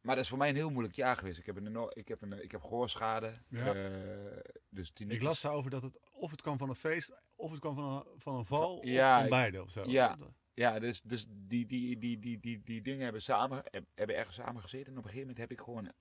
[0.00, 1.38] maar dat is voor mij een heel moeilijk jaar geweest.
[1.38, 3.32] Ik heb een, ik heb een ik heb gehoorschade.
[3.48, 3.74] Ja.
[3.74, 7.50] eh, dus die Ik las daarover dat het of het kwam van een feest, of
[7.50, 9.84] het kwam van een, van een val, Ja, of van ik- beide of zo.
[9.86, 10.18] ja.
[10.54, 14.36] Ja, dus, dus die, die, die, die, die, die dingen hebben, samen, heb- hebben ergens
[14.36, 14.92] samen gezeten.
[14.92, 15.92] En op een gegeven moment heb ik gewoon...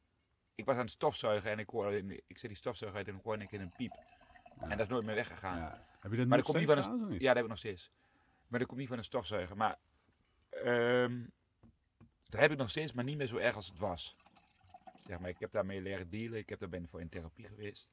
[0.56, 2.22] Ik was aan het stofzuigen en ik hoorde...
[2.28, 3.94] Ik zet die stofzuiger uit en ik hoorde in een piep.
[4.60, 5.58] En dat is nooit meer weggegaan.
[6.00, 7.12] Heb je dat Maar nog steeds van een...
[7.12, 7.92] Ja, dat heb ik nog steeds.
[8.48, 9.58] Maar dat komt niet van een stofzuiger.
[9.58, 9.80] Maar...
[10.50, 11.22] ehm
[12.30, 14.16] dat heb ik nog steeds, maar niet meer zo erg als het was.
[15.06, 16.38] Zeg maar, ik heb daarmee leren dealen.
[16.38, 17.90] Ik heb daar ben voor in therapie geweest.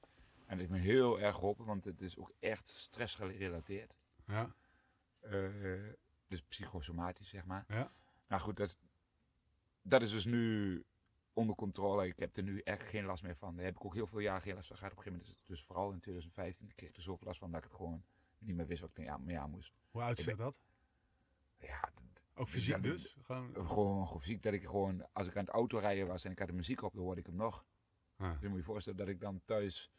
[0.47, 3.95] En dat heeft me heel erg geholpen, want het is ook echt stressgerelateerd.
[4.27, 4.55] Ja.
[5.21, 5.51] Eh,
[6.29, 7.65] dus psychosomatisch, zeg maar.
[7.69, 7.93] Ja.
[8.29, 8.79] Nou goed, dat,
[9.83, 10.85] dat is dus nu
[11.37, 12.07] onder controle.
[12.07, 13.57] Ik heb er nu echt geen last meer van.
[13.57, 14.93] Daar heb ik ook heel veel jaar geen last van gehad.
[14.93, 17.59] Op een gegeven moment, dus vooral in 2015, kreeg ik er zoveel last van dat
[17.59, 18.05] ik het gewoon
[18.39, 19.73] niet meer wist wat ik mee aan moest.
[19.91, 20.61] Hoe uitziet dat?
[21.59, 21.93] Ja,
[22.35, 23.17] Ook fysiek dus?
[23.23, 26.39] Gewoon, gewoon, gewoon fysiek dat ik gewoon, als ik aan het autorijden was en ik
[26.39, 27.65] had de muziek op, dan hoorde ik hem nog.
[28.17, 28.33] Ah.
[28.33, 29.91] Dus je moet je voorstellen dat ik dan thuis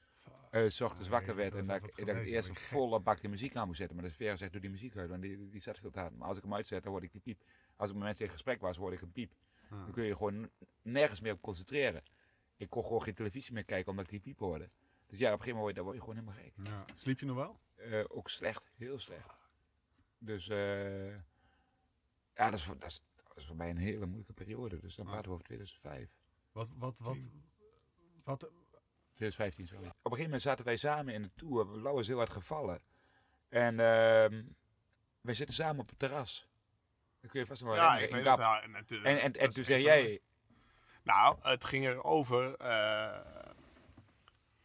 [0.50, 3.22] eh, s ochtends Ah, wakker werd en dat ik, dat ik eerst een volle bak
[3.22, 3.98] de muziek aan moest zetten.
[3.98, 6.18] Maar de Vera zegt, doe die muziek uit, want die, die staat veel te hard.
[6.18, 7.44] Maar als ik hem uitzet, dan hoorde ik die piep.
[7.76, 9.32] Als ik met mensen in gesprek was, hoorde ik een piep.
[9.70, 9.80] Ah.
[9.84, 10.50] Dan kun je gewoon
[10.82, 12.04] nergens meer op concentreren.
[12.58, 14.70] Ik kon gewoon geen televisie meer kijken omdat ik die piep hoorde.
[15.08, 16.86] Dus ja, op een gegeven moment word je, dan word je gewoon helemaal gek.
[16.88, 16.96] Ja.
[16.96, 17.60] Sliep je nog wel?
[17.76, 19.36] Eh, ook slecht, heel slecht.
[20.18, 24.34] Dus eh, ja, dat is, voor, dat, is, dat is voor mij een hele moeilijke
[24.34, 24.80] periode.
[24.80, 25.12] Dus dan Ah.
[25.12, 26.10] praten we over 2005.
[26.52, 27.30] Wat, wat, wat,
[28.24, 28.40] wat,
[29.14, 29.86] 2015, sorry.
[29.88, 31.66] Op een gegeven moment zaten wij samen in de tour.
[31.66, 32.82] Lau is heel hard gevallen.
[33.50, 34.44] En ehm
[35.22, 36.48] wij zitten samen op het terras.
[37.28, 38.26] Dan kun je vast nog wel Ja, ik weet
[38.62, 39.10] het natuurlijk.
[39.10, 40.20] En, en, Dat en toen van de- jij...
[41.04, 42.56] Nou, het ging erover.
[42.56, 43.46] eh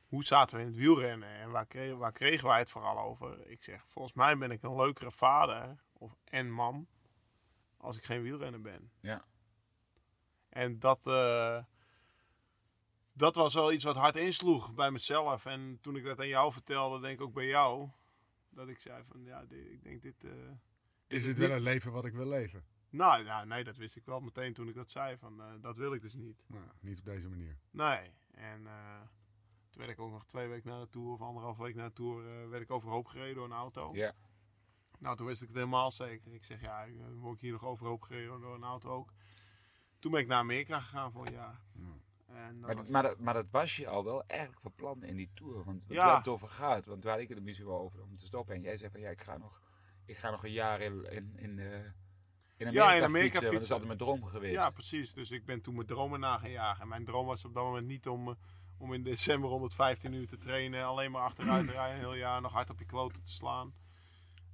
[0.06, 3.46] hoe zaten we in het wielrennen en waar kregen, waar kregen wij het vooral over?
[3.50, 6.86] Ik zeg, volgens mij ben ik een leukere vader of, en man
[7.76, 8.92] als ik geen wielrenner ben.
[9.00, 9.24] Ja.
[10.48, 11.64] En dat, eh,
[13.12, 15.46] dat was wel iets wat hard insloeg bij mezelf.
[15.46, 17.88] En toen ik dat aan jou vertelde, denk ik ook bij jou,
[18.50, 20.24] dat ik zei van, ja, dit- ik denk dit...
[20.24, 20.71] eh, dit
[21.12, 22.64] Is het wel een leven wat ik wil leven?
[22.90, 25.16] Nou, ja, nee, dat wist ik wel meteen toen ik dat zei.
[25.16, 26.44] Van, eh, dat wil ik dus niet.
[26.46, 27.58] Nou, niet op deze manier.
[27.70, 28.10] Nee.
[28.30, 29.00] En eh,
[29.70, 31.92] toen werd ik ook nog twee weken na de tour, of anderhalf week na de
[31.92, 33.90] tour, eh, werd ik overhoop gereden door een auto.
[33.94, 34.12] Ja.
[34.98, 36.32] Nou, toen wist ik het helemaal zeker.
[36.34, 39.12] Ik zeg, ja, ik, word ik hier nog overhoop gereden door een auto ook.
[39.98, 41.60] Toen ben ik naar Amerika gegaan voor een jaar.
[42.26, 45.02] En Maar, dat, was- maar, dat, maar dat was je al wel eigenlijk van plan
[45.02, 45.54] in die tour.
[45.54, 46.06] Want want Ja.
[46.06, 48.54] waar het over gaat, want waar ik het er misschien wel over om te stoppen.
[48.54, 49.60] En jij zegt van ja, ik ga nog,
[50.04, 51.66] ik ga nog een jaar in, in, in, eh,
[52.56, 54.54] in Amerika, in Amerika fietsen, want dat is altijd mijn droom geweest.
[54.54, 55.14] Ja, precies.
[55.14, 56.82] Dus ik ben toen mijn dromen na gaan jagen.
[56.82, 58.34] En mijn droom was op dat moment niet om, eh,
[58.78, 60.84] om in december 115 uur te trainen.
[60.84, 62.40] Alleen maar achteruit te rijden een heel jaar.
[62.40, 63.74] Nog hard op je kloten te slaan.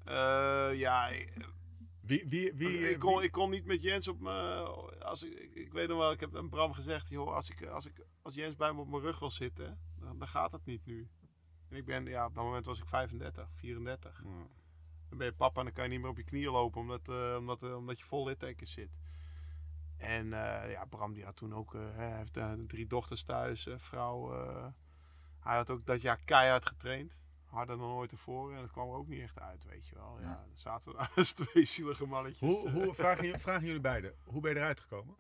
[0.05, 1.33] Eh, ja, ik,
[2.01, 4.31] Wie, wie, wie, ik, kon, wie- ik kon niet met Jens op me.
[5.01, 7.67] Als ik, ik, ik weet nog wel, ik heb aan Bram gezegd: joh, als, ik,
[7.67, 10.65] als, ik, als Jens bij me op mijn rug wil zitten, dan, dan gaat het
[10.65, 11.09] niet nu.
[11.69, 14.23] En ik ben, ja, op dat moment was ik 35, 34.
[14.25, 14.31] Ja.
[15.09, 17.09] Dan ben je papa en dan kan je niet meer op je knieën lopen omdat,
[17.09, 18.91] eh, omdat, eh, omdat je vol littekens zit.
[19.97, 23.67] En eh, ja, Bram die had toen ook, eh, hij heeft eh, drie dochters thuis,
[23.67, 24.35] eh, vrouw.
[24.35, 24.67] eh,
[25.41, 27.21] hij had ook dat jaar keihard getraind.
[27.45, 28.55] Harder dan ooit tevoren.
[28.57, 30.19] En dat kwam er ook niet echt uit, weet je wel.
[30.21, 30.45] Ja, Ja.
[30.47, 32.41] dan zaten we als twee zielige mannetjes.
[32.49, 35.17] Hoe, hoe vragen, jullie- vragen jullie beiden, hoe ben je eruit gekomen?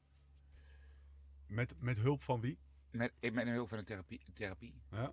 [1.47, 2.59] Met, met hulp van wie?
[2.91, 5.13] Met, ik ben hulp van een therapie, therapie Ja,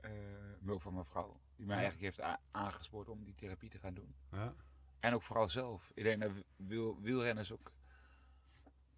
[0.00, 0.10] eh,
[0.58, 1.40] met hulp van mijn vrouw.
[1.62, 4.14] Die mij eigenlijk heeft aangespoord om die therapie te gaan doen.
[4.32, 4.54] ja.
[5.00, 5.90] En ook vooral zelf.
[5.94, 7.72] Ik denk dat wiel, wielrenners ook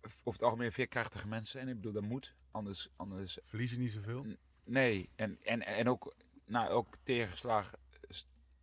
[0.00, 1.68] over het algemeen veerkrachtige mensen zijn.
[1.68, 2.34] Ik bedoel, dat moet.
[2.50, 4.26] Anders, anders Verlies je niet zoveel?
[4.64, 7.74] Nee, en, en, en ook, nou, ook tegenslag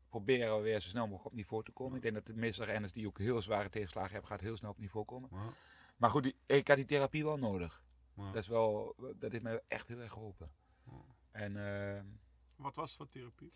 [0.09, 1.95] proberen we weer zo snel mogelijk op niveau te komen.
[1.95, 4.71] Ik denk dat de meeste renners die ook heel zware tegenslagen hebben, gaat heel snel
[4.71, 5.29] op niveau komen.
[5.31, 5.53] Ja.
[5.97, 7.83] Maar goed, die, ik had die therapie wel nodig.
[8.15, 8.25] Ja.
[8.25, 10.51] Dat is wel, dat heeft me echt heel erg geholpen.
[11.31, 12.01] En eh,
[12.61, 13.51] Wat was het voor therapie?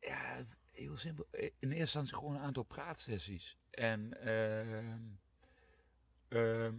[0.00, 1.26] ja, heel simpel.
[1.30, 3.56] In eerste instantie gewoon een aantal praatsessies.
[3.70, 4.98] En ehm,
[6.28, 6.74] ehm,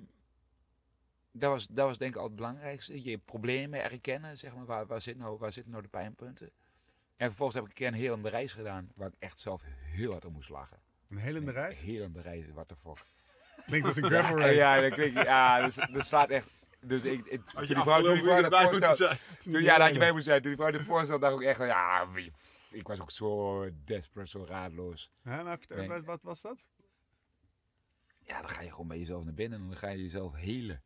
[1.32, 3.04] dat, was, dat was denk ik al het belangrijkste.
[3.04, 4.66] Je problemen erkennen, zeg maar.
[4.66, 6.52] Waar, waar, zit nou, waar zitten nou de pijnpunten?
[7.16, 8.92] En vervolgens heb ik een keer een helende reis gedaan.
[8.96, 10.80] Waar ik echt zelf heel hard om moest lachen.
[11.10, 11.80] Een helende reis?
[11.80, 13.06] Helende reis, what the fuck.
[13.66, 14.56] Klinkt als een gravel Ja, race.
[14.56, 16.50] ja, dat klinkt, ja, dus, dat slaat echt...
[16.82, 19.18] Dus ik, ik, toen die vrouw, toen die vrouw zijn.
[19.40, 20.42] toen, ja, dat je bij moeten zijn.
[20.42, 22.08] Toen die vrouw dit voorstelde, dacht ik echt van, ja,
[22.70, 25.12] ik was ook zo desperate, zo raadloos.
[25.24, 25.88] Ja, maar vertel, Nee.
[25.88, 26.58] wat, wat was dat?
[28.20, 30.82] Ja, dan ga je gewoon bij jezelf naar binnen en dan ga je jezelf helen.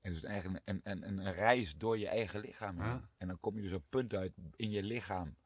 [0.00, 2.90] En dus eigenlijk een, een, reis door je eigen lichaam heen.
[2.90, 3.08] Ja.
[3.18, 5.36] En dan kom je dus op een punt uit in je lichaam.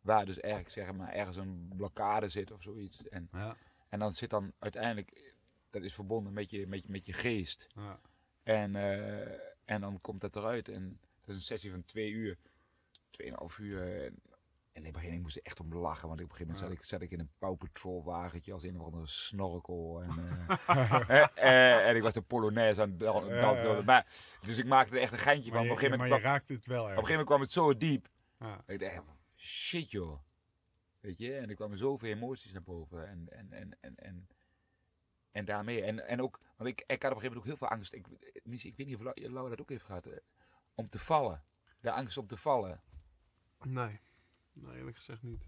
[0.00, 3.08] Waar dus eigenlijk zeg maar ergens een blokkade zit of zoiets.
[3.08, 3.56] En, Ja,
[3.88, 5.34] en dan zit dan uiteindelijk,
[5.70, 7.66] dat is verbonden met je, met je, met je geest.
[7.74, 8.00] ja.
[8.42, 10.68] En, eh, en dan komt dat eruit.
[10.68, 12.38] En dat is een sessie van twee uur.
[13.10, 14.02] Tweeënhalf uur.
[14.04, 14.20] En,
[14.72, 16.08] en in het begin ik moest er echt om lachen.
[16.08, 18.62] Want op een gegeven moment zat, ik, zat ik in een Paw Patrol wagentje als
[18.62, 20.02] een of andere snorkel.
[20.02, 20.10] En,
[21.08, 23.76] eh, eh, en ik was de Polonaise aan het Ja, dansen.
[23.76, 23.82] ja.
[23.82, 24.06] Maar,
[24.40, 25.66] dus ik maakte er echt een geintje Maar, van.
[25.66, 27.52] je, Op een gegeven maar moment kwam, het wel op een gegeven moment kwam het
[27.52, 28.08] zo diep.
[28.38, 28.62] Ja.
[28.66, 29.02] Ik dacht,
[29.36, 30.18] shit joh.
[31.00, 33.08] Weet je, en er kwamen zoveel emoties naar boven.
[33.08, 34.28] En, en, en, en, en,
[35.30, 35.82] en daarmee.
[35.82, 37.92] En, en ook, want ik, ik had op een gegeven moment ook heel veel angst.
[37.92, 38.06] Ik,
[38.64, 40.06] ik weet niet of Lau- Laura dat ook heeft gehad.
[40.06, 40.12] eh,
[40.74, 41.44] Om te vallen.
[41.80, 42.80] De angst om te vallen.
[43.62, 44.00] Nee.
[44.52, 45.42] Nee, eerlijk gezegd niet.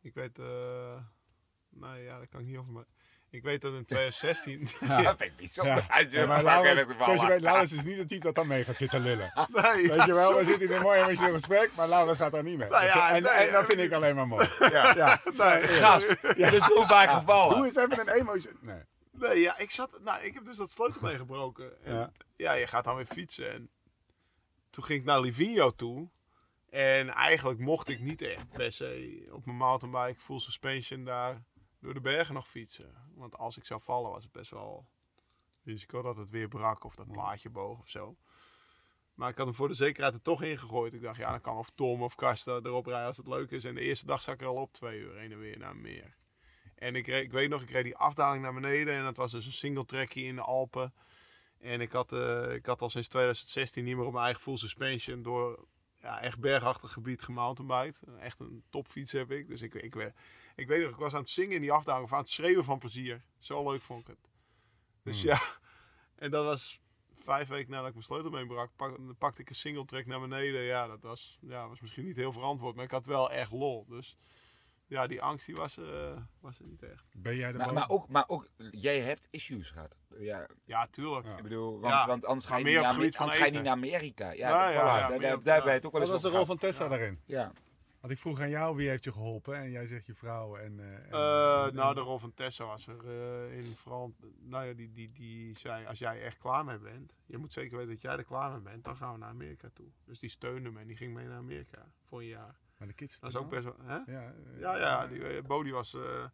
[0.00, 0.96] Ik weet, eh
[1.68, 2.72] nee, ja, dat kan ik niet over.
[2.72, 2.84] Maar
[3.30, 4.68] ik weet dat in 2016.
[5.04, 5.52] Dat vind ik.
[5.52, 5.98] Ja.
[5.98, 8.64] Je Ja, maar Laurens, zoals je weet, Laurens is niet het type dat dan mee
[8.64, 9.32] gaat zitten lullen.
[9.48, 12.42] nee, Weet je wel, we zitten in een mooi emotioneel gesprek, maar Laurens gaat daar
[12.42, 12.68] niet mee.
[12.68, 13.64] Nou ja, en, nee, en dat ja.
[13.64, 14.48] vind ik alleen maar mooi.
[14.58, 14.94] Ja.
[14.94, 15.20] Ja.
[15.24, 17.56] Nee, Gast, je bent zo vaak gevallen.
[17.56, 18.50] Doe eens even een emotie.
[18.60, 18.82] Nee.
[19.18, 21.82] Nee, ja, ik zat, nou, ik heb dus dat sleutelbeen gebroken.
[21.84, 22.12] En, Ja.
[22.36, 22.52] ja.
[22.52, 23.52] je gaat dan weer fietsen.
[23.52, 23.70] En
[24.70, 26.08] toen ging ik naar Livigno toe.
[26.70, 31.44] En eigenlijk mocht ik niet echt per se op mijn mountainbike full suspension daar
[31.80, 32.94] door de bergen nog fietsen.
[33.14, 34.88] Want als ik zou vallen was het best wel
[35.64, 38.16] risico dat het weer brak of dat plaatje boog of zo.
[39.14, 40.92] Maar ik had hem voor de zekerheid er toch ingegooid.
[40.94, 43.64] Ik dacht, ja, dan kan of Tom of Karsten erop rijden als het leuk is.
[43.64, 45.76] En de eerste dag zat ik er al op twee uur heen en weer naar
[45.76, 46.16] meer.
[46.76, 48.94] En ik, ik weet nog, ik reed die afdaling naar beneden.
[48.94, 50.94] En dat was dus een single trekje in de Alpen.
[51.58, 54.56] En ik had, eh, ik had al sinds 2016 niet meer op mijn eigen full
[54.56, 55.66] suspension door
[56.00, 58.02] ja, echt bergachtig gebied gemountainbiked.
[58.20, 59.48] Echt een topfiets heb ik.
[59.48, 60.12] Dus ik, ik,
[60.56, 62.64] ik weet nog, ik was aan het zingen in die afdaling of aan het schreeuwen
[62.64, 63.24] van plezier.
[63.38, 64.30] Zo leuk vond ik het.
[65.02, 65.40] Dus ja,
[66.24, 66.80] en dat was
[67.14, 70.20] vijf weken nadat ik mijn sleutelbeen brak, pak, dan pakte ik een single track naar
[70.20, 70.62] beneden.
[70.62, 73.86] Ja, dat was, ja, was misschien niet heel verantwoord, maar ik had wel echt lol.
[73.88, 74.16] Dus
[74.86, 77.04] ja, die angst die was, eh, was er niet echt.
[77.16, 77.74] Ben jij de Maar, man?
[77.74, 79.94] maar, ook, maar ook, jij hebt issues gehad.
[80.18, 81.26] Ja, Ja, tuurlijk.
[81.26, 81.36] Ja.
[81.36, 83.40] ik bedoel, want, Ja, want anders, ga je, meer niet naar, het gebied van anders
[83.40, 83.78] ga je niet eten.
[83.80, 84.30] naar Amerika.
[84.32, 86.46] Ja, Ja, voilà, ja, ja, daar, daar, het ook wel Wat eens was de rol
[86.46, 87.20] van Tessa daarin?
[87.24, 87.52] Ja.
[88.00, 90.80] Want ik vroeg aan jou wie heeft je geholpen en jij zegt je vrouw en...
[90.80, 92.98] eh, en- Eh, en- nou, de rol van Tessa was er
[93.50, 97.14] eh, in vooral, nou ja, die, die, die zei, als jij echt klaar mee bent,
[97.26, 99.68] je moet zeker weten dat jij er klaar mee bent, dan gaan we naar Amerika
[99.74, 99.86] toe.
[100.04, 102.54] Dus die steunde me en die ging mee naar Amerika voor een jaar.
[102.78, 103.94] Maar de kids Dat is ook best wel, hè?
[103.94, 106.24] Ja, eh, Ja, ja, die, eh, Bodie was, eh,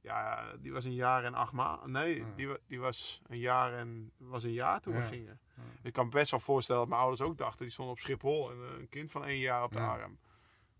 [0.00, 1.90] ja, die was een jaar en acht maanden.
[1.90, 2.26] Nee, Ja.
[2.36, 5.40] die, die was een jaar en was een jaar toen we gingen.
[5.56, 5.62] Ja.
[5.82, 8.50] Ik kan me best wel voorstellen dat mijn ouders ook dachten, die stonden op Schiphol
[8.50, 10.18] en een kind van één jaar op de arm.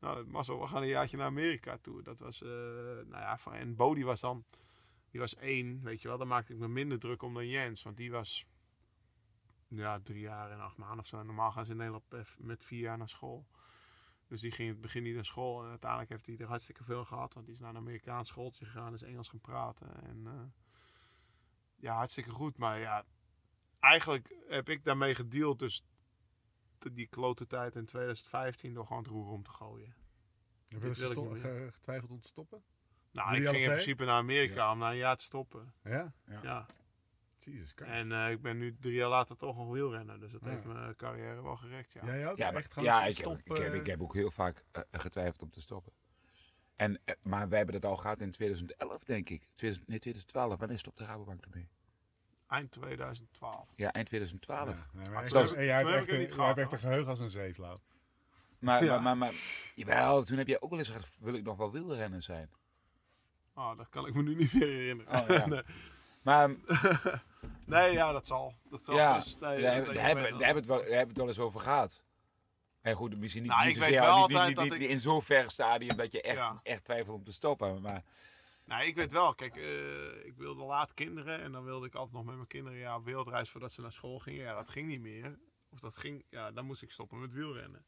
[0.00, 2.02] Nou, Marcel, we gaan een jaartje naar Amerika toe.
[2.02, 4.44] Dat was, nou ja, van, en Bodie was dan,
[5.10, 6.18] die was één, weet je wel.
[6.18, 8.46] Daar maakte ik me minder druk om dan Jens, want die was,
[9.68, 11.22] ja, drie jaar en acht maanden of zo.
[11.22, 12.04] Normaal gaan ze in Nederland
[12.38, 13.46] met vier jaar naar school.
[14.30, 15.62] Dus die ging in het begin niet naar school.
[15.62, 17.34] En uiteindelijk heeft hij er hartstikke veel gehad.
[17.34, 18.94] Want die is naar een Amerikaans schooltje gegaan.
[18.94, 20.02] Is Engels gaan praten.
[20.02, 20.32] En eh,
[21.76, 22.56] ja, hartstikke goed.
[22.56, 23.04] Maar ja,
[23.78, 25.58] eigenlijk heb ik daarmee gedeeld.
[25.58, 25.84] Dus
[26.92, 29.94] die klote tijd in 2015 door gewoon het roer om te gooien.
[30.68, 32.62] Heb je getwijfeld om te stoppen?
[33.10, 35.74] Nou, Jullie ik ging in principe naar Amerika om na een jaar te stoppen.
[35.84, 36.12] Ja?
[36.42, 36.66] Ja.
[37.44, 37.90] Jesus Christ.
[37.90, 40.20] En eh, ik ben nu drie jaar later toch nog wielrenner.
[40.20, 40.48] Dus dat Ja.
[40.50, 42.04] heeft mijn carrière wel gerekt, ja.
[42.04, 42.36] Jij ook?
[42.36, 44.64] Ja, echt gewoon ja ik, heb, stop, ik, heb, eh, ik heb ook heel vaak
[44.72, 45.92] eh, getwijfeld om te stoppen.
[46.76, 49.42] En, maar wij hebben dat al gehad in 2011, denk ik.
[49.54, 50.58] 2000, nee, 2012.
[50.58, 51.68] Wanneer stopte Rabobank ermee?
[52.48, 53.68] Eind 2012.
[53.76, 54.68] Ja, eind 2012.
[54.68, 54.74] Ja,
[55.28, 57.80] Toen- jij hebt echt een- niet jij hebt gehad, echt een geheugen als een zeeflauw.
[58.58, 58.90] Maar, Ja.
[58.94, 59.32] maar, maar, maar,
[59.74, 62.50] jawel, toen heb jij ook wel eens gezegd, wil ik nog wel wielrenner zijn?
[63.54, 65.20] Oh, dat kan ik me nu niet meer herinneren.
[65.20, 65.46] Oh, ja.
[65.54, 65.62] nee.
[66.22, 66.48] Maar
[67.66, 68.54] nee, ja, dat zal.
[68.70, 70.46] Dat zal ja, dus- nee, daar, hebben- ik daar hebben weet daar wel.
[70.46, 72.02] hebben we het wel- daar hebben we het wel eens over gehad.
[72.80, 74.80] En goed, misschien niet, Nou, niet ik zozeer, weet wel niet, niet, altijd niet, dat
[74.80, 76.60] ik- in zo'n ver stadium dat je echt, Ja.
[76.62, 77.80] echt twijfelt om te stoppen.
[77.80, 78.02] Maar
[78.64, 79.34] Nou, ik weet wel.
[79.34, 81.40] Kijk, eh, ik wilde laat kinderen.
[81.40, 83.92] En dan wilde ik altijd nog met mijn kinderen ja, op wereldreis voordat ze naar
[83.92, 84.42] school gingen.
[84.42, 85.38] Ja, dat ging niet meer.
[85.70, 87.84] Of dat ging, ja, dan moest ik stoppen met wielrennen.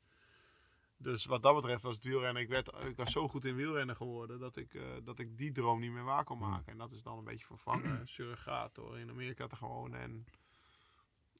[1.02, 2.42] Dus wat dat betreft was het wielrennen.
[2.42, 5.52] Ik, werd, ik was zo goed in wielrennen geworden dat ik, eh, dat ik die
[5.52, 6.72] droom niet meer waar kon maken.
[6.72, 8.06] En dat is dan een beetje vervangen.
[8.08, 10.00] surrogaat door in Amerika te wonen.
[10.00, 10.26] En,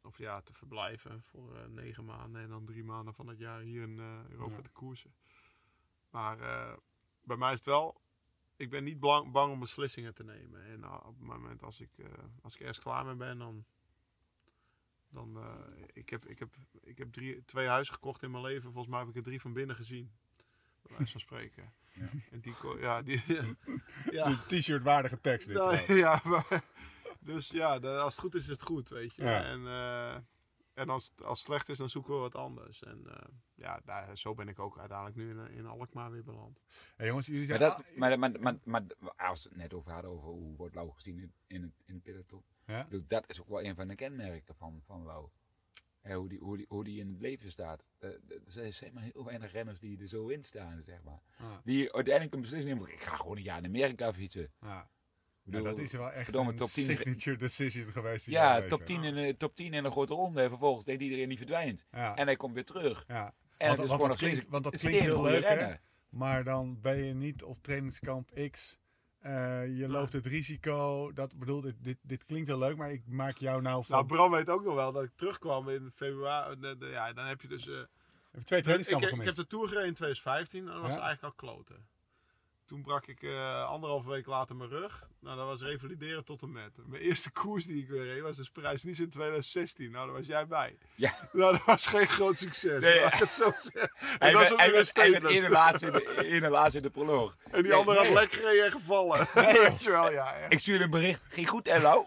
[0.03, 2.43] of ja, te verblijven voor eh, negen maanden.
[2.43, 4.63] En dan drie maanden van het jaar hier in eh, Europa Ja.
[4.63, 5.15] te koersen.
[6.11, 6.39] Maar
[7.23, 8.01] bij mij is het wel
[8.57, 10.65] ik ben niet bang, bang om beslissingen te nemen.
[10.65, 11.91] En op het moment als ik,
[12.43, 13.65] als ik ergens klaar mee ben, dan.
[15.13, 16.49] Dan uh, ik heb, ik heb,
[16.83, 18.63] ik heb drie, twee huizen gekocht in mijn leven.
[18.63, 20.11] Volgens mij heb ik er drie van binnen gezien.
[20.83, 21.73] Bij wijze van spreken.
[21.93, 22.09] Ja.
[22.31, 23.23] En die, ja, die.
[24.11, 25.57] ja, t-shirt waardige tekst dit.
[25.57, 26.63] nou, ja, maar,
[27.21, 29.23] dus ja, de- als het goed is, is het goed, weet je.
[29.23, 29.43] Ja.
[29.45, 30.17] En, uh,
[30.75, 32.83] en als, het, als het slecht is, dan zoeken we wat anders.
[32.83, 33.15] En uh,
[33.55, 36.61] ja, daar, zo ben ik ook uiteindelijk nu in, in Alkmaar weer beland.
[36.97, 37.71] Hey, jongens, jullie Maar, zijn...
[37.71, 38.57] dat, maar, maar, maar,
[38.99, 41.73] maar als we het net over hadden, over hoe wordt Lau gezien in, in, het,
[41.87, 42.43] in het peloton.
[42.67, 42.87] Ja?
[43.07, 45.29] Dat is ook wel een van de kenmerken van, van Lau.
[46.03, 47.85] Hoe, die, hoe, die, hoe die in het leven staat.
[48.01, 48.11] Uh,
[48.65, 51.21] er zijn maar heel weinig renners die er zo in staan, zeg maar.
[51.65, 52.93] Die uiteindelijk een beslissing nemen.
[52.93, 54.53] Ik ga gewoon een jaar in Amerika fietsen.
[54.59, 54.81] ah.
[55.45, 58.27] Ik Ja, bedoel, dat is wel echt verdomme, een top 10 signature decision geweest.
[58.27, 58.85] Ja, top hè.
[58.85, 60.43] 10, in, de- top 10 in een grote ronde.
[60.43, 61.85] En vervolgens denkt iedereen die verdwijnt.
[61.93, 63.05] Ja, En hij komt weer terug.
[63.09, 63.35] ja.
[63.59, 65.45] En Want- het is want gewoon dat nog steeds klinkt- want dat klinkt heel leuk,
[65.49, 65.75] hè?
[66.09, 68.79] Maar dan ben je niet op trainingskamp X.
[69.19, 69.33] Eh,
[69.79, 71.13] je loopt het risico.
[71.13, 73.95] Dat bedoel, dit, dit, dit klinkt heel leuk, maar ik maak jou nou van.
[73.97, 76.61] Nou, Bram weet ook nog wel dat ik terugkwam in februari.
[76.61, 77.69] De, de- ja, dan heb je dus.
[77.69, 77.87] eh, Even
[78.47, 81.33] twee ik, trainingskampen ik heb de Tour gereden in 2015 en dat was eigenlijk al
[81.33, 81.87] kloten.
[82.73, 85.07] Toen brak ik eh anderhalve week later mijn rug.
[85.21, 86.71] Nou, dat was revalideren tot en met.
[86.87, 89.91] Mijn eerste koers die ik weer reed was dus Parijs-Nice in 2016.
[89.91, 90.77] Nou, daar was jij bij.
[90.95, 91.29] Ja.
[91.33, 92.81] Nou, dat was geen groot succes.
[92.83, 93.93] Nee, ik het zo zeggen.
[94.19, 95.29] En dat is werd- ook weer een hij statement.
[95.35, 97.37] in de laatste in de, in de laatste in de proloog.
[97.45, 98.07] En die Nee, andere nee.
[98.13, 99.27] had lek gereden en gevallen.
[99.35, 100.33] Weet je wel, ja.
[100.49, 101.21] Ik stuur een bericht.
[101.29, 102.07] Ging goed, Ello?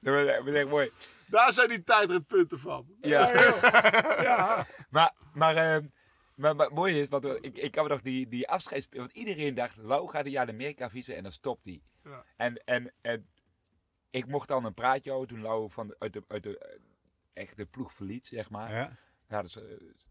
[0.00, 0.14] dat
[0.44, 0.90] was echt mooi.
[1.26, 2.86] Daar zijn die tijdritpunten van.
[3.00, 3.30] Ja.
[4.22, 5.86] Ja, Maar, maar, ehm,
[6.34, 8.88] maar, maar mooi is, want eh, ik, ik kan me nog die, die afscheids...
[8.90, 11.82] Want iedereen dacht, Lau gaat een jaar in Amerika fietsen en dan stopt hij.
[12.04, 12.24] Ja.
[12.36, 13.28] En, en, en
[14.10, 16.78] ik mocht dan een praatje houden toen Lau van de, uit de, uit de, eh,
[17.32, 18.74] echt de ploeg verliet, zeg maar.
[18.74, 18.96] Ja.
[19.28, 19.42] ja.
[19.42, 19.62] dus, eh,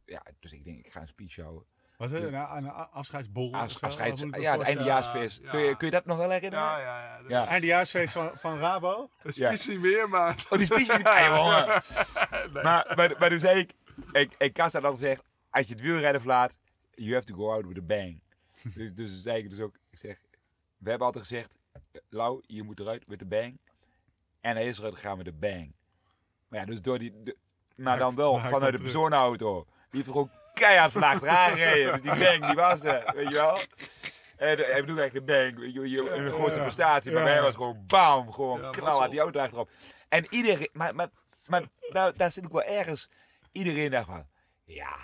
[0.06, 1.66] ja, dus ik denk, ik ga een speech houden.
[1.98, 3.54] Was het een, een afscheidsborrel?
[3.62, 4.66] Af, afscheids, ja, voorstellen?
[4.66, 5.42] eindejaarsfeest.
[5.42, 6.66] Ja, Kun, je, kun je dat nog wel herinneren?
[6.66, 7.22] Ja, ja, ja.
[7.22, 7.46] Dus Ja.
[7.48, 9.10] Eindejaarsfeest van, van Rabo?
[9.18, 9.50] Het Ja.
[9.50, 10.46] is niet meer, maar...
[10.50, 11.08] Oh, die speech niet.
[11.14, 11.82] Ah, jongen.
[12.54, 12.64] Nee.
[12.64, 13.74] Maar, maar, maar toen zei ik,
[14.12, 16.60] ik, ik had altijd gezegd, als je het wielrennen verlaat,
[16.92, 18.22] you have to go out with a bang.
[18.76, 20.18] dus, dus zei ik dus ook, ik zeg,
[20.78, 21.56] we hebben altijd gezegd,
[22.10, 23.60] Lau, je moet eruit with a bang.
[24.42, 25.76] En hij is eruit gegaan met een bang.
[26.48, 27.38] Maar ja, dus door die, de-
[27.76, 29.66] maar dan wel maar hij vanuit de personenauto.
[29.90, 32.02] Die heeft ook keihard van achteraan gereden.
[32.02, 33.58] Die bang, die was er, weet je wel.
[34.38, 36.62] En eh, ik bedoel eigenlijk een bang, je, je- een grote Ja.
[36.62, 37.12] prestatie.
[37.12, 39.70] Maar mij was gewoon bam, gewoon Ja, knal was die auto achterop.
[40.10, 41.10] En iedereen, maar, maar,
[41.48, 43.10] maar daar, daar zit ook wel ergens,
[43.52, 44.28] iedereen dacht van,
[44.66, 44.98] ja,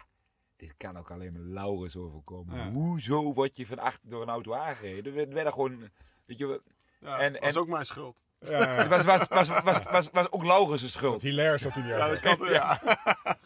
[0.60, 2.55] dit kan ook alleen maar Laurens overkomen.
[2.57, 2.70] Ja.
[2.72, 5.14] Hoezo word je van achter door een auto aangereden?
[5.14, 5.89] We werden gewoon,
[6.26, 6.62] weet je,
[6.99, 8.18] Ja, En- dat was en- ook mijn schuld.
[8.39, 11.22] Ja, het was, was, was, was, was, was ook Laurens' schuld.
[11.22, 12.80] Hilaire zat hij niet Ja, dat kan ja.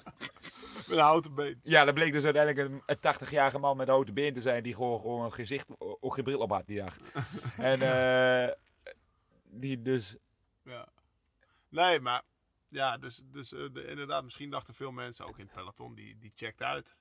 [0.87, 1.59] Met een houten been.
[1.63, 4.63] Ja, dat bleek dus uiteindelijk een, een 80-jarige man met een houten been te zijn
[4.63, 6.97] die gewoon, gewoon een gezicht, ook geen bril op had die dag.
[7.57, 8.53] en eh,
[9.43, 10.15] die dus,
[10.63, 10.87] Ja.
[11.69, 12.21] Nee, maar
[12.67, 16.17] ja, dus, dus eh, de- inderdaad, misschien dachten veel mensen ook in het peloton, die,
[16.19, 16.95] die checkt uit.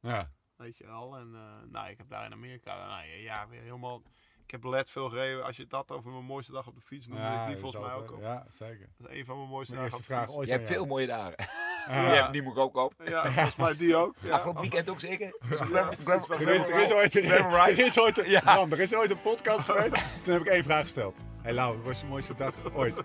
[0.00, 0.30] Ja.
[0.56, 1.16] Weet je wel.
[1.16, 4.02] En eh, nou, ik heb daar in Amerika, nou, ja, weer helemaal.
[4.44, 5.44] Ik heb LED veel gereden.
[5.44, 7.84] Als je had over mijn mooiste dag op de fiets, Ja, ik die dat volgens
[7.84, 8.20] mij ook op.
[8.20, 8.88] Ja, zeker.
[8.98, 10.36] Dat is een van mijn mooiste Mijn dagen op de vraag fiets.
[10.36, 11.34] ooit je hebt veel mooie dagen.
[11.88, 12.28] Ja.
[12.28, 12.94] Die, moet ik ook op.
[13.04, 14.14] Ja, volgens mij die ook.
[14.20, 14.30] Ja.
[14.34, 15.36] Afgelopen weekend ook zeker.
[15.48, 17.28] Dus Ja, Er is, er is ooit, ride.
[17.82, 18.66] er is ooit, Ja.
[18.70, 20.04] Er is ooit een podcast geweest.
[20.24, 21.16] Toen heb ik één vraag gesteld.
[21.16, 23.02] Hé hey Lau, wat was je mooiste dag ooit?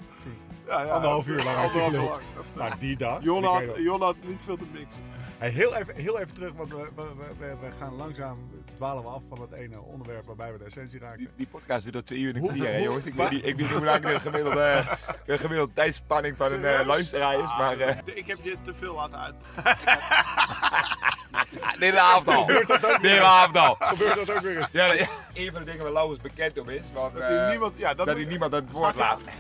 [0.67, 0.91] Ja, ja.
[0.91, 2.19] Anderhalf uur lang had lang.
[2.55, 3.13] Maar die dag...
[3.13, 5.03] Had, Jon had niet veel te mixen.
[5.43, 7.03] Hey, heel, even, heel even terug, want we, we,
[7.39, 8.37] we, we gaan langzaam
[8.75, 11.17] dwalen we af van het ene onderwerp waarbij we de essentie raken.
[11.17, 13.05] Die, die podcast weer tot twee uur en een kwartier, jongens.
[13.05, 14.83] Ik weet, niet, ik weet niet hoe lang de gemiddelde,
[15.25, 16.87] de gemiddelde tijdspanning van een eh, Serieus?
[16.87, 19.35] luisteraar is, Ah, maar eh Ik heb je te veel laten uit.
[21.79, 22.45] de hele avond al.
[22.45, 23.75] De hele avond al.
[23.79, 24.71] Gebeurt dat ook weer eens?
[24.71, 26.83] Ja, dat is een van de dingen waar Laurens bekend om is.
[26.93, 29.21] Want, Dat eh, hij niemand, ja, dat dat hij niemand aan het woord laat.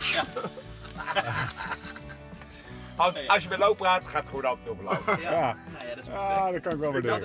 [2.95, 5.21] Als, als je met Lau praat, gaat het gewoon altijd over Lau.
[5.21, 5.57] Ja.
[5.71, 6.09] Nou ja, dat is.
[6.09, 7.23] Ah, dat kan ik wel even...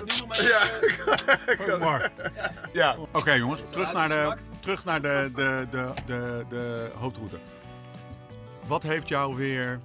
[1.65, 2.11] Goed, Mark.
[2.73, 2.97] Ja.
[3.13, 7.39] Oké jongens, terug naar, de, terug naar de, de, de, de, de hoofdroute.
[8.67, 9.79] Wat heeft jou weer...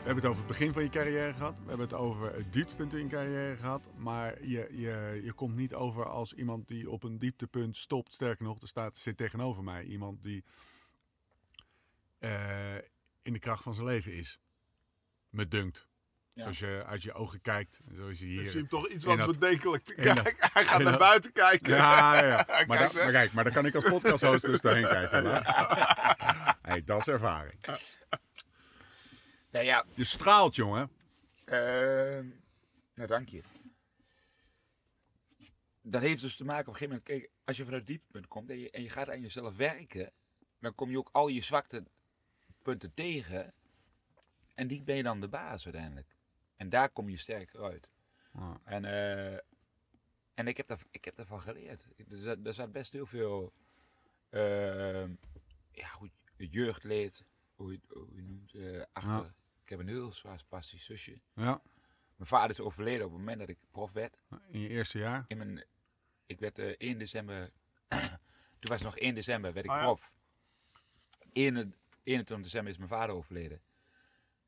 [0.00, 1.58] We hebben het over het begin van je carrière gehad.
[1.58, 3.88] We hebben het over het dieptepunt in je carrière gehad.
[3.96, 8.12] Maar je, je, je komt niet over als iemand die op een dieptepunt stopt.
[8.12, 10.44] Sterker nog, er staat, zit tegenover mij iemand die
[12.18, 12.30] eh,
[13.22, 14.38] in de kracht van zijn leven is.
[15.28, 15.88] Me dunkt.
[16.32, 16.42] Ja.
[16.42, 17.80] Zoals je uit je ogen kijkt.
[17.88, 18.50] en Zoals je Ik hier...
[18.50, 20.50] zie hem toch iets wat dat- bedenkelijk te dat- kijken.
[20.52, 21.74] Hij gaat naar dat- buiten kijken.
[21.76, 22.36] Ja, ja, ja.
[22.66, 25.24] Maar, Kijk, da- maar kijk, maar dan kan ik als podcast host dus daarheen kijken.
[25.24, 25.40] hè?
[26.70, 27.60] hey, dat is ervaring.
[29.50, 30.90] Nou ja, Je straalt, jongen.
[31.44, 32.26] Ehm
[32.94, 33.42] nou, dank je.
[35.82, 38.50] Dat heeft dus te maken op een gegeven moment, kijk, als je vanuit dieptepunt komt
[38.50, 40.12] en je, en je gaat aan jezelf werken,
[40.60, 41.84] dan kom je ook al je zwakte
[42.62, 43.54] punten tegen.
[44.54, 46.16] En die ben je dan de baas uiteindelijk.
[46.56, 47.88] En daar kom je sterker uit.
[48.32, 48.60] Ja.
[48.64, 49.32] En, eh,
[50.34, 51.88] en ik, heb daar, ik heb daarvan geleerd.
[51.96, 53.52] Er zat, er zat best heel veel
[54.30, 55.14] ehm,
[55.72, 59.24] ja, goed, jeugdleed, hoe je, hoe je noemt, eh, achter.
[59.24, 59.34] Ja.
[59.62, 61.18] Ik heb een heel zwaar spastisch zusje.
[61.34, 61.62] Ja,
[62.16, 64.22] Mijn vader is overleden op het moment dat ik prof werd.
[64.48, 65.24] in je eerste jaar.
[65.28, 65.64] In mijn,
[66.26, 67.50] ik werd eh 1 december,
[68.58, 70.12] toen was het nog 1 december, werd ik Oh prof.
[71.32, 73.62] 1 21 december is mijn vader overleden.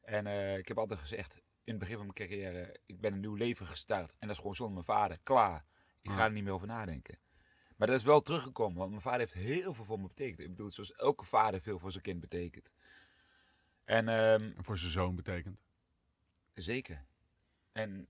[0.00, 1.42] En eh, ik heb altijd gezegd, in
[1.72, 4.11] het begin van mijn carrière, ik ben een nieuw leven gestart.
[4.11, 5.64] En dat is gewoon zonder mijn vader, klaar.
[6.00, 6.24] Ik ga Ja.
[6.24, 7.18] er niet meer over nadenken.
[7.76, 10.40] Maar dat is wel teruggekomen, want mijn vader heeft heel veel voor me betekend.
[10.40, 12.70] Ik bedoel, zoals elke vader veel voor zijn kind betekent.
[13.84, 15.61] En ehm, En voor zijn zoon betekent.
[16.55, 17.05] Zeker.
[17.72, 18.09] En,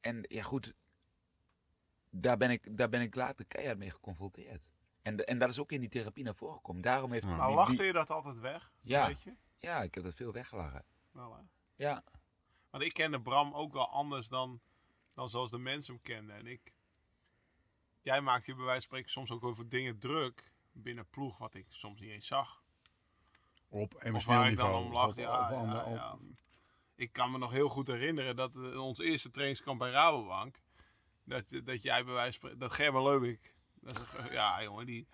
[0.00, 0.74] en ja goed,
[2.10, 4.70] daar ben ik, daar ben ik later keihard mee geconfronteerd.
[5.02, 6.82] En, en dat is ook in die therapie naar voren gekomen.
[6.82, 7.34] Daarom heeft Ja.
[7.36, 8.72] Maar die- lachte die- je dat altijd weg?
[8.80, 9.06] Ja.
[9.06, 9.34] Weet je?
[9.58, 10.84] Ja, ik heb dat veel weggelachen.
[11.10, 11.42] Wel, hè?
[11.74, 12.04] Ja,
[12.70, 14.60] Want ik kende Bram ook wel anders dan,
[15.14, 16.36] dan zoals de mensen hem kenden.
[16.36, 16.72] En ik...
[18.02, 21.54] Jij maakt je bij wijze van spreken soms ook over dingen druk binnen ploeg wat
[21.54, 22.62] ik soms niet eens zag.
[23.68, 24.86] Op Of emotioneel waar ik dan niveau.
[24.86, 25.20] om lachte.
[25.20, 25.50] Ja,
[25.90, 26.18] ja.
[26.94, 30.60] Ik kan me nog heel goed herinneren dat eh, ons eerste trainingskamp bij Rabobank.
[31.24, 32.58] Dat, dat jij bij wijze van spreken...
[32.58, 33.54] Dat Gerben Leubik.
[34.30, 35.06] Ja, jongen, die...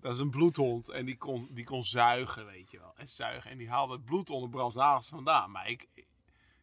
[0.00, 2.92] Dat is een bloedhond en die kon, die kon zuigen, weet je wel.
[2.96, 3.50] En zuigen.
[3.50, 5.50] En die haalde het bloed onder Brams nagels vandaan.
[5.50, 6.06] Maar ik, ik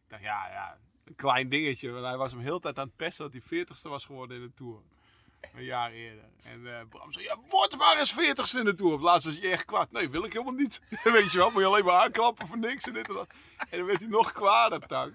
[0.06, 1.90] dacht, ja, ja, een klein dingetje.
[1.90, 4.42] Want hij was hem heel tijd aan het pesten dat hij veertigste was geworden in
[4.42, 4.80] de Tour.
[5.54, 6.24] Een jaar eerder.
[6.42, 8.92] En eh, Bram zei, ja, word maar eens veertigste in de Tour.
[8.92, 9.92] Op laatst is hij echt kwaad.
[9.92, 10.80] Nee, wil ik helemaal niet.
[11.04, 13.28] Weet je wel, moet je alleen maar aanklappen voor niks en dit en dat.
[13.70, 15.12] En dan werd hij nog kwader, tak.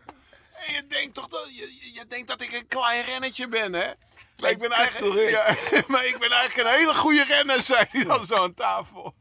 [0.53, 3.73] En je denkt toch dat, je, je- je denkt dat ik een klein rennetje ben,
[3.73, 3.91] hè?
[4.37, 5.55] Maar ik, ben eigenlijk, ja,
[5.91, 9.15] maar ik ben eigenlijk een hele goede renner, zei hij dan zo aan tafel.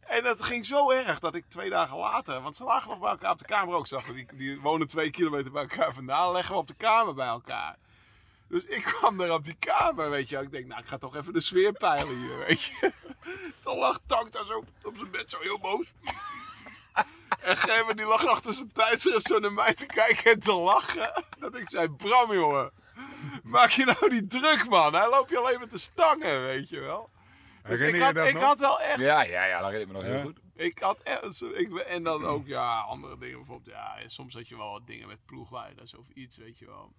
[0.00, 3.10] En dat ging zo erg dat ik twee dagen later, want ze lagen nog bij
[3.10, 6.54] elkaar op de kamer ook, zag die, die wonen twee kilometer bij elkaar vandaan, leggen
[6.54, 7.76] we op de kamer bij elkaar.
[8.48, 10.38] Dus ik kwam daar op die kamer, weet je.
[10.38, 12.92] Ik denk, nou, ik ga toch even de sfeer peilen hier, weet je.
[13.62, 15.92] Dan lag Tak daar zo op zijn bed, zo heel boos.
[17.40, 21.24] En Gerben die lag achter zijn tijdschrift zo naar mij te kijken en te lachen.
[21.38, 22.70] Dat ik zei, Bram jongen,
[23.42, 24.94] maak je nou niet druk man.
[24.94, 27.10] Hij loopt je alleen maar te stangen, weet je wel.
[27.68, 30.02] Dus ik had, ik had wel echt Ja, ja, ja, dat weet ik me nog
[30.02, 30.08] Ja.
[30.08, 30.38] heel goed.
[30.54, 33.76] Ik had echt, ik, en dan ook, ja, andere dingen bijvoorbeeld.
[33.76, 36.92] Ja, en soms had je wel wat dingen met ploegleiders of iets, weet je wel.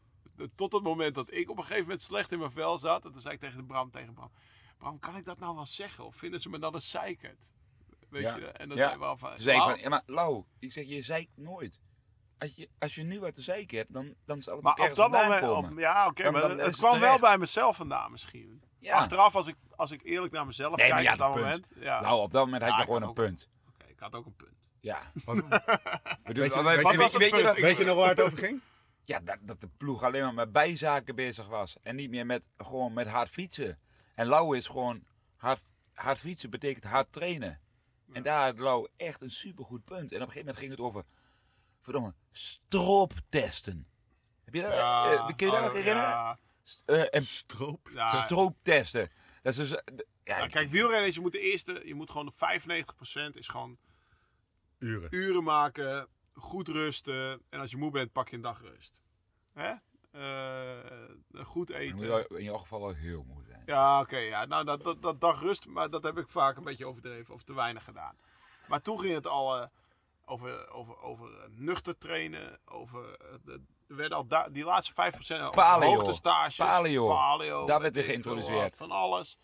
[0.56, 3.06] Tot het moment dat ik op een gegeven moment slecht in mijn vel zat.
[3.06, 4.32] En toen zei ik tegen de Bram, tegen Bram.
[4.78, 6.06] Bram, kan ik dat nou wel zeggen?
[6.06, 7.54] Of vinden ze me dan een zeikert?
[8.10, 8.36] Weet Ja.
[8.38, 8.46] je?
[8.46, 8.84] En dan Ja.
[8.84, 9.30] zei hij wel van...
[9.30, 11.80] Toen zei ik "Lau, van, ja maar Lau, ik zeg, je zeikt nooit.
[12.40, 14.96] Als je, als je nu wat te zeiken hebt, dan, dan zal het maar op
[14.96, 15.40] dat moment...
[15.40, 15.72] komen.
[15.72, 18.64] op- ja, oké, maar dan het, kwam wel bij mezelf vandaan misschien.
[18.80, 18.96] Ja.
[18.98, 21.42] Achteraf, als ik, als ik eerlijk naar mezelf Nee, maar kijk je op dat een
[21.42, 21.68] moment...
[21.76, 23.50] Ja, Nou, op dat moment had Ja, je gewoon een ook- punt.
[23.68, 24.54] oké, ik had ook een punt.
[24.80, 25.12] Ja.
[25.26, 27.32] Wat, weet je, maar- weet wat je- was weet
[27.78, 28.62] weet nog waar het over ging?
[29.04, 31.78] Ja, dat, dat de ploeg alleen maar met bijzaken bezig was.
[31.82, 33.80] En niet meer met, gewoon met hard fietsen.
[34.16, 35.04] En Lau is gewoon...
[35.36, 35.62] Hard,
[35.94, 37.60] hard fietsen betekent hard trainen.
[38.12, 40.12] En daar had Lau echt een supergoed punt.
[40.12, 41.04] En op een gegeven moment ging het over...
[41.80, 43.88] Verdomme, strooptesten.
[44.46, 46.10] Heb je dat, Ja, eh, kun je dat oh, nog herinneren?
[46.10, 46.40] ja.
[46.64, 47.90] St- eh, en Stroop.
[47.94, 49.12] Ja, strooptesten.
[49.42, 49.70] Dat is dus...
[50.24, 52.36] ja, Ja, kijk, wielrennen is, je moet de eerste, je moet gewoon 95%
[53.34, 53.78] is gewoon
[54.80, 55.08] Uren.
[55.12, 57.42] uren maken, goed rusten.
[57.50, 59.02] En als je moe bent, pak je een dag rust.
[59.54, 59.74] Hè?
[60.12, 61.96] Eh, goed dan eten.
[61.96, 63.64] moet je wel in jouw geval wel heel moe zijn.
[63.66, 64.18] Ja, oké.
[64.18, 64.46] ja.
[64.46, 67.44] Nou, dat, dat, dat dag rust, maar dat heb ik vaak een beetje overdreven of
[67.44, 68.18] te weinig gedaan.
[68.68, 69.68] Maar toen ging het al eh,
[70.30, 73.14] over, over, over eh, nuchter trainen, over...
[73.16, 75.90] eh, de- er werden al da- die laatste 5% over Paleo.
[75.90, 76.56] hoogtestages.
[76.56, 77.08] Paleo.
[77.08, 78.76] paleo Daar werd weer geïntroduceerd.
[78.78, 79.38] Van alles.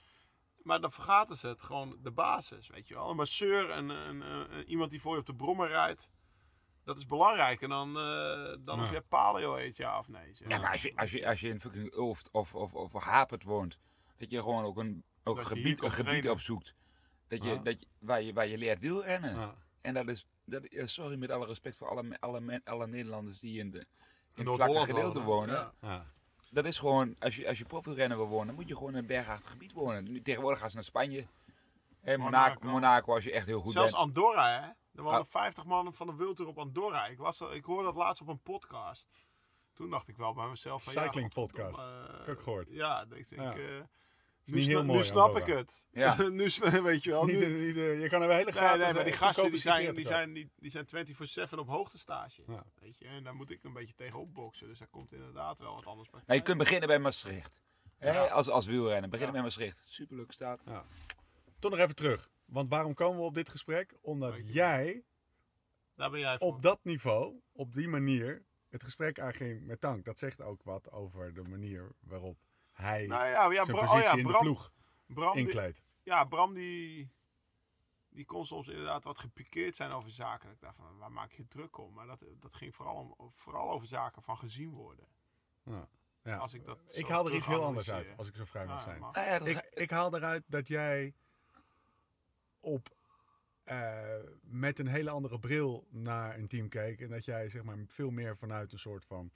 [0.63, 3.09] Maar dan vergaten ze het gewoon de basis, weet je wel.
[3.09, 6.09] Een masseur, een- iemand die voor je op de brommer rijdt.
[6.83, 7.61] Dat is belangrijk.
[7.61, 8.83] En dan, eh, dan Ja.
[8.83, 10.33] of jij paleo eet, ja of nee.
[10.33, 10.47] zeg.
[10.49, 13.43] Ja, maar als je, als je, als je in fucking Ulft of, of, of Hapert
[13.43, 13.79] woont,
[14.17, 16.75] dat je gewoon ook een, ook Dat je gebied, een gebied opzoekt.
[17.27, 17.55] Dat je, Ja.
[17.55, 19.36] dat je, waar, je, waar je leert wielrennen.
[19.39, 19.55] Ja.
[19.81, 23.59] En dat is, dat, ja, sorry met alle respect voor alle, alle, alle Nederlanders die
[23.59, 23.85] in, de,
[24.35, 25.55] in het vlakke gedeelte wonen.
[25.55, 25.73] Ja.
[25.81, 26.05] Ja.
[26.49, 29.05] Dat is gewoon, als je, als je profielrennen wil wonen, moet je gewoon in een
[29.05, 30.03] bergachtig gebied wonen.
[30.03, 31.27] Nu, tegenwoordig gaan ze naar Spanje.
[32.01, 32.67] En Monaco, Monaco.
[32.69, 34.03] Monaco, als je echt heel goed Zelfs bent.
[34.03, 34.67] Andorra, hè?
[34.99, 35.25] Er waren Ah.
[35.27, 37.05] 50 man van de World Tour op Andorra.
[37.05, 39.09] Ik, las ik hoorde dat laatst op een podcast.
[39.73, 40.93] Toen dacht ik wel bij mezelf van...
[40.93, 41.79] Cycling ja, podcast.
[41.79, 42.67] eh, Heb ik ook gehoord.
[42.69, 43.53] Ja, ik denk Ja.
[43.53, 43.85] ik...
[44.45, 45.85] nu, niet sna- heel nu snap ik het.
[45.91, 46.15] Ja.
[46.29, 46.49] nu
[46.83, 47.25] weet je wel.
[47.25, 49.95] Niet, Nu, niet, je kan er wel hele nee, maar die eh, gasten die zijn,
[49.95, 50.85] die zijn, die, die zijn
[51.49, 52.43] 24-7 op hoogtestage.
[52.47, 52.65] Ja.
[52.79, 53.05] Weet je?
[53.05, 54.67] En daar moet ik een beetje tegen opboksen.
[54.67, 56.21] Dus daar komt inderdaad wel wat anders bij.
[56.25, 57.59] Nou, je kunt beginnen bij Maastricht.
[57.97, 59.09] Hè, als, als wielrennen.
[59.09, 59.41] Beginnen Ja.
[59.41, 59.81] bij Maastricht.
[59.85, 60.63] Superleuk staat.
[61.59, 62.29] Toch nog even terug.
[62.45, 63.93] Want waarom komen we op dit gesprek?
[64.01, 65.03] Omdat jij
[65.95, 70.05] Daar ben jij op dat niveau, op die manier, het gesprek aanging met Tank.
[70.05, 72.37] Dat zegt ook wat over de manier waarop
[72.76, 74.71] hij nou ja, ja, zijn Bra- positie oh ja, in de Bram, ploeg
[75.07, 75.82] Bram, die- inkleedt.
[76.03, 77.09] ja, Bram die,
[78.09, 80.51] die kon soms inderdaad wat gepikeerd zijn over zaken.
[80.51, 81.93] Ik dacht van, waar maak je je druk om?
[81.93, 85.05] Maar dat, dat ging vooral, om, vooral over zaken van gezien worden.
[85.63, 85.88] Ja.
[86.23, 86.38] Ja.
[86.38, 88.78] Als ik dat ik haal er iets heel anders uit, als ik zo vrij mag
[88.78, 88.99] Ah, zijn.
[88.99, 89.13] mag.
[89.13, 91.13] Nou ja, dat Ik, ik haal eruit dat jij
[92.59, 92.88] op,
[93.63, 97.01] eh, met een hele andere bril naar een team keek.
[97.01, 99.32] En dat jij zeg maar veel meer vanuit een soort van...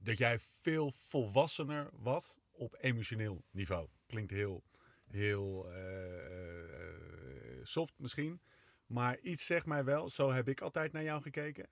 [0.00, 3.88] Dat jij veel volwassener was op emotioneel niveau.
[4.06, 4.64] Klinkt heel,
[5.06, 8.40] heel eh, eh, soft misschien.
[8.86, 11.68] Maar iets zegt mij wel, zo heb ik altijd naar jou gekeken.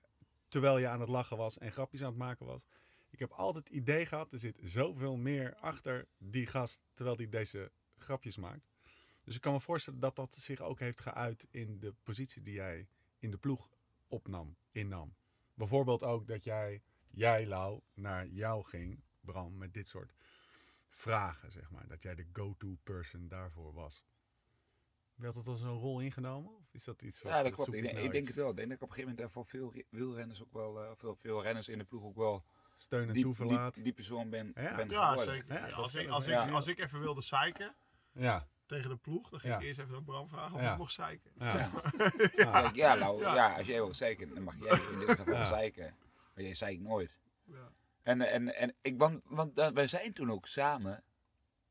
[0.47, 2.67] Terwijl je aan het lachen was en grapjes aan het maken was.
[3.09, 7.29] Ik heb altijd het idee gehad, er zit zoveel meer achter die gast terwijl hij
[7.29, 8.67] deze grapjes maakt.
[9.23, 12.53] Dus ik kan me voorstellen dat dat zich ook heeft geuit in de positie die
[12.53, 13.69] jij in de ploeg
[14.07, 15.15] opnam, innam.
[15.53, 16.81] Bijvoorbeeld ook dat jij,
[17.15, 20.13] jij Lau, naar jou ging, Bram, met dit soort
[20.89, 21.87] vragen, zeg maar.
[21.87, 24.03] Dat jij de go-to person daarvoor was.
[25.15, 26.55] Werd dat als een rol ingenomen?
[26.57, 27.73] Of is dat iets wat Ja, dat klopt.
[27.73, 28.49] Ik, denk- nou ik denk iets het wel.
[28.49, 31.15] Ik denk dat ik op een gegeven moment voor veel wielrenners ook wel, eh, veel,
[31.15, 32.43] veel renners in de ploeg ook wel
[32.77, 33.73] Steun en die, toeverlaat.
[33.73, 34.75] die, die persoon ben, Ja.
[34.75, 35.53] ben Ja, zeker.
[35.53, 37.75] Ja, als, ik, als, ik, als ik even wilde zeiken
[38.11, 39.59] Ja, tegen de ploeg, dan ging Ja.
[39.59, 40.71] ik eerst even aan Bram vragen of Ja.
[40.71, 41.31] ik mocht zeiken.
[41.39, 41.69] ja.
[42.35, 43.35] Ja, ja, nou, Ja.
[43.35, 43.55] ja.
[43.57, 45.45] als jij wil zeiken, dan mag jij in dit geval Ja.
[45.45, 45.95] zeiken.
[46.35, 47.19] Maar jij zeikt nooit.
[47.43, 47.71] Ja.
[48.03, 51.03] En, en, en ik, want, want eh, wij zijn toen ook samen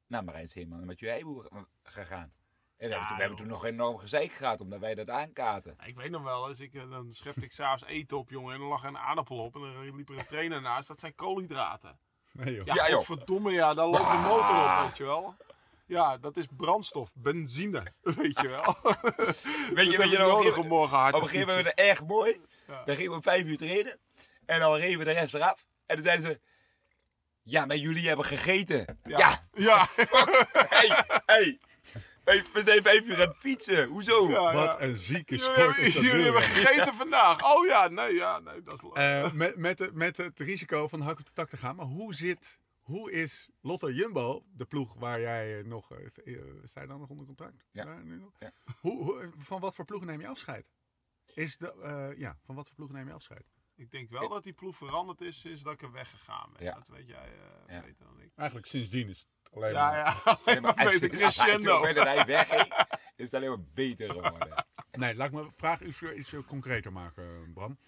[0.06, 1.48] naar Marijns Heeman en met Juijboer
[1.82, 2.32] gegaan.
[2.76, 3.36] En we, Ja, hebben toen, we hebben joh.
[3.46, 5.74] toen nog enorm gezeik gehad, omdat wij dat aankaten.
[5.78, 8.54] Ja, Ik weet nog wel eens, ik, eh, dan schepte ik s'avonds eten op, jongen,
[8.54, 10.88] en dan lag er een aardappel op en dan liep er een trainer naast.
[10.88, 11.98] Dat zijn koolhydraten.
[12.32, 12.66] Nee, joh.
[12.66, 12.96] Ja, Ja, joh.
[12.96, 15.34] godverdomme, ja, daar loopt de motor op, weet je wel.
[15.86, 18.76] Ja, dat is brandstof, benzine, weet je wel.
[18.82, 21.56] Weet je, dat weet je ik nog, nodig op om morgen hard een te gegeven
[21.56, 22.40] moment erg mooi.
[22.66, 22.84] Ja.
[22.84, 23.98] Dan gingen we vijf uur trainen.
[24.46, 25.66] En dan reden we de rest eraf.
[25.86, 26.40] En toen zeiden ze,
[27.42, 28.98] ja, maar jullie hebben gegeten.
[29.04, 29.86] Ja, Ja,
[30.68, 31.58] hey, hey.
[32.24, 33.84] Hey, We zijn vijf vijf uur aan het fietsen.
[33.88, 34.28] Hoezo?
[34.28, 37.54] Ja, Wat een zieke Jullie, sport is dat jullie hebben gegeten vandaag.
[37.54, 38.92] Oh ja, nee, ja, nee, dat is leuk.
[38.94, 41.76] Eh, met, met, het- met het risico van de hak op de tak te gaan.
[41.76, 46.40] Maar hoe zit, hoe is Lotto Jumbo, de ploeg waar jij eh, nog, eh, eh,
[46.64, 47.64] sta je dan nog onder contract?
[47.72, 47.84] Ja.
[47.84, 48.32] Daar nu nog?
[48.38, 48.52] Ja.
[48.80, 50.66] Hoe, hoe- van wat voor ploeg neem je afscheid?
[51.34, 53.44] Is de, eh, ja, van wat voor ploeg neem je afscheid?
[53.76, 56.64] Ik denk wel dat die ploeg veranderd is sinds dat ik er weggegaan ben.
[56.64, 56.74] Ja.
[56.74, 57.80] Dat weet jij eh, Ja.
[57.80, 58.30] beter dan ik.
[58.36, 61.82] Eigenlijk sindsdien is het alleen Ja, maar- ja, alleen maar beter crescendo.
[61.84, 62.72] Toen dat hij wegging,
[63.16, 64.66] is het alleen maar beter geworden.
[64.92, 67.78] Nee, laat ik mijn vraag iets, iets eh, concreter maken, Bram.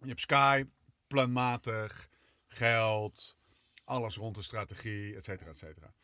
[0.00, 0.64] Je hebt Sky,
[1.06, 2.08] planmatig,
[2.48, 3.36] geld,
[3.84, 5.94] alles rond de strategie, et cetera, et cetera.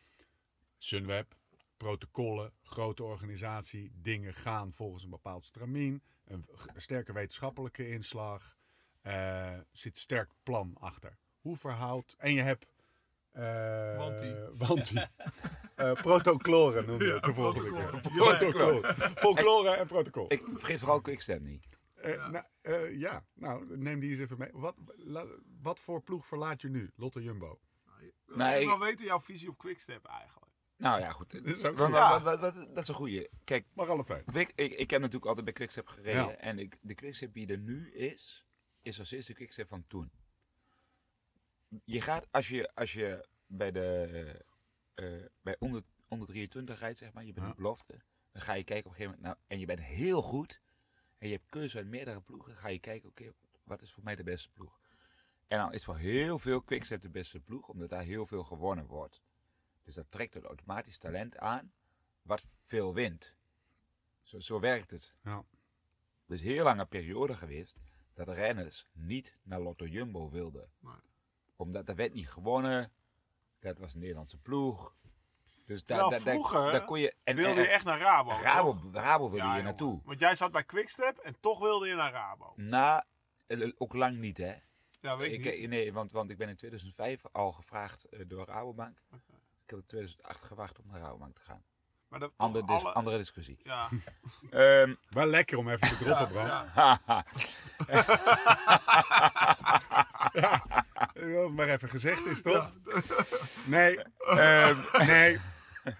[0.77, 1.35] Sunweb,
[1.77, 8.57] protocollen, grote organisatie, dingen gaan volgens een bepaald stramien, een sterke wetenschappelijke inslag,
[9.01, 11.17] eh zit sterk plan achter.
[11.39, 12.65] Hoe verhoudt, en je hebt...
[13.31, 14.35] eh Wanti.
[14.67, 15.05] Wanti.
[15.75, 17.69] Eh, protocloren noemde je het de volgende
[18.01, 18.81] protocol.
[18.81, 19.11] keer.
[19.15, 20.25] Folklore en protocol.
[20.33, 21.67] Ik vergeet vooral Quickstep niet.
[21.95, 22.29] Eh, Ja.
[22.29, 24.49] nou, eh, ja, nou, neem die eens even mee.
[24.53, 25.25] Wat, la-
[25.61, 26.91] wat voor ploeg verlaat je nu?
[26.95, 27.59] Lotte Jumbo.
[28.01, 30.51] Ik Nee, wil ik- weten jouw visie op Quickstep eigenlijk.
[30.77, 31.33] Nou ja, goed.
[31.45, 33.29] is ook wat- wat- dat is een goeie.
[33.43, 34.23] Kijk, Maar alle twee.
[34.23, 36.25] Quick, ik, ik heb natuurlijk altijd bij Quickstep gereden.
[36.27, 36.35] Ja.
[36.35, 38.45] En ik, de Quickstep die er nu is,
[38.81, 40.11] is nog steeds de Quickstep van toen.
[41.83, 44.45] Je gaat, als je, als je bij de
[44.93, 47.51] eh, bij onder, onder 23 rijdt, zeg maar, je bent Ja.
[47.51, 48.01] een belofte.
[48.31, 50.61] Dan ga je kijken op een gegeven moment, nou, en je bent heel goed.
[51.17, 52.55] En je hebt keuze uit meerdere ploegen.
[52.55, 54.79] ga je kijken, oké, wat is voor mij de beste ploeg?
[55.47, 58.85] En dan is voor heel veel Quickstep de beste ploeg, omdat daar heel veel gewonnen
[58.85, 59.21] wordt.
[59.83, 61.73] Dus dat trekt het automatisch talent aan,
[62.21, 63.33] wat veel wint.
[64.21, 65.13] Zo, zo werkt het.
[65.23, 65.43] Ja.
[66.25, 67.77] Er is heel lange periode geweest
[68.25, 70.69] dat renners niet naar Lotto Jumbo wilden.
[70.79, 70.93] Nee.
[71.55, 72.91] Omdat er werd niet gewonnen.
[73.59, 74.95] Dat was een Nederlandse ploeg.
[75.65, 77.15] Dus daar, daar, daar, vroeger daar kon je...
[77.23, 78.29] En, Wilde je echt naar Rabo?
[78.29, 78.93] Rabo, toch?
[78.93, 79.63] Rabo wilde Ja, je jongen.
[79.63, 80.01] naartoe.
[80.03, 82.53] Want jij zat bij Quickstep en toch wilde je naar Rabo.
[82.55, 83.05] Na,
[83.47, 84.55] eh, ook lang niet hè.
[85.01, 85.69] Ja, weet ik, Ik, niet.
[85.69, 88.97] nee, want, want ik ben in 2005 al gevraagd eh, door Rabobank.
[89.63, 91.63] Ik heb in 2008 gewacht om naar Rabobank te gaan.
[92.09, 92.93] Maar dat Andere, toch dis- alle...
[92.93, 93.59] andere discussie.
[93.63, 93.89] Ja,
[94.49, 96.45] Ehm, Wel lekker om even te droppen, Bram.
[96.45, 96.65] ja.
[96.73, 97.25] haha.
[101.13, 102.73] Dat het maar even gezegd is, toch?
[103.65, 105.39] Nee, ehm, nee.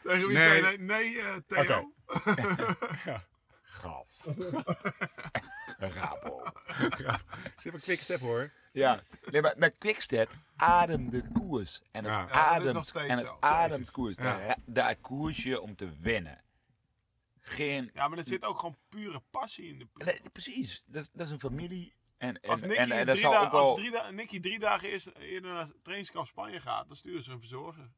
[0.04, 0.62] Tegen wie Nee.
[0.62, 0.78] nee?
[0.80, 1.94] Nee, eh, Theo.
[2.08, 3.24] Oké.
[3.64, 4.28] Gas.
[5.78, 6.44] Rabo.
[7.58, 8.52] Zit een quick step hoor.
[8.72, 9.02] Ja,
[9.32, 11.82] nee, maar, maar Quickstep ademt de koers.
[11.92, 12.28] En het Ja.
[12.30, 13.38] Ja, dat is nog ademt, steeds en het zo.
[13.40, 14.16] ademt koers.
[14.18, 14.24] Ja.
[14.24, 16.44] Daar, daar koers je om te winnen.
[17.40, 17.90] Geen...
[17.94, 20.08] Ja, maar er zit ook gewoon pure passie in de ploeg.
[20.08, 21.94] Nee, precies, dat, is- dat is een familie.
[22.18, 23.70] En, en, Als Nicky, en, en dat drie, zal da- ook wel...
[23.70, 27.32] als drie, da- Nicky drie dagen eerst, eerder naar trainingskamp Spanje gaat, dan sturen ze
[27.32, 27.90] een verzorger.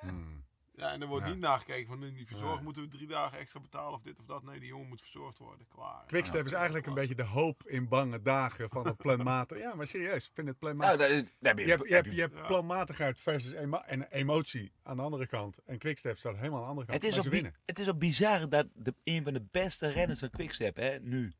[0.00, 0.44] Hmm.
[0.74, 1.32] Ja, en er wordt Ja.
[1.32, 2.64] niet nagekeken van die verzorger Nee.
[2.64, 4.42] moeten we drie dagen extra betalen of dit of dat.
[4.42, 5.66] Nee, die jongen moet verzorgd worden.
[5.68, 6.04] Klaar.
[6.06, 9.58] Quickstep is eigenlijk een beetje de hoop in bange dagen van het planmatig.
[9.58, 10.98] Ja, maar serieus, vind het Nou, planmatig.
[10.98, 14.72] dat is, daar ben Je hebt, je hebt, je hebt planmatigheid versus emo- en emotie
[14.82, 15.58] aan de andere kant.
[15.64, 17.02] En Quickstep staat helemaal aan de andere kant.
[17.02, 17.54] het, is ook winnen.
[17.66, 21.32] het is ook bizar dat de, een van de beste renners van Quickstep, hè, nu,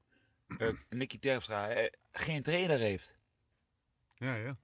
[0.59, 3.16] eh Nicky Terpstra, eh, geen trainer heeft.
[4.14, 4.57] Ja, ja.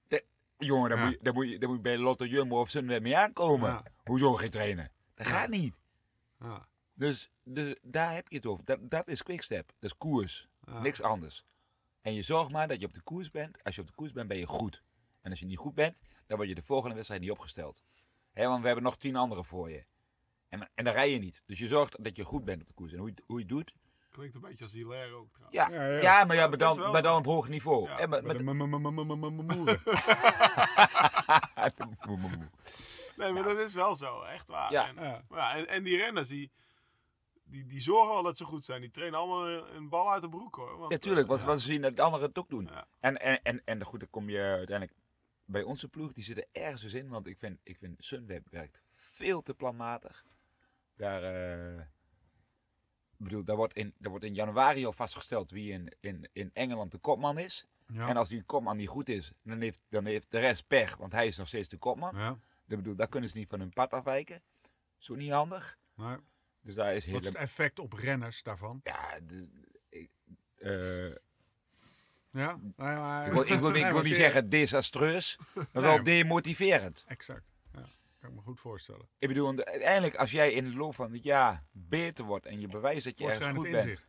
[0.58, 1.04] Jongen, daar, Ja.
[1.04, 3.70] moet je, daar, moet je, daar moet je bij Lotto Jumbo of Sunweb mee aankomen.
[3.70, 3.82] Ja.
[4.08, 4.90] Hoezo geen trainer?
[5.14, 5.32] Dat Ja.
[5.32, 5.74] gaat niet.
[6.38, 6.68] Ja.
[6.94, 8.64] Dus, dus daar heb je het over.
[8.64, 9.66] Dat, dat is quickstep.
[9.78, 10.48] Dat is koers.
[10.66, 10.80] Ja.
[10.80, 11.44] Niks anders.
[12.00, 13.64] En je zorgt maar dat je op de koers bent.
[13.64, 14.82] Als je op de koers bent, ben je goed.
[15.20, 17.82] En als je niet goed bent, dan word je de volgende wedstrijd niet opgesteld.
[18.32, 19.84] Hè, want we hebben nog tien anderen voor je.
[20.48, 21.42] En, en dan rij je niet.
[21.46, 22.92] Dus je zorgt dat je goed bent op de koers.
[22.92, 23.74] En hoe je, hoe je het doet?
[24.10, 25.56] Klinkt een beetje als Hilaire ook trouwens.
[25.58, 26.24] Ja, Ja, ja, ja.
[26.24, 27.88] maar, ja, Ja, maar, dan, maar dan op hoog niveau.
[27.88, 28.36] Ja, maar, Met
[33.18, 34.72] Nee, maar dat is wel zo, echt waar.
[34.72, 34.88] Ja.
[34.88, 35.56] En, Ja.
[35.56, 36.50] en, en die renners, die,
[37.44, 38.80] die, die zorgen wel dat ze goed zijn.
[38.80, 40.78] Die trainen allemaal een, een bal uit de broek hoor.
[40.78, 41.22] Want, Ja, tuurlijk.
[41.22, 42.64] eh, Want wat ze zien dat de anderen het ook doen.
[42.72, 42.86] Ja.
[43.00, 44.98] En, en, en, en goed, dan kom je uiteindelijk
[45.44, 46.12] bij onze ploeg.
[46.12, 47.08] Die zitten ergens dus in.
[47.08, 50.24] Want ik vind, ik vind Sunweb werkt veel te planmatig.
[50.96, 51.80] Daar, eh,
[53.16, 56.90] bedoel, daar, wordt in, daar wordt in januari al vastgesteld wie in, in, in Engeland
[56.92, 57.66] de kopman is.
[57.92, 58.08] Ja.
[58.08, 60.96] En als die kopman niet goed is, dan heeft, dan heeft de rest pech.
[60.96, 62.16] Want hij is nog steeds de kopman.
[62.16, 62.38] Ja.
[62.68, 64.42] Ik bedoel, daar kunnen ze niet van hun pad afwijken.
[64.98, 65.76] Zo niet handig.
[65.94, 66.20] Maar
[66.60, 67.14] Dus daar is heel...
[67.14, 68.80] wat is het effect op renners daarvan?
[68.82, 69.48] Ja, de,
[69.88, 70.10] ik,
[70.54, 71.06] eh,
[72.30, 72.56] Ja?
[72.56, 74.16] Nee, maar- Ik wil, ik wil, niet- Nee, ik wil maar niet serieus.
[74.32, 77.04] zeggen desastreus, maar Nee, wel demotiverend.
[77.06, 77.44] Exact.
[77.72, 77.88] Ja.
[78.20, 79.08] Kan ik me goed voorstellen.
[79.18, 82.66] Ik bedoel, uiteindelijk als jij in de loop van het jaar beter wordt en je
[82.68, 84.06] bewijst dat je ergens Voortschrijdend goed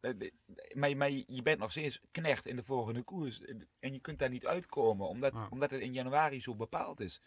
[0.00, 0.20] bent.
[0.20, 0.30] eh,
[0.74, 3.40] Maar, maar je bent nog steeds knecht in de volgende koers.
[3.80, 7.20] En je kunt daar niet uitkomen, omdat, omdat het in januari zo bepaald is.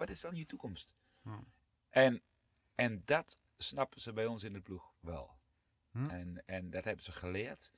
[0.00, 0.90] Wat is dan je toekomst?
[1.88, 2.22] En,
[2.74, 4.92] en dat snappen ze bij ons in de ploeg.
[5.00, 5.38] wel.
[5.90, 6.08] Hm?
[6.08, 7.70] En, en dat hebben ze geleerd.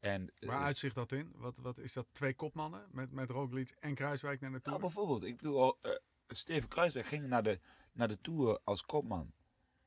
[0.00, 1.32] En, Waar dus- uitzicht dat in?
[1.34, 2.06] Wat, wat is dat?
[2.12, 4.80] Twee kopmannen met, met Roglic en Kruiswijk naar de Nou, Tour?
[4.80, 5.90] bijvoorbeeld, ik bedoel, eh,
[6.28, 7.60] Steven Kruisweg ging naar de,
[7.92, 9.32] naar de Tour als kopman.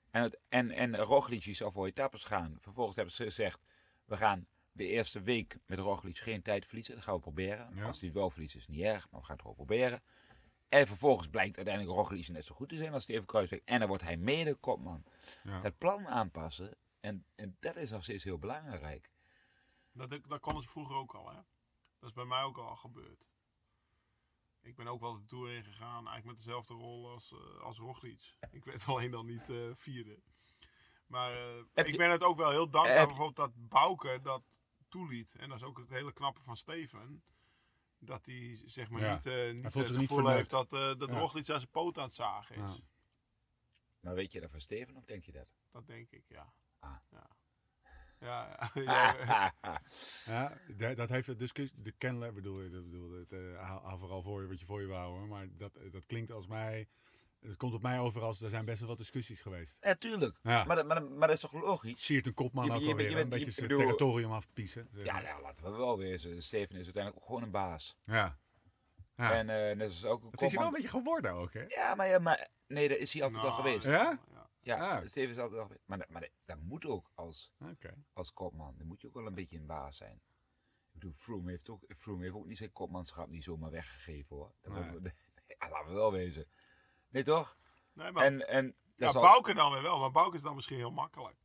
[0.10, 2.58] En, het, en, en Roglic zou voor etappes gaan.
[2.62, 3.62] Vervolgens hebben ze gezegd,
[4.06, 6.96] we gaan de eerste week met Roglic geen tijd verliezen.
[6.96, 7.76] Dat gaan we proberen.
[7.76, 7.86] Ja.
[7.86, 10.02] Als hij het wel verliest is het niet erg, maar we gaan het gewoon proberen.
[10.70, 13.60] En vervolgens blijkt uiteindelijk Roglic net zo goed te zijn als Steven Kruisweg.
[13.66, 15.04] En dan wordt hij mede kopman.
[15.44, 15.62] Ja.
[15.62, 19.12] Het plan aanpassen, en, en dat is nog steeds heel belangrijk.
[19.92, 21.36] Dat, dat konden ze vroeger ook al, hè?
[22.00, 23.28] Dat is bij mij ook al gebeurd.
[24.62, 28.36] Ik ben ook wel de Tour ingegaan, eigenlijk met dezelfde rol als, eh als Roglic.
[28.52, 30.20] Ik werd alleen dan niet eh, vierde.
[31.06, 34.44] Maar eh, ik je- ben het ook wel heel dankbaar bijvoorbeeld dat Bouke dat
[34.88, 35.36] toeliet.
[35.36, 37.24] En dat is ook het hele knappe van Steven.
[38.00, 39.14] Dat hij zeg maar Ja.
[39.14, 41.18] niet, eh niet het niet gevoel heeft dat, eh dat Ja.
[41.20, 42.62] Roglic aan zijn poot aan het zagen is.
[42.62, 42.78] Ja.
[44.00, 45.48] Maar weet je dat van Steven of denk je dat?
[45.72, 46.54] Dat denk ik, ja.
[46.80, 46.96] Ah.
[47.12, 47.28] Ja.
[48.20, 49.16] Ja, ja,
[49.62, 49.82] ja.
[50.26, 51.82] Ja, da- dat heeft het discussie.
[51.82, 54.66] De kennelijk bedoel je, dat bedoel, het, eh, hou, hou vooral voor je wat je
[54.66, 55.28] voor je wou hoor.
[55.28, 56.88] Maar dat, dat klinkt als mij.
[57.40, 59.78] Het komt op mij over als er zijn best wel wat discussies geweest.
[59.80, 60.40] Ja, tuurlijk.
[60.44, 60.64] Ja.
[60.64, 62.06] Maar, dat- maar, dat- maar dat is toch logisch?
[62.06, 63.12] Siert een kopman Je- ook je- alweer.
[63.12, 64.90] een je- beetje je zijn territorium afpiezen.
[64.94, 66.42] zeg Ja, nou, laten we wel wezen.
[66.42, 67.98] Steven is uiteindelijk ook gewoon een baas.
[68.04, 68.40] ja.
[69.16, 69.34] ja.
[69.34, 71.64] En eh dat is ook een Het is hij wel een beetje geworden ook, hè?
[71.68, 73.86] Ja, maar, ja, maar nee, dat is hij altijd Nou, wel geweest.
[73.86, 74.20] Ja?
[74.62, 75.06] Ja, Ah.
[75.06, 75.84] Steven is altijd wel geweest.
[75.86, 77.52] Maar, dat- maar dat, dat moet ook als,
[78.14, 78.74] als kopman.
[78.78, 80.14] Dan moet je ook wel een beetje een baas zijn.
[80.14, 84.54] Ik bedoel, Froome heeft ook, Froome heeft ook niet zijn kopmanschap niet zomaar weggegeven hoor.
[84.62, 85.00] Dat Nee.
[85.00, 85.14] we-
[85.70, 86.46] laten we wel wezen.
[87.10, 87.58] Nee toch?
[87.94, 88.74] Nee, maar En, en Ja,
[89.06, 91.36] dat zal- Bouke dan weer wel, maar Bouke is dan misschien heel makkelijk.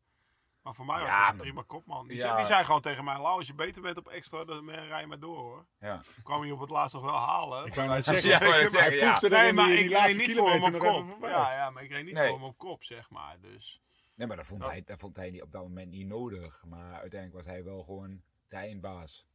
[0.62, 2.06] Maar voor mij was Ja, dat een prima kopman.
[2.08, 2.22] Die, Ja.
[2.22, 5.00] zei, die zei gewoon tegen mij, Lau, als je beter bent op extra, dan rij
[5.00, 5.66] je maar door hoor.
[5.78, 5.94] ja.
[5.94, 7.66] Dan kwam je op het laatst nog wel halen.
[7.66, 9.06] Ik net Ja, zeggen, ik hij ja.
[9.08, 11.16] proefde er nee, maar ik die reed laatste niet voor hem op kop.
[11.20, 12.28] Ja, ja, maar ik reed niet Nee.
[12.28, 13.36] voor hem op kop, zeg maar.
[13.40, 13.80] Dus
[14.14, 16.64] Nee, maar dat vond, Dat- hij, dat vond hij niet, op dat moment niet nodig.
[16.64, 19.26] Maar uiteindelijk was hij wel gewoon de eindbaas.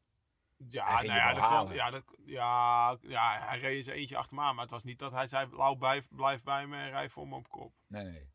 [0.69, 4.53] Ja, nou ja, dat ja, dat, ja, ja, hij reed eens eentje achter me aan.
[4.55, 7.27] Maar het was niet dat hij zei, Lau, blijf, blijf bij me en rij voor
[7.27, 7.73] me op kop.
[7.87, 8.29] Nee, nee.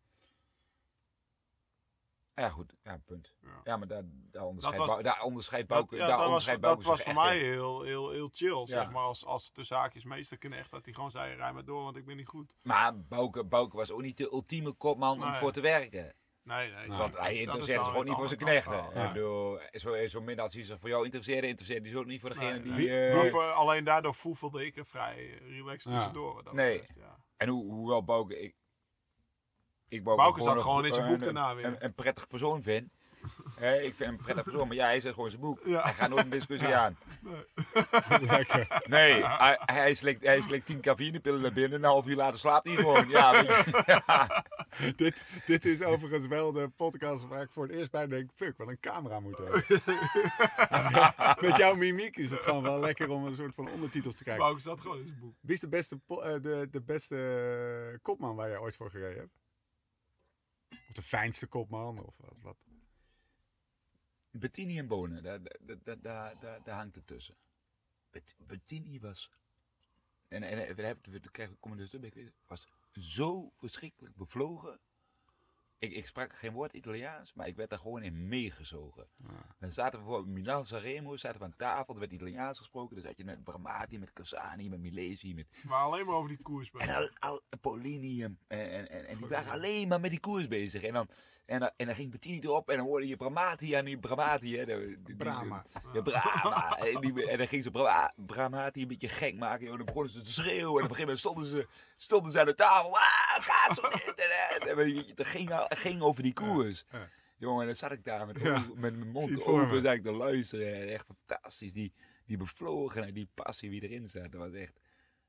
[2.35, 2.75] Ja, goed.
[2.83, 3.33] Ja, punt.
[3.43, 3.61] Ja.
[3.65, 6.45] Ja, maar daar, daar onderscheidt was- Bou- daar onderscheidt Dat, Bouke ja, daar dat was,
[6.45, 7.45] dat Bouke was voor mij in.
[7.53, 9.03] heel, heel, heel chill, zeg maar.
[9.03, 12.05] Als, als de zaakjes meester echt dat hij gewoon zei, rij maar door, want ik
[12.05, 12.53] ben niet goed.
[12.63, 16.15] Maar Bouke, Bouke was ook niet de ultieme kopman om voor te werken.
[16.45, 16.89] Nee, nee.
[16.89, 18.85] Want hij zich wel gewoon niet voor zijn knechten.
[19.13, 22.21] bedoel, zo, zo min als hij zich voor jou interesseerde, interesseerde hij zich ook niet
[22.21, 22.73] voor degene Nee, die...
[22.89, 23.09] nee.
[23.09, 25.97] eh, Maar voor- alleen daardoor voelde ik er vrij relaxed Ja.
[25.97, 26.45] tussendoor.
[26.45, 26.79] dat Nee.
[26.79, 27.19] betreft, ja.
[27.37, 28.41] En hoe, hoewel Bouke...
[28.41, 28.55] Ik,
[29.89, 31.65] ik Bouke, Bouke zat gewoon in zijn een- boek daarna weer.
[31.65, 32.93] Een, een prettig persoon vind.
[33.55, 35.61] Hè, ik vind hem een prettig persoon, maar ja, hij zet gewoon zijn boek.
[35.65, 35.83] Ja.
[35.83, 36.97] Hij gaat nooit een discussie aan.
[38.21, 38.83] Lekker.
[38.87, 42.39] Nee, hij, hij, slikt, hij slikt tien cafeïnepillen naar binnen en een half uur later
[42.39, 43.09] slaapt hij gewoon.
[43.09, 43.83] Ja, weet je.
[43.87, 44.45] Ja.
[44.97, 48.57] dit, dit is overigens wel de podcast waar ik voor het eerst bij denk, fuck,
[48.57, 49.65] wat een camera moet hebben.
[51.49, 54.43] Met jouw mimiek is het gewoon wel lekker om een soort van ondertitels te kijken.
[54.43, 55.35] Bouke zat gewoon in zijn boek.
[55.41, 59.41] Wie is de beste, eh, de, de beste kopman waar je ooit voor gereden hebt?
[60.69, 61.99] Of de fijnste kopman?
[61.99, 62.37] Of wat?
[62.43, 62.57] wat?
[64.33, 65.41] Bettini en Bonen, daar,
[65.83, 67.37] daar, daar, daar, hangt het tussen.
[68.11, 69.31] Bet- Bettini was.
[70.29, 74.81] En, en, we hebben, we krijgen, komen dus ik was zo verschrikkelijk bevlogen.
[75.79, 79.09] Ik, ik sprak geen woord Italiaans, maar ik werd daar gewoon in meegezogen.
[79.59, 82.97] Dan zaten we voor Milan Sanremo, zaten we aan tafel, er werd Italiaans gesproken.
[82.97, 86.43] Dan zat je met Bramati, met Casani, met Milesi, met Maar alleen maar over die
[86.43, 86.71] koers.
[86.71, 90.49] en al, al Polini en, en, en, en die waren alleen maar met die koers
[90.49, 90.83] bezig.
[90.83, 91.09] En dan,
[91.45, 94.57] en dan, en dan ging Bettini erop en dan hoorde je Bramati aan die Bramati.
[94.57, 95.65] Hè, de, die- die- Brahma.
[95.93, 96.77] Ja, Brahma.
[96.79, 99.67] en, die, en dan ging ze Bra- Bramati een beetje gek maken.
[99.67, 99.77] Joh.
[99.77, 100.61] Dan begonnen ze te schreeuwen.
[100.61, 101.67] En op een gegeven moment stonden ze,
[101.97, 102.97] stonden ze aan de tafel.
[102.97, 103.03] Ah,
[103.41, 105.17] gaat zo dit en dat.
[105.17, 106.85] En ging, ging over die koers.
[106.93, 107.09] ja.
[107.37, 108.59] Jongen, en dan zat ik daar met, Ja.
[108.75, 110.75] met mijn mond open zat ik te luisteren.
[110.75, 111.73] En echt fantastisch.
[111.73, 111.93] Die,
[112.27, 114.33] die bevlogenheid, die passie wie erin zat.
[114.33, 114.81] Dat was echt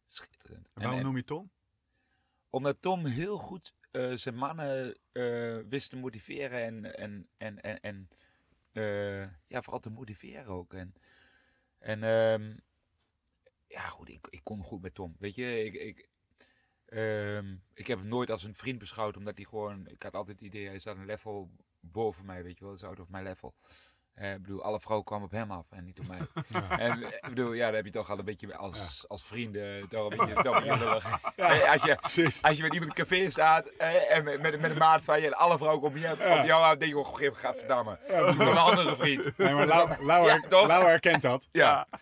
[0.06, 0.68] schitterend.
[0.74, 1.52] En waarom en- noem je Tom?
[2.50, 7.80] omdat Tom heel goed eh, zijn mannen eh, wist te motiveren en, en, en, en,
[7.82, 8.10] en
[8.72, 10.74] eh, ja, vooral te motiveren ook.
[10.74, 10.94] En,
[11.80, 12.56] en ehm,
[13.68, 15.16] ja, goed, ik, ik kon goed met Tom.
[15.20, 16.08] Weet je, ik, ik,
[16.86, 20.40] ehm, ik heb hem nooit als een vriend beschouwd, omdat hij gewoon, ik had altijd
[20.40, 23.22] het idee, hij staat een level boven mij, weet je wel, is out of my
[23.22, 23.56] level.
[24.14, 26.20] Eh, ik bedoel, alle vrouwen kwamen op hem af en niet op mij.
[26.88, 29.90] En eh, ik bedoel, ja, dan heb je toch al een beetje als, als vrienden
[29.90, 31.06] toch een beetje, toch een beetje lullig.
[31.36, 31.70] Eh,
[32.02, 34.78] Als je, als je met iemand in een café staat en met, met, met een
[34.78, 37.38] maat van je en alle vrouwen op, je, op jou aan, denk je, oh, moment,
[37.38, 38.00] gadverdamme.
[38.08, 39.38] Ja, een andere vriend.
[39.38, 40.68] Nee, maar Lau, Lau, Ja, toch?
[40.68, 41.48] Lau herkent dat.
[41.52, 41.88] Ja.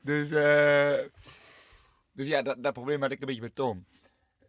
[0.00, 0.98] dus, eh,
[2.12, 3.86] dus ja, dat, dat probleem had ik een beetje met Tom.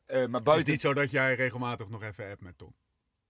[0.05, 0.71] Eh, maar Het is buiten...
[0.71, 2.75] niet zo dat jij regelmatig nog even appt met Tom.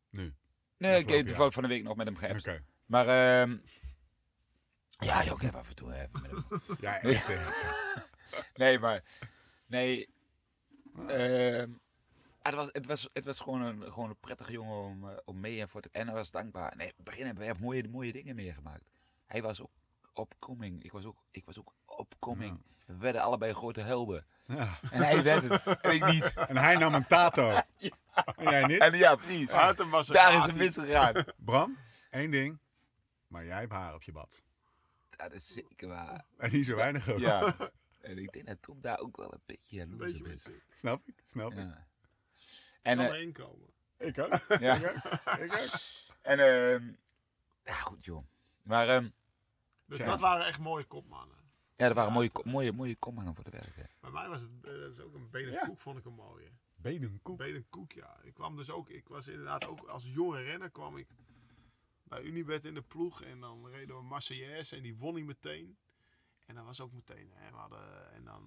[0.09, 0.33] Nu.
[0.77, 2.49] Nee, ik heb toevallig van de week nog met hem geappt.
[2.85, 3.57] Maar, ehm
[4.99, 6.45] ja, joh, ik heb af en toe even met hem.
[6.81, 7.29] Ja, echt.
[7.29, 8.01] eh,
[8.61, 9.03] Nee, maar,
[9.65, 10.09] nee.
[11.07, 11.71] ehm,
[12.41, 15.17] ah, het, was, het, was, het was gewoon een, gewoon een prettige jongen om, eh,
[15.25, 15.89] om mee en voor te...
[15.91, 16.75] En hij was dankbaar.
[16.75, 18.91] Nee, in het begin hebben we mooie, mooie dingen meegemaakt.
[19.25, 19.71] Hij was ook
[20.13, 20.83] opkoming.
[20.83, 22.61] Ik was ook, ik was ook opkoming.
[22.85, 24.25] We werden allebei grote helden.
[24.45, 24.79] Ja.
[24.91, 25.65] En hij werd het.
[25.81, 26.33] En ik niet.
[26.33, 27.49] En hij nam een tato.
[27.49, 27.63] En
[28.37, 28.79] jij niet?
[28.79, 29.47] En ja, precies.
[30.07, 31.23] Daar is het misgegaan.
[31.37, 31.77] Bram,
[32.09, 32.59] één ding.
[33.27, 34.41] Maar jij hebt haar op je bad.
[35.09, 36.25] Dat is zeker waar.
[36.37, 37.19] En niet zo weinig ook.
[37.19, 37.53] Ja.
[38.01, 40.49] En ik denk dat Tom daar ook wel een beetje jaloers beetje op is.
[40.73, 41.21] Snap ik?
[41.25, 41.57] Snap ik.
[41.57, 41.87] Ja.
[42.81, 43.69] En, kan erin komen.
[43.97, 44.39] Ik ook.
[44.59, 44.75] ja.
[44.75, 45.37] Ik ook.
[45.37, 45.69] Ik ook.
[46.21, 46.91] En, ehm
[47.65, 48.25] ja, goed joh.
[48.63, 49.09] Maar, ehm
[49.97, 50.11] Dus Ja.
[50.11, 51.37] dat waren echt mooie kopmannen.
[51.75, 53.75] ja, dat waren mooie, mooie, mooie kommannen voor de werk.
[53.75, 53.83] hè.
[53.99, 55.65] Bij mij was het eh, dat is ook een benen Ja.
[55.65, 56.51] koek, vond ik een mooie.
[56.75, 57.37] Benenkoek.
[57.37, 58.19] Benen koek, ja.
[58.23, 61.07] Ik kwam dus ook, ik was inderdaad ook als jonge renner kwam ik
[62.03, 65.77] bij Unibet in de ploeg en dan reden we Marseillaise en die won hij meteen.
[66.45, 68.41] En dat was ook meteen, hè, we hadden, en dan,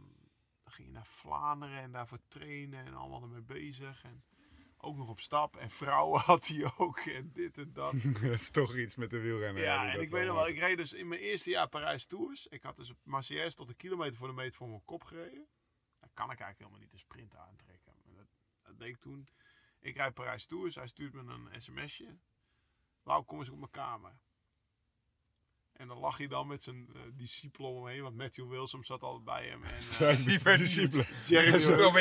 [0.64, 4.02] dan ging je naar Vlaanderen en daarvoor trainen en allemaal ermee bezig.
[4.04, 4.24] En
[4.86, 7.94] ook nog op stap en vrouwen had hij ook en dit en dat.
[8.22, 9.62] dat is toch iets met de wielrenner.
[9.62, 12.46] Ja, en ik weet nog wel ik reed dus in mijn eerste jaar Parijs Tours.
[12.46, 15.48] Ik had dus op Marseillaise tot een kilometer voor de meet voor mijn kop gereden.
[16.00, 17.92] Dan kan ik eigenlijk helemaal niet een sprint aantrekken.
[18.04, 18.26] Maar dat,
[18.62, 19.28] dat deed ik toen.
[19.80, 22.18] Ik rijd Parijs Tours, hij stuurt me een sms'je.
[23.02, 24.18] Lau, kom eens op mijn kamer.
[25.76, 28.84] En dan lag hij dan met zijn eh discipelen om hem heen, want Matthew Wilson
[28.84, 29.62] zat altijd bij hem.
[29.64, 31.06] En, eh, Zijn discipelen.
[31.26, 31.92] Jerry kwam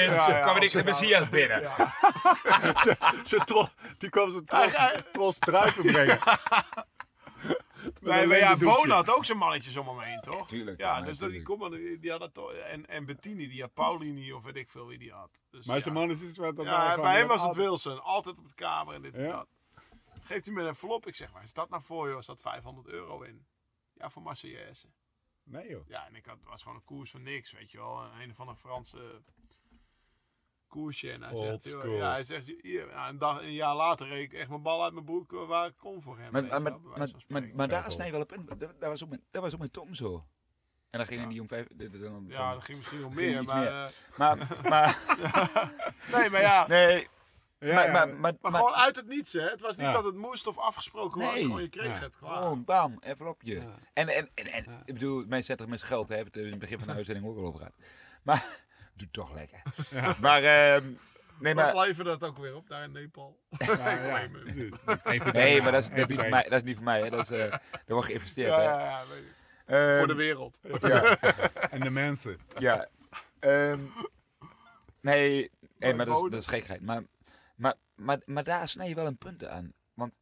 [0.41, 1.61] kwam ik de Messias binnen.
[3.26, 6.19] Ze tro- Die kwam zijn tros, tros druiven brengen.
[7.99, 8.57] Nee, maar ja.
[8.57, 10.47] Boon had ook zijn mannetjes om hem heen, toch?
[10.47, 11.45] Tuurlijk, Ja, ja, dus dat, die, natuurlijk.
[11.45, 12.51] kom maar, die, die had dat toch.
[12.53, 15.41] En, en Bettini, die had Paulini of weet ik veel wie die had.
[15.49, 15.82] Dus, Maar ja.
[15.82, 16.55] zijn man is iets wat...
[16.55, 18.03] dat Ja, bij hem was het Wilson.
[18.03, 19.32] Altijd op de kamer en dit en Ja.
[19.32, 19.47] dat.
[20.21, 21.07] Geeft hij me een envelop.
[21.07, 22.17] Ik zeg, waar is dat nou voor, joh?
[22.17, 23.45] Er zat 500 euro in.
[24.06, 24.88] Ja, voor Marseillaise.
[25.43, 25.88] Nee joh.
[25.88, 28.01] Ja, en ik had, was gewoon een koers van niks, weet je wel.
[28.03, 29.22] Een, een van een Franse
[30.68, 31.12] koersje.
[31.12, 31.95] En hij Old zegt, joh, school.
[31.95, 34.84] ja, hij zegt hier, ja, een, dag, een jaar later reed ik echt mijn bal
[34.84, 36.32] uit mijn broek eh, waar ik kon voor hem.
[36.32, 38.45] Maar, weet maar, je maar, wel, maar, daar snij je wel op in.
[38.45, 40.26] Dat, dat was ook met, dat was ook met Tom zo.
[40.89, 41.26] En dan ging Ja.
[41.26, 41.68] hij niet om vijf...
[41.76, 43.60] dan- dan- ja, dan- dat ging misschien ging meer, maar...
[43.60, 43.84] meer.
[43.84, 45.03] eh, maar, maar,
[46.20, 46.68] nee, maar ja...
[46.68, 47.08] nee,
[47.60, 47.91] Ja, maar, ja.
[47.91, 49.41] maar, maar, Maar maar- gewoon uit het niets, hè?
[49.49, 49.91] Het was niet Ja.
[49.91, 51.39] dat het moest of afgesproken was.
[51.39, 52.03] Gewoon, je kreeg Ja.
[52.03, 52.38] het, klaar.
[52.38, 53.53] gewoon bam, envelopje.
[53.56, 53.76] Ja.
[53.93, 54.82] En, en, en, en Ja.
[54.86, 56.88] ik bedoel, mijn zet er met geld, hè, hebben we het in het begin van
[56.88, 57.74] de uitzending ook al over gehad.
[58.24, 58.45] Maar,
[58.97, 59.62] doe toch lekker.
[60.20, 60.84] Maar, ehm
[61.39, 63.39] nee, Maar maar, leverde dat ook weer op, daar in Nepal.
[63.66, 64.28] Ja,
[65.32, 67.10] nee, maar dat is, dat, is niet voor mij, dat is niet voor mij, hè.
[67.10, 68.64] Dat is, eh, daar wordt geïnvesteerd, Ja, hè.
[68.64, 69.01] ja, ja.
[69.10, 69.34] weet ik.
[69.66, 70.60] Ehm, Voor de wereld.
[70.82, 71.18] ja.
[71.70, 72.39] En de mensen.
[72.58, 72.88] Ja.
[73.39, 73.80] ehm,
[75.01, 76.82] nee, nee, maar dat is, dat is gekheid.
[76.82, 77.03] Maar,
[77.56, 79.74] maar, maar, maar daar snij je wel een punt aan.
[79.93, 80.20] Want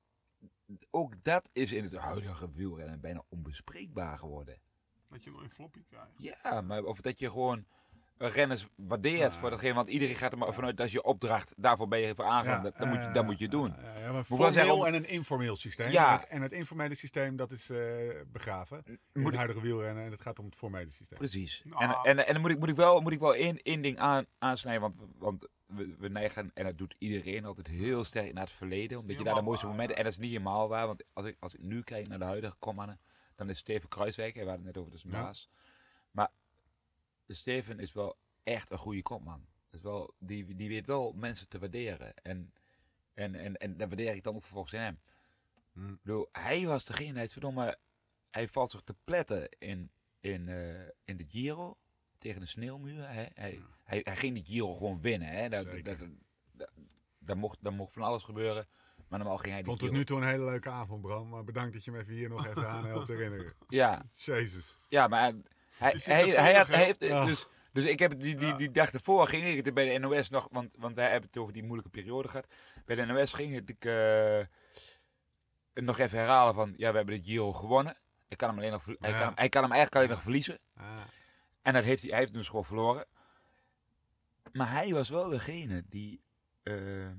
[0.89, 4.61] ook dat is in het huidige wielrennen bijna onbespreekbaar geworden.
[5.07, 6.11] Dat je nog een floppy krijgt.
[6.17, 7.65] Ja, maar of dat je gewoon
[8.17, 9.39] renners waardeert Ja.
[9.39, 9.73] voor datgene.
[9.73, 11.53] Want iedereen gaat er maar vanuit dat je opdracht.
[11.57, 12.63] Daarvoor ben je voor aangaan.
[12.63, 13.75] dat, dat, moet je, dat moet je doen.
[13.81, 15.89] Ja, ja, maar formeel om- en een informeel systeem.
[15.89, 16.11] Ja.
[16.13, 17.77] En, het, en het informele systeem, dat is eh,
[18.27, 18.81] begraven.
[18.85, 20.03] In Moet het huidige wielrennen.
[20.05, 21.17] En het gaat om het formele systeem.
[21.17, 21.61] Precies.
[21.65, 21.83] Nou.
[21.83, 23.97] En, en, en dan moet ik, moet ik wel, moet ik wel één, één ding
[23.99, 24.81] aan, aansnijden.
[24.81, 28.97] Want, want we, we neigen, en dat doet iedereen altijd heel sterk naar het verleden.
[28.99, 29.95] Omdat je daar de mooiste waar, momenten...
[29.97, 30.03] ja.
[30.03, 30.87] En dat is niet helemaal waar.
[30.87, 32.99] Want als ik, als ik nu kijk naar de huidige kommannen...
[33.35, 35.21] Dan is Steven Kruiswijk, hè, we hadden het net over de Ja.
[35.21, 35.49] Maas.
[37.33, 39.45] De Steven is wel echt een goede kopman.
[39.71, 42.13] Is wel, die, die weet wel mensen te waarderen.
[42.15, 42.53] En,
[43.13, 44.99] en, en, en dat waardeer ik dan ook vervolgens in hem.
[45.73, 45.89] Hm.
[45.93, 47.77] Ik bedoel, hij was degene, hij is verdomme...
[48.31, 51.77] Hij valt zich te pletten in, in, eh, in de Giro
[52.17, 53.09] tegen de sneeuwmuur.
[53.09, 53.25] Hè?
[53.33, 55.27] Hij, hij, hij ging die Giro gewoon winnen.
[55.27, 55.49] Hè?
[55.49, 55.97] Dat, dat,
[56.51, 56.69] dat,
[57.17, 58.67] dat mocht, dat mocht van alles gebeuren.
[59.07, 61.01] Maar normaal ging hij Ik die vond het Giro- nu toe een hele leuke avond,
[61.01, 61.29] Bram.
[61.29, 63.53] Maar bedankt dat je me even hier nog even aan helpt herinneren.
[63.67, 64.79] Ja, Jezus.
[64.89, 65.33] ja, maar
[65.77, 66.99] hij, hij, hij, hij, had, hij heeft...
[66.99, 70.29] Dus, dus ik heb die, die, die dag ervoor ging ik het bij de NOS
[70.29, 70.47] nog...
[70.51, 72.47] Want, want wij hebben het over die moeilijke periode gehad.
[72.85, 74.39] Bij de NOS ging het ik, eh,
[75.73, 76.73] nog even herhalen van...
[76.77, 77.97] Ja, we hebben de Giro gewonnen.
[78.27, 80.59] Ik kan hem alleen nog, hij, kan hij kan hem eigenlijk alleen nog verliezen.
[81.61, 83.05] En dat heeft hij, hij heeft hem dus gewoon verloren.
[84.51, 86.21] Maar hij was wel degene die.
[86.63, 87.17] ehm,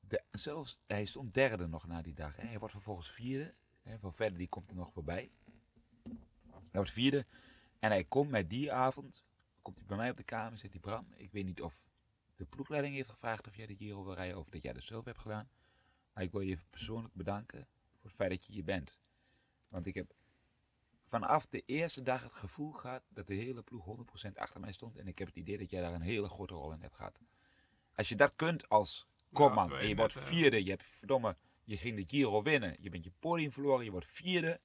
[0.00, 2.36] de, zelfs, hij stond derde nog na die dag.
[2.36, 2.46] Hè.
[2.46, 3.54] Hij wordt vervolgens vierde.
[3.82, 3.98] Hè.
[3.98, 5.30] Van verder die komt er nog voorbij.
[6.42, 7.26] Hij wordt vierde.
[7.84, 9.24] En hij komt met die avond.
[9.62, 11.88] Komt hij bij mij op de kamer en zegt hij: Bram, ik weet niet of
[12.36, 14.38] de ploegleiding heeft gevraagd of jij de Giro wil rijden.
[14.38, 15.48] Of dat jij dat zelf hebt gedaan.
[16.12, 18.98] Maar ik wil je even persoonlijk bedanken voor het feit dat je hier bent.
[19.68, 20.14] Want ik heb
[21.04, 23.96] vanaf de eerste dag het gevoel gehad dat de hele ploeg
[24.28, 24.96] 100% achter mij stond.
[24.96, 27.18] En ik heb het idee dat jij daar een hele grote rol in hebt gehad.
[27.94, 31.96] Als je dat kunt als kopman en je wordt vierde, je hebt verdomme, Je ging
[31.96, 32.76] de Giro winnen.
[32.80, 33.84] Je bent je podium verloren.
[33.84, 34.60] Je wordt vierde.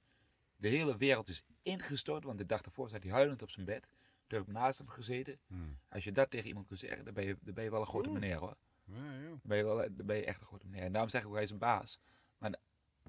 [0.59, 2.23] De hele wereld is ingestort.
[2.23, 3.87] Want de dag daarvoor zat hij huilend op zijn bed.
[4.27, 5.39] Toen heb ik naast hem gezeten.
[5.47, 5.79] Hmm.
[5.89, 7.85] Als je dat tegen iemand kunt zeggen, dan ben je, dan ben je wel een
[7.87, 8.57] grote meneer hoor.
[8.83, 9.27] Ja.
[9.27, 10.85] Dan ben je, wel, dan ben je echt een grote meneer.
[10.85, 11.99] En daarom zeg ik ook, hij is een baas.
[12.37, 12.51] Maar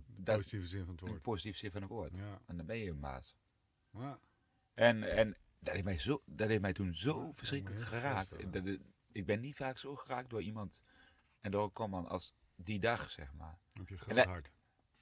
[0.06, 1.22] dat is Positieve zin van het woord.
[1.22, 2.14] positief zin van het woord.
[2.16, 2.40] Ja.
[2.47, 3.36] En dan ben je een baas.
[3.93, 4.20] Ja.
[4.74, 8.52] En, en dat, heeft mij zo, dat heeft mij toen zo verschrikkelijk geraakt.
[8.52, 8.78] Dat,
[9.12, 10.82] ik ben niet vaak zo geraakt door iemand
[11.40, 13.59] en door een kopman als die dag, zeg maar.
[13.72, 14.51] Heb je groot hart.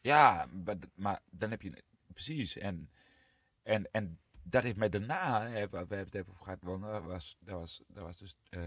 [0.00, 1.84] Ja, maar, maar dan heb je...
[2.24, 2.56] Precies.
[2.56, 2.90] En,
[3.62, 5.48] en, en dat heeft mij daarna...
[5.48, 6.62] hè, We we hebben het even over gehad.
[6.62, 8.36] Want dat was, dat was, dat was dus...
[8.48, 8.60] eh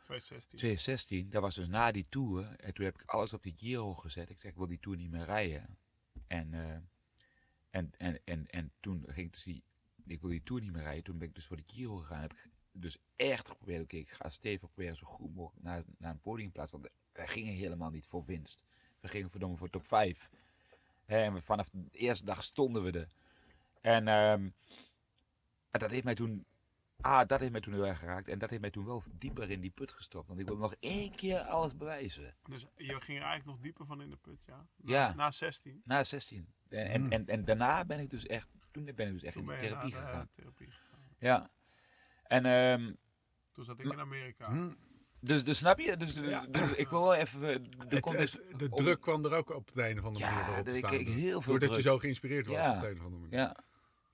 [0.00, 0.58] 2016.
[0.58, 2.56] 2016, dat was dus na die tour.
[2.56, 4.30] En toen heb ik alles op die Giro gezet.
[4.30, 5.78] Ik zeg, ik wil die tour niet meer rijden.
[6.26, 6.76] En, eh,
[7.70, 9.62] en, en, en, en toen ging ik dus die,
[10.06, 11.04] ik wil die tour niet meer rijden.
[11.04, 12.20] Toen ben ik dus voor de Giro gegaan.
[12.20, 16.10] Heb ik dus echt geprobeerd, oké, ik ga Steven proberen zo goed mogelijk naar, naar
[16.10, 16.80] een podium plaatsen.
[16.80, 18.64] Want wij gingen helemaal niet voor winst.
[19.00, 20.30] We gingen verdomme voor top 5.
[21.06, 23.08] En vanaf de eerste dag stonden we er.
[23.80, 24.42] En, ehm,
[25.70, 26.46] en dat heeft mij toen
[27.00, 28.28] Ah, dat heeft mij toen heel erg geraakt.
[28.28, 30.28] En dat heeft mij toen wel dieper in die put gestopt.
[30.28, 32.34] Want ik wil nog één keer alles bewijzen.
[32.48, 34.56] Dus je ging er eigenlijk nog dieper van in de put, ja?
[34.56, 35.14] Na, Ja.
[35.14, 35.82] Na 16.
[35.84, 36.54] Na 16.
[36.68, 37.12] En, en, Hmm.
[37.12, 39.96] en, en daarna ben ik dus echt, toen ben ik dus echt in therapie de,
[39.96, 40.20] gegaan.
[40.20, 41.00] eh, therapie gegaan.
[41.18, 41.50] Ja.
[42.22, 42.92] En ehm,
[43.52, 44.50] Toen zat ik in Amerika.
[44.50, 44.72] Hm.
[45.24, 45.96] Dus, dus snap je?
[45.96, 46.46] Dus, Ja.
[46.46, 48.32] dus ik wil wel even eh, de Het- context...
[48.48, 50.58] het- de om- druk kwam er ook op de een of andere Ja, manier wel
[50.58, 50.90] op te ik staan.
[50.90, 51.82] kreeg heel veel Doordat druk.
[51.82, 52.74] je zo geïnspireerd was Ja.
[52.74, 53.38] op de een of andere manier.
[53.38, 53.56] Ja.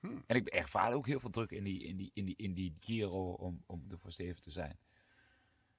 [0.00, 0.16] Hm.
[0.26, 2.76] En ik ervaar ook heel veel druk in die, in die, in die, in die
[2.80, 4.78] Giro om, om er voor Steven te zijn.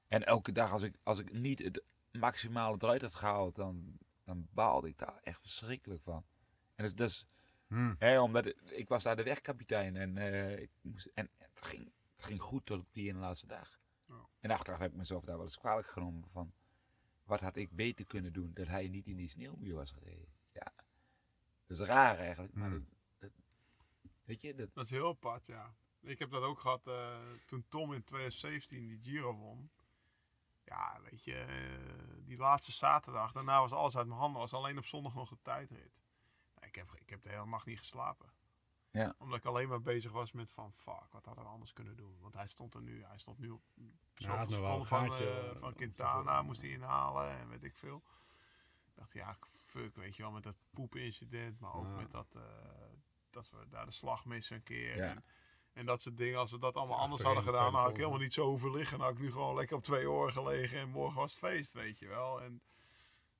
[0.07, 4.47] En elke dag als ik, als ik niet het maximale eruit had gehaald, dan, dan
[4.51, 6.25] baalde ik daar echt verschrikkelijk van.
[6.75, 7.25] En dat is
[7.67, 7.93] Hm.
[7.97, 11.91] hè, omdat ik, ik was daar de wegkapitein en, eh, ik moest, en het, ging,
[12.15, 13.79] het ging goed tot op die ene laatste dag.
[14.41, 16.53] En achteraf heb ik mezelf daar wel eens kwalijk genomen van,
[17.23, 20.33] wat had ik beter kunnen doen dat hij niet in die sneeuwmuur was gereden.
[20.53, 20.73] Ja,
[21.67, 22.73] dat is raar eigenlijk, maar Hm.
[22.73, 22.83] dat,
[23.17, 23.31] dat-
[24.23, 25.73] weet je, dat, Dat is heel apart, ja.
[25.99, 29.71] Ik heb dat ook gehad eh, toen Tom in 2017 die Giro won.
[30.63, 34.41] Ja, weet je, eh, die laatste zaterdag, daarna was alles uit mijn handen.
[34.41, 35.91] was alleen op zondag nog de tijdrit.
[36.59, 38.31] Ja, Ik heb, ik heb de hele nacht niet geslapen.
[38.91, 39.15] Ja.
[39.17, 42.17] Omdat ik alleen maar bezig was met van, fuck, wat hadden we anders kunnen doen?
[42.21, 43.61] Want hij stond er nu, hij stond nu op
[44.15, 47.63] zoveel seconden een van, gaatje, eh, eh, van op Quintana, moest hij inhalen en weet
[47.63, 48.03] ik veel.
[48.87, 51.95] Ik dacht, ja, fuck, weet je wel, met dat poepincident, maar ook Ja.
[51.95, 52.41] met dat, eh,
[53.29, 54.95] dat we daar de slag missen een keer.
[54.95, 55.03] Ja.
[55.09, 55.23] En,
[55.73, 57.97] en dat soort dingen, als we dat allemaal Ja, anders hadden gedaan, dan had ik
[57.97, 58.97] helemaal niet zo hoeven liggen.
[58.97, 61.73] Dan had ik nu gewoon lekker op twee oren gelegen en morgen was het feest,
[61.73, 62.41] weet je wel.
[62.41, 62.61] En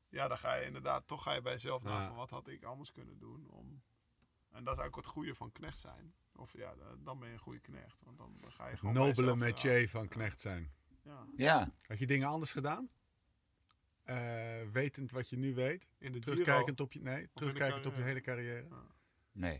[0.09, 2.07] ja, dan ga je inderdaad, toch ga je bij jezelf na Ja.
[2.07, 3.47] van wat had ik anders kunnen doen.
[3.49, 3.81] Om...
[4.51, 6.13] En dat is eigenlijk het goede van knecht zijn.
[6.35, 8.01] Of ja, da- dan ben je een goede knecht.
[8.03, 9.89] Want dan ga je gewoon Nobele métier vragen.
[9.89, 10.71] van knecht zijn.
[11.03, 11.27] Ja.
[11.35, 11.73] ja.
[11.87, 12.89] Had je dingen anders gedaan?
[14.03, 15.89] Eh, wetend wat je nu weet?
[15.97, 18.67] In de Terugkijkend op je, nee, terugkijkend op je hele carrière?
[19.31, 19.57] Nee.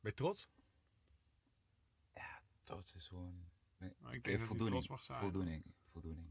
[0.00, 0.48] Ben je trots?
[2.62, 3.48] Trots is gewoon...
[3.78, 3.92] Giro.
[3.98, 4.84] Maar ik eh, denk dat hij voldoening.
[4.84, 5.18] trots mag zijn.
[5.18, 5.64] Voldoening.
[5.90, 6.28] Voldoening.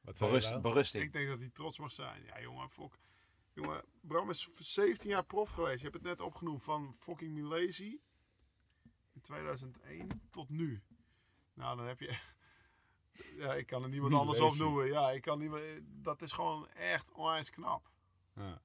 [0.00, 0.60] Wat je Berust, nou?
[0.62, 1.04] berusting.
[1.04, 2.22] Ik denk dat hij trots mag zijn.
[2.24, 2.98] Ja, jongen, fok.
[3.60, 5.76] Jongen, Bram is 17 jaar prof geweest.
[5.76, 8.00] Je hebt het net opgenoemd van fucking Milesi.
[9.12, 10.82] In 2001 tot nu.
[11.54, 12.18] Nou, dan heb je...
[13.36, 14.86] Ja, ik kan er niemand anders op noemen.
[14.86, 15.80] Ja, ik kan niet meer...
[15.84, 17.90] Dat is gewoon echt onwijs knap.
[18.34, 18.60] Ja.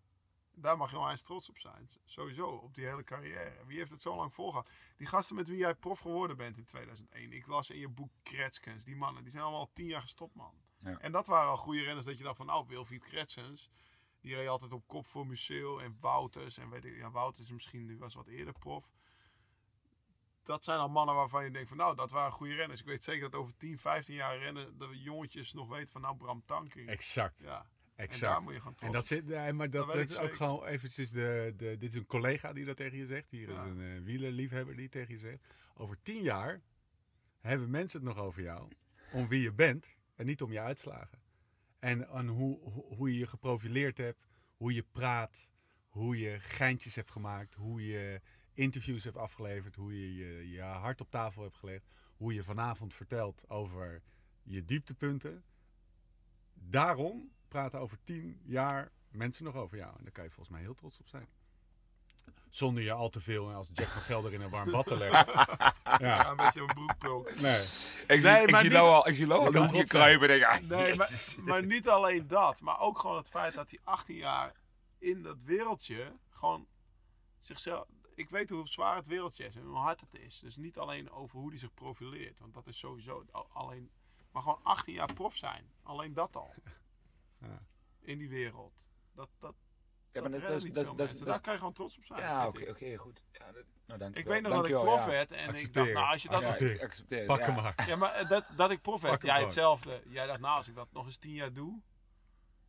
[0.53, 1.89] Daar mag je onwijs trots op zijn.
[2.05, 3.65] Sowieso, op die hele carrière.
[3.65, 4.69] Wie heeft het zo lang volgehad?
[4.97, 7.31] Die gasten met wie jij prof geworden bent in 2001.
[7.31, 8.83] Ik las in je boek Kretskens.
[8.83, 10.53] Die mannen, die zijn allemaal al tien jaar gestopt, man.
[10.79, 10.97] Ja.
[10.99, 13.69] En dat waren al goede renners dat je dacht van, nou, Wilfried Kretskens.
[14.25, 16.57] Die reed altijd op kop voor Museo en Wouters.
[16.57, 18.89] En weet ik, ja, Wouters is misschien, die was wat eerder prof.
[20.43, 22.79] Dat zijn al mannen waarvan je denkt van, nou, dat waren goede renners.
[22.79, 26.15] Ik weet zeker dat over 10, 15 jaar rennen, de jongetjes nog weten van, nou,
[26.15, 26.89] Bram Tankink.
[26.89, 27.65] Exact, Ja, en
[27.95, 28.41] daar exact.
[28.41, 31.11] moet je gaan En trots dat zit, nee, maar dat, Dat is ook gewoon eventjes
[31.11, 33.31] de, de, dit is een collega die dat tegen je zegt.
[33.31, 33.63] Hier Ja.
[33.63, 35.43] is een eh wielerliefhebber die tegen je zegt.
[35.73, 36.61] Over tien jaar
[37.39, 38.71] hebben mensen het nog over jou.
[39.11, 41.23] Om wie je bent en niet om je uitslagen.
[41.79, 45.49] En hoe, hoe, hoe je je geprofileerd hebt, hoe je praat,
[45.87, 48.21] hoe je geintjes hebt gemaakt, hoe je
[48.53, 51.85] interviews hebt afgeleverd, hoe je je, je hart op tafel hebt gelegd,
[52.15, 54.01] hoe je vanavond vertelt over
[54.43, 55.43] je dieptepunten.
[56.53, 59.97] Daarom praten over tien jaar mensen nog over jou.
[59.97, 61.27] En daar kan je volgens mij heel trots op zijn.
[62.55, 65.25] Zonder je al te veel als Jack van Gelder in een warm bad te leggen.
[65.83, 67.25] Ja, Ja, een beetje een broekpulk.
[67.41, 67.61] nee.
[67.61, 70.27] Ik, Nee, zie, ik maar zie nou al, ik zie nou al kruipen.
[70.27, 71.11] Denk, ik, ah, Nee, maar,
[71.41, 72.61] maar niet alleen dat.
[72.61, 74.53] Maar ook gewoon het feit dat hij 18 jaar
[74.97, 76.67] in dat wereldje gewoon
[77.41, 77.85] zichzelf...
[78.15, 80.39] Ik weet hoe zwaar het wereldje is en hoe hard het is.
[80.39, 82.39] Dus niet alleen over hoe hij zich profileert.
[82.39, 83.91] Want dat is sowieso al- alleen...
[84.31, 85.69] Maar gewoon 18 jaar prof zijn.
[85.83, 86.53] Alleen dat al.
[87.41, 87.59] Ja.
[88.01, 88.87] In die wereld.
[89.13, 89.55] Dat, dat,
[90.15, 92.19] Ja, maar dat, dat, niet dat, veel dat, Daar kan je gewoon trots op zijn.
[92.19, 92.69] ja, oké, ik.
[92.69, 93.21] oké, goed.
[93.31, 95.05] Ja, dat, nou, dank Ik weet nog dat ik prof ja.
[95.07, 95.93] werd en ik dacht, Accepteer.
[95.93, 96.41] nou, als je dat...
[96.41, 96.81] Ja, Accepteer.
[96.83, 97.25] accepteer.
[97.25, 97.45] Pak ja.
[97.45, 97.83] hem maar.
[97.87, 100.01] Ja, maar eh, dat, dat ik prof werd, jij hetzelfde.
[100.07, 101.81] Jij dacht, nou, als ik dat nog eens tien jaar doe,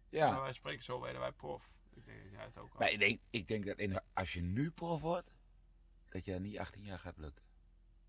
[0.09, 0.31] Ja.
[0.31, 1.71] maar wij spreken zo, werden wij prof.
[1.95, 2.79] Ik denk dat jij het ook al.
[2.79, 5.33] Maar ik denk, ik denk dat in, als je nu prof wordt,
[6.09, 7.45] dat je niet 18 jaar gaat lukken.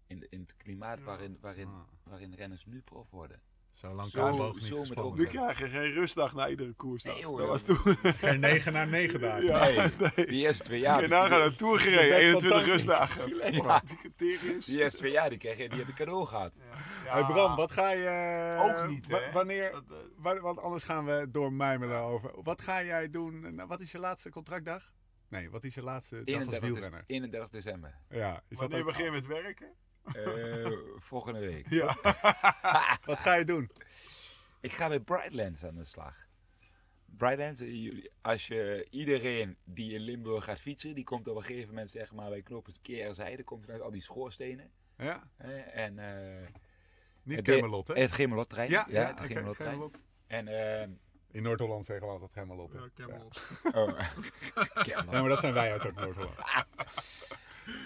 [0.07, 1.03] In, in het klimaat Ja.
[1.03, 1.81] waarin, waarin, Ah.
[2.03, 3.41] waarin renners nu prof worden.
[3.77, 6.73] Zo lang Zo- kan zo niet gespannen ook- Nu krijg je geen rustdag na iedere
[6.73, 7.13] koersdag.
[7.13, 7.77] Nee, dat was toen.
[8.03, 9.43] Geen 9 naar 9 dagen.
[9.45, 9.75] Ja, Nee,
[10.15, 10.25] nee.
[10.25, 10.95] die eerste twee jaar.
[10.95, 12.73] je die- nagaan, een tour De gereden, bek van 21 Tanking.
[12.73, 13.35] rustdagen.
[13.65, 13.81] Ja.
[14.65, 16.55] Die eerste twee jaar die, kreeg je, die heb ik cadeau gehad.
[17.05, 17.11] Ja.
[17.13, 18.57] Hey Bram, wat ga je...
[18.81, 19.31] Ook niet, hè?
[19.31, 19.71] Wanneer...
[19.71, 22.31] Dat, eh, wa- Want anders gaan we doormijmelen over.
[22.43, 23.55] Wat ga jij doen?
[23.55, 24.91] Nou, Wat is je laatste contractdag?
[25.29, 27.03] Nee, wat is je laatste dag als 31, dec- wielrenner?
[27.07, 27.97] 31 december.
[28.09, 29.67] Ja, is dat wanneer ook- begin je met werken?
[30.13, 30.71] Eh,
[31.11, 31.69] volgende week.
[31.69, 31.97] Ja.
[33.05, 33.71] Wat ga je doen?
[34.61, 36.15] Ik ga bij Brightlands aan de slag.
[37.17, 41.67] Brightlands, eh, als je iedereen die in Limburg gaat fietsen, die komt op een gegeven
[41.69, 44.71] moment zeg maar bij knooppunt Keerzijde, komt vanuit al die schoorstenen.
[44.97, 46.47] Ja, Hè, en eh,
[47.23, 47.93] niet Het- Camelot, hè?
[47.93, 48.69] het Gemelot-terrein.
[48.69, 49.27] Ja, ja, het.
[49.57, 49.99] Camelot.
[50.27, 50.47] En,
[51.31, 52.31] In Noord-Holland zeggen we altijd
[52.73, 52.79] hè?
[52.79, 53.47] Ja, Camelot.
[53.63, 53.71] oh,
[54.53, 54.85] Camelot.
[54.85, 56.38] Ja, maar dat zijn wij uit Noord-Holland.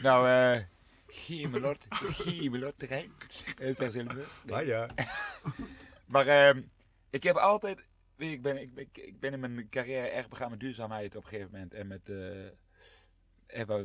[0.02, 0.62] Nou, eh
[1.14, 3.12] Gemelot, Gemelot-terrein.
[3.58, 4.44] Eh, zeggen ze in Limburg.
[4.46, 4.56] Nee.
[4.56, 4.90] Ah ja.
[6.06, 6.62] Maar ehm,
[7.10, 7.86] ik heb altijd,
[8.18, 11.30] ik ben, ik, ik, ik ben in mijn carrière erg begaan met duurzaamheid op een
[11.30, 11.74] gegeven moment.
[11.74, 12.50] En met eh,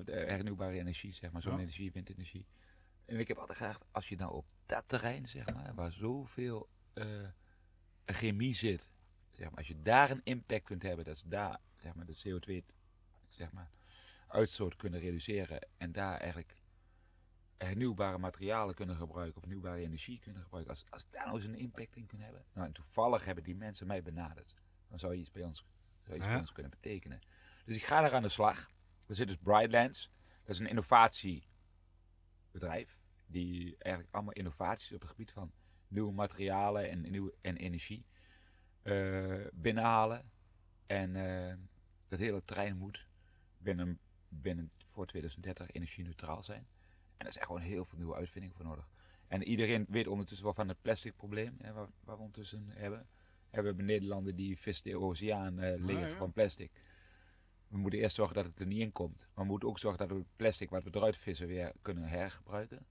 [0.04, 2.46] hernieuwbare energie, zeg maar, zonne-energie, windenergie.
[3.04, 6.68] En ik heb altijd gedacht, als je nou op dat terrein, zeg maar, waar zoveel
[8.06, 8.90] chemie zit,
[9.32, 12.18] zeg maar, als je daar een impact kunt hebben, dat ze daar, zeg maar, de
[12.26, 12.74] CO2,
[13.28, 13.70] zeg maar,
[14.28, 16.56] uitstoot kunnen reduceren en daar eigenlijk
[17.58, 20.74] hernieuwbare materialen kunnen gebruiken of hernieuwbare energie kunnen gebruiken.
[20.74, 22.44] Als, als ik daar nou eens een impact in kan hebben.
[22.52, 24.54] Nou, en toevallig hebben die mensen mij benaderd.
[24.88, 25.66] Dan zou je iets bij ons,
[26.04, 27.20] zou iets bij ons kunnen betekenen.
[27.64, 28.70] Dus ik ga daar aan de slag.
[29.06, 30.10] Er zit dus Brightlands.
[30.44, 32.98] Dat is een innovatiebedrijf.
[33.26, 35.52] Die eigenlijk allemaal innovaties op het gebied van
[35.88, 38.06] nieuwe materialen en, nieuwe, en energie
[38.82, 40.30] eh, binnenhalen.
[40.86, 41.54] En eh,
[42.08, 43.06] dat hele terrein moet
[43.58, 46.68] binnen, binnen voor 2030 energie-neutraal zijn.
[47.16, 48.88] En daar zijn gewoon heel veel nieuwe uitvindingen voor nodig.
[49.26, 53.08] En iedereen weet ondertussen wel van het plastic probleem hè, waar, waar we ondertussen hebben.
[53.50, 56.16] En we hebben Nederlanden die vis de oceaan eh liggen ja.
[56.16, 56.70] van plastic.
[57.68, 59.28] We moeten eerst zorgen dat het er niet in komt.
[59.34, 62.08] Maar we moeten ook zorgen dat we het plastic wat we eruit vissen weer kunnen
[62.08, 62.86] hergebruiken.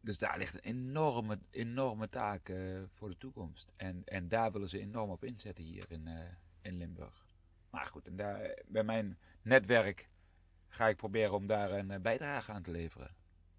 [0.00, 3.72] Dus daar ligt een enorme, enorme taak eh, voor de toekomst.
[3.76, 6.24] En, en daar willen ze enorm op inzetten hier in, eh,
[6.62, 7.26] in Limburg.
[7.70, 10.08] Maar goed, en daar, bij mijn netwerk
[10.76, 13.14] ga ik proberen om daar een eh, bijdrage aan te leveren.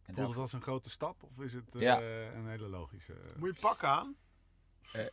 [0.06, 2.02] En Voelt het als een grote stap of is het eh, Ja.
[2.02, 3.14] een hele logische...
[3.38, 4.15] Moet je pak aan?
[4.94, 5.06] eh,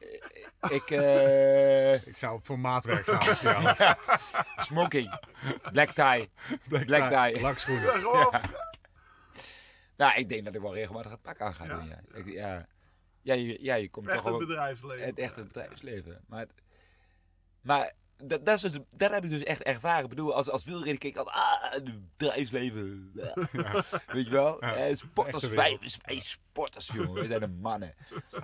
[0.71, 3.55] ik, eh, Ik zou voor maatwerk gaan.
[3.57, 3.95] alles-
[4.67, 5.19] smoking,
[5.73, 6.31] black tie.
[6.69, 7.43] Black, Black tie, tie.
[7.43, 8.03] Lakschoenen.
[9.97, 11.75] Nou, ik denk dat ik wel regelmatig het pak aan ga Ja.
[11.79, 11.87] doen.
[11.89, 12.67] Ja, ik, ja.
[13.23, 15.07] Ja, je, ja, je komt echt toch het op bedrijfsleven.
[15.07, 16.25] het echte bedrijfsleven.
[16.27, 16.47] Maar,
[17.61, 20.03] maar dat, dat, is dus, dat heb ik dus echt ervaren.
[20.03, 21.85] Ik bedoel, als, als wielrenner kijk ik altijd, ah, het
[22.17, 23.13] bedrijfsleven.
[23.53, 23.83] Ja.
[24.07, 24.57] Weet je wel?
[24.65, 27.15] Ja, Eh, sporters, wij, wij sporters, jongen.
[27.15, 27.95] Wij zijn de mannen.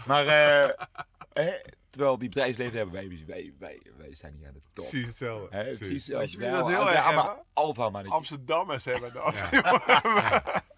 [0.07, 0.87] Maar, eh,
[1.33, 1.53] hè,
[1.91, 4.89] terwijl die bedrijfsleven hebben wij, wij, wij, wij staan hier aan de top.
[4.89, 5.57] Precies hetzelfde.
[5.57, 6.19] Hè, precies zo.
[6.19, 7.45] Weet je wie We dat zijn heel erg allemaal hebben?
[7.53, 8.03] Alfa.
[8.09, 9.35] Amsterdammers hebben dat.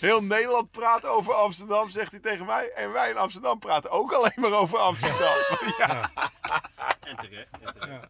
[0.00, 2.70] Heel Nederland praat over Amsterdam, zegt hij tegen mij.
[2.70, 5.34] En wij in Amsterdam praten ook alleen maar over Amsterdam.
[5.78, 6.10] ja.
[7.00, 7.48] En terecht.
[7.60, 8.08] En terecht.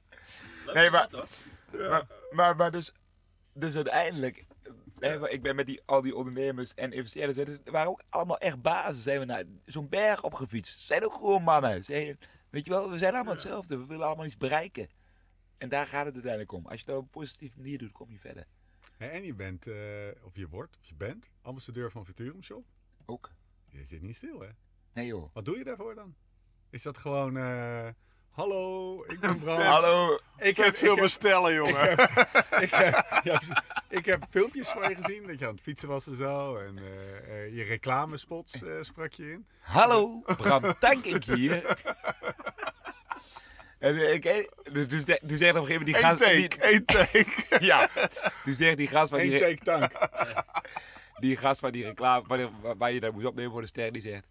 [0.75, 1.09] Nee, maar-.
[1.73, 2.93] Maar, maar, maar dus,
[3.53, 4.45] dus uiteindelijk,
[4.99, 8.03] hè, maar ik ben met die, al die ondernemers en investeerders, dus er waren ook
[8.09, 9.03] allemaal echt bazen.
[9.03, 10.81] Zijn we naar zo'n berg opgefietst.
[10.81, 11.85] Ze zijn ook gewoon mannen.
[11.85, 12.19] Zijn,
[12.51, 13.79] weet je wel, we zijn allemaal hetzelfde.
[13.79, 14.89] We willen allemaal iets bereiken.
[15.59, 16.67] En daar gaat het uiteindelijk om.
[16.67, 18.47] Als je dat op een positieve manier doet, kom je verder.
[18.97, 19.75] Hè, En je bent, eh,
[20.23, 22.65] of je wordt, of je bent, ambassadeur van Futurum Shop.
[23.07, 23.31] Ook.
[23.69, 24.49] Je zit niet stil, hè?
[24.93, 25.31] Nee joh.
[25.33, 26.15] Wat doe je daarvoor dan?
[26.71, 27.89] Is dat gewoon, eh,
[28.35, 29.61] hallo, ik ben Bram.
[29.61, 30.19] Hallo.
[30.39, 31.91] Ik Vet veel bestellen, jongen.
[32.61, 33.41] ik, heb, ja,
[33.89, 36.57] ik heb filmpjes van je gezien dat je aan het fietsen was en zo.
[36.57, 39.47] En eh, eh, je reclamespots eh, sprak je in.
[39.61, 41.79] Hallo, Bram Tankink hier.
[43.79, 44.23] En ik,
[44.63, 46.21] toen zegt op een gegeven moment die Eén gast...
[46.21, 47.27] take, één take.
[47.65, 47.89] Ja,
[48.45, 49.93] toen zegt die gast van die, Eén take tank.
[51.19, 54.03] die gast van die reclame, waar, waar- je dat moest opnemen voor de ster, die
[54.03, 54.27] zegt...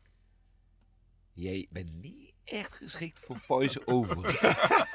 [1.34, 4.40] Jij bent niet echt geschikt voor voice-over.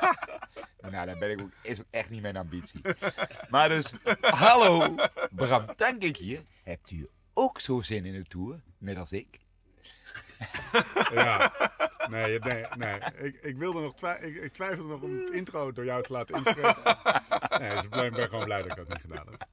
[0.91, 2.81] nou, dat ben ik ook, is ook echt niet mijn ambitie.
[3.51, 4.95] Maar dus, hallo,
[5.31, 6.43] Bram Tankink hier.
[6.65, 9.39] Hebt u ook zo zin in de Tour, net als ik?
[11.12, 11.51] Ja.
[12.11, 12.99] Nee, je- nee, nee.
[13.27, 16.12] Ik, ik, wilde nog twi- ik, ik twijfelde nog om het intro door jou te
[16.12, 16.97] laten inspreken.
[17.61, 19.47] Nee, dus ik ben, gewoon blij dat ik dat niet gedaan heb.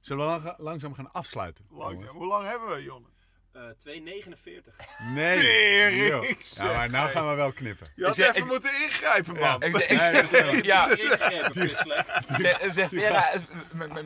[0.00, 1.66] Zullen we lang- langzaam gaan afsluiten?
[1.70, 2.16] Langzaam.
[2.16, 3.06] Hoe lang hebben we, Jonne?
[3.52, 4.76] Eh 2,49.
[5.14, 5.38] Nee.
[5.38, 6.24] Tering, joh.
[6.54, 7.86] Ja, maar nou gaan we wel knippen.
[7.96, 9.62] Je had zeg- even ik- moeten ingrijpen, man.
[9.62, 10.88] Ik, ik, Nee, dat is wel- ja.
[12.70, 13.40] Zeg, Vera, eh,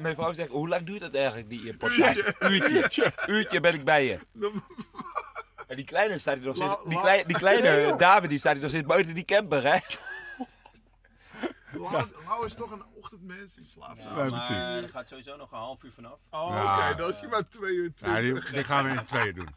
[0.01, 2.33] mijn vrouw zegt, hoe lang duurt dat eigenlijk, die eh, podcast?
[2.41, 3.13] Uurtje.
[3.27, 4.19] Uurtje ben ik bij je.
[5.69, 8.61] En die kleine staat hier nog steeds, die, kleine, die kleine David die staat hier
[8.63, 9.79] nog steeds buiten die camper, hè?
[11.79, 14.09] Lau, Lau is toch een ochtendmens, die slaapt zo.
[14.09, 14.83] Ja, Ja, maar precies.
[14.83, 16.19] er gaat sowieso nog een half uur vanaf.
[16.31, 16.89] Oh, Ja.
[16.89, 18.51] oké, dan is hij maar twee uur die, twintig.
[18.53, 19.49] die gaan we in tweeën doen.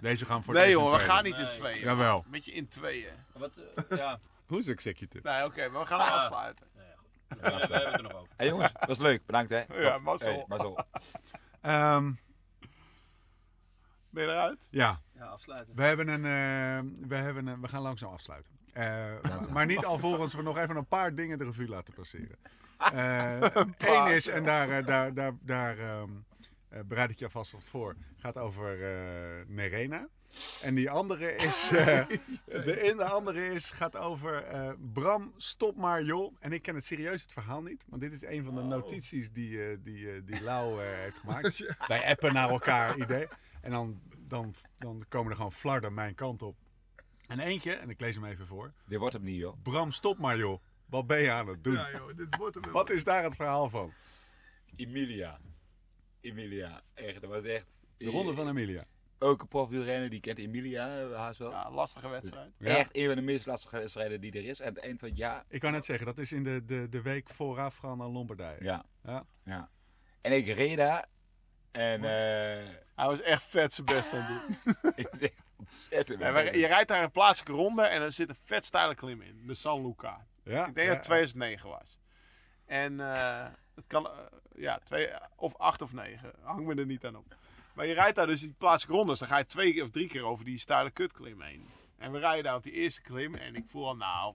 [0.00, 1.52] Deze gaan voor Nee in jongen, we gaan niet in Nee.
[1.52, 1.80] tweeën.
[1.80, 2.22] Jawel.
[2.24, 3.12] Een beetje in tweeën.
[3.32, 3.56] Wat,
[3.88, 5.28] eh, ja, Hoe is executive?
[5.28, 6.20] Nee, oké, maar we gaan hem Ah.
[6.20, 6.66] afsluiten.
[6.74, 8.32] we, we hebben het er nog over.
[8.36, 9.62] Hé jongens, was leuk, bedankt hè.
[9.80, 10.32] Ja, mazzel.
[10.32, 10.78] Hey, mazzel.
[11.60, 12.12] Ehm,
[14.10, 14.66] Ben je eruit?
[14.70, 15.74] ja, Ja, afsluiten.
[15.76, 18.52] we, hebben een, eh, we, hebben een, we gaan langzaam afsluiten.
[18.72, 18.84] Eh,
[19.22, 22.36] maar- maar niet alvorens we nog even een paar dingen de revue laten passeren.
[23.78, 26.10] Eén is, en daar, eh, daar, daar, daar ehm,
[26.68, 30.08] eh, bereid ik je alvast wat voor, gaat over eh, Nerena.
[30.62, 32.06] En die andere is, eh,
[32.66, 36.36] de, en de andere is, gaat over eh, Bram, stop maar joh.
[36.40, 39.32] En ik ken het serieus het verhaal niet, want dit is een van de notities
[39.32, 41.74] die, eh, die, eh, die Lau eh, heeft gemaakt.
[41.88, 43.26] Wij appen naar elkaar idee.
[43.60, 46.56] En dan, dan, dan komen er gewoon flarden mijn kant op.
[47.26, 48.72] En eentje, en ik lees hem even voor.
[48.86, 49.62] Dit wordt hem niet joh.
[49.62, 50.62] Bram, stop maar joh.
[50.86, 51.72] Wat ben je aan het doen?
[51.72, 52.72] Ja joh, dit wordt hem.
[52.72, 53.92] Wat is daar het verhaal van?
[54.76, 55.40] Emilia.
[56.20, 57.66] Emilia, echt, dat was echt...
[57.96, 58.84] De ronde van Emilia.
[59.18, 61.50] Ook een profwielrenner, die kent Emilia eh, haast wel.
[61.50, 62.52] Ja, lastige wedstrijd.
[62.58, 64.62] Echt een van de meest lastige wedstrijden die er is.
[64.62, 65.44] Aan het eind van het jaar.
[65.48, 68.64] Ik kan net zeggen, dat is in de, de, de week voorafgaand aan Lombardije.
[68.64, 68.84] Ja.
[69.02, 69.26] Ja.
[69.44, 69.70] ja.
[70.20, 71.08] En ik reed daar.
[71.78, 74.92] En eh Hij was echt vet zijn best aan het doen.
[75.04, 76.20] ik was echt ontzettend.
[76.20, 79.42] Ja, je rijdt daar een plaatselijke ronde en er zit een vet steile klim in.
[79.46, 80.26] De San Luca.
[80.42, 81.98] Ja, Ik denk dat het 2009 was.
[82.66, 84.12] En eh, het kan, eh,
[84.54, 86.32] ja, twee, of acht of negen.
[86.42, 87.36] Hang me er niet aan op.
[87.74, 89.18] Maar je rijdt daar dus die plaatselijke rondes.
[89.18, 91.68] Dan ga je twee of drie keer over die steile kutklim heen.
[91.98, 93.34] En we rijden daar op die eerste klim.
[93.34, 94.34] En ik voel al, nou,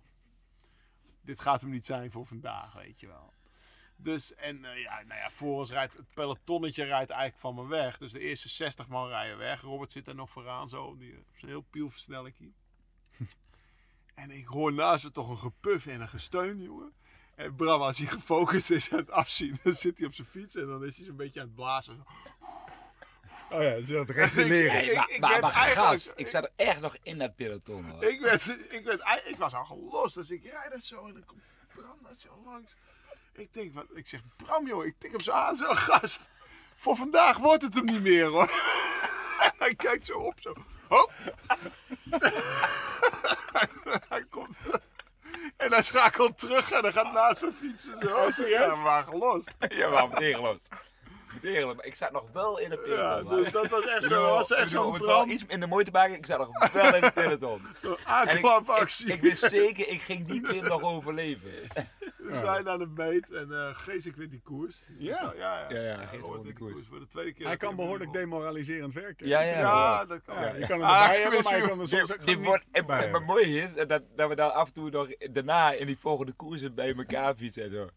[1.22, 3.34] dit gaat hem niet zijn voor vandaag, weet je wel.
[3.96, 7.68] Dus, en eh, ja, nou ja, voor ons rijdt het pelotonnetje rijdt eigenlijk van me
[7.68, 7.98] weg.
[7.98, 9.62] Dus de eerste 60 man rijden weg.
[9.62, 12.36] Robert zit er nog vooraan zo, die, op zijn heel pielversnelling.
[14.16, 16.94] En ik hoor naast me toch een gepuf en een gesteun, jongen.
[17.36, 20.56] En Bram, als hij gefocust is aan het afzien, dan zit hij op zijn fiets
[20.56, 22.04] en dan is hij zo'n beetje aan het blazen.
[23.52, 24.84] Oh ja, ze had reguleren.
[24.84, 27.86] Ik- maar, ik maar, maar gas, ik zat er echt nog in dat peloton.
[27.90, 28.04] hoor.
[28.04, 31.26] Ik, werd, ik, werd, ik was al gelost, dus ik rijd dat zo en dan
[31.26, 31.42] komt
[31.76, 32.76] Bram dat zo langs.
[33.36, 36.30] Ik denk, wat, ik zeg, Bram joh, ik tik hem zo aan, zo gast.
[36.76, 38.52] Voor vandaag wordt het hem niet meer hoor.
[39.58, 40.54] Hij kijkt zo op, zo.
[40.88, 41.10] Oh!
[44.10, 44.60] hij komt.
[45.58, 48.00] En hij schakelt terug en hij gaat naast me fietsen.
[48.00, 48.48] Zo.
[48.48, 49.52] Ja, we waren gelost.
[49.68, 50.70] ja, maar meteen gelost.
[51.34, 51.76] Meteen gelost.
[51.76, 53.38] Maar ik zat nog wel in het peloton.
[53.38, 54.22] Ja, dus dat was echt zo.
[54.22, 56.96] was echt zo'n om het wel iets minder mooi te maken, ik zat nog wel
[56.96, 57.66] in het peloton.
[57.82, 61.52] Zo'n En ik, ik, ik wist zeker, ik ging die klim nog overleven.
[62.34, 64.84] Dus wij naar de meet en eh Geesik wint die koers.
[64.98, 65.16] Ja.
[65.16, 65.66] Zo, ja, ja.
[65.70, 66.80] Ja, ja, wint won die koers.
[66.90, 67.46] Voor de tweede keer.
[67.48, 69.28] Hij kan behoorlijk demoraliserend werken.
[69.28, 69.60] Ja, ja.
[69.60, 70.36] Ja, dat kan.
[70.36, 72.22] Ja, je kan hem Ah, erbij ik hebben, maar je kan er Dit, soms ook
[72.22, 75.98] gewoon maar mooi is dat, dat we dan af en toe nog daarna in die
[76.00, 77.90] volgende koersen bij elkaar fietsen en zo.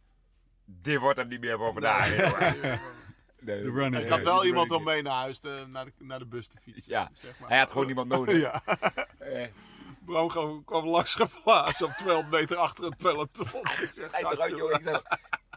[0.64, 2.16] Dit wordt hem niet meer voor vandaag.
[2.16, 2.78] Nee,
[3.62, 6.18] De running Ik had wel De iemand om mee naar huis, te, naar, de, naar
[6.18, 6.92] de bus te fietsen.
[6.92, 7.48] Ja, zeg maar.
[7.48, 8.36] hij had gewoon niemand nodig.
[8.40, 8.62] Ja,
[9.18, 9.46] Eh,
[10.06, 13.48] Bram kwam, kwam langs geblazen op 200 meter achter het peloton.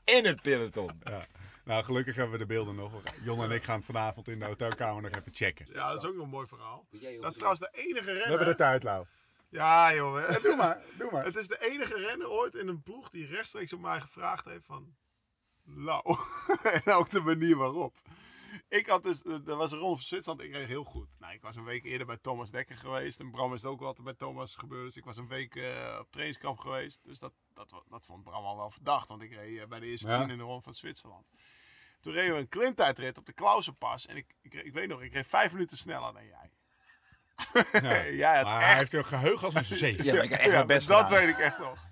[0.05, 1.01] In het peloton.
[1.03, 1.25] Ja.
[1.63, 2.91] Nou, gelukkig hebben we de beelden nog.
[2.91, 5.65] We Jon en ik gaan vanavond in de hotelkamer nog even checken.
[5.73, 6.87] Ja, dat is ook nog een mooi verhaal.
[7.21, 8.27] Dat is trouwens de enige We renner.
[8.27, 9.05] hebben de tijd, Lau.
[9.49, 10.41] Ja, joh.
[10.41, 11.25] Doe maar, doe maar.
[11.29, 14.65] Het is de enige renner ooit in een ploeg die rechtstreeks op mij gevraagd heeft
[14.65, 14.95] van...
[15.63, 16.17] Lau.
[16.85, 17.97] en ook de manier waarop.
[18.67, 21.19] Ik had dus, er was een ronde van Zwitserland, ik reed heel goed.
[21.19, 23.19] Nou, ik was een week eerder bij Thomas Dekker geweest.
[23.19, 24.85] En Bram is ook altijd bij Thomas gebeurd.
[24.85, 26.99] Dus ik was een week eh, op trainingskamp geweest.
[27.03, 29.07] Dus dat, dat, dat vond Bram al wel verdacht.
[29.07, 30.19] Want ik reed eh, bij de eerste Ja.
[30.19, 31.27] tien in de ronde van Zwitserland.
[31.99, 34.05] Toen reden we een klimtijdrit op de Klausenpas.
[34.05, 36.51] En ik, ik, weet nog, ik reed vijf minuten sneller dan jij.
[38.23, 40.03] jij had Maar echt hij heeft een geheugen als een zeef.
[40.03, 41.25] Ja, maar ik heb echt ja, mijn best dat gedaan.
[41.25, 41.87] weet ik echt nog.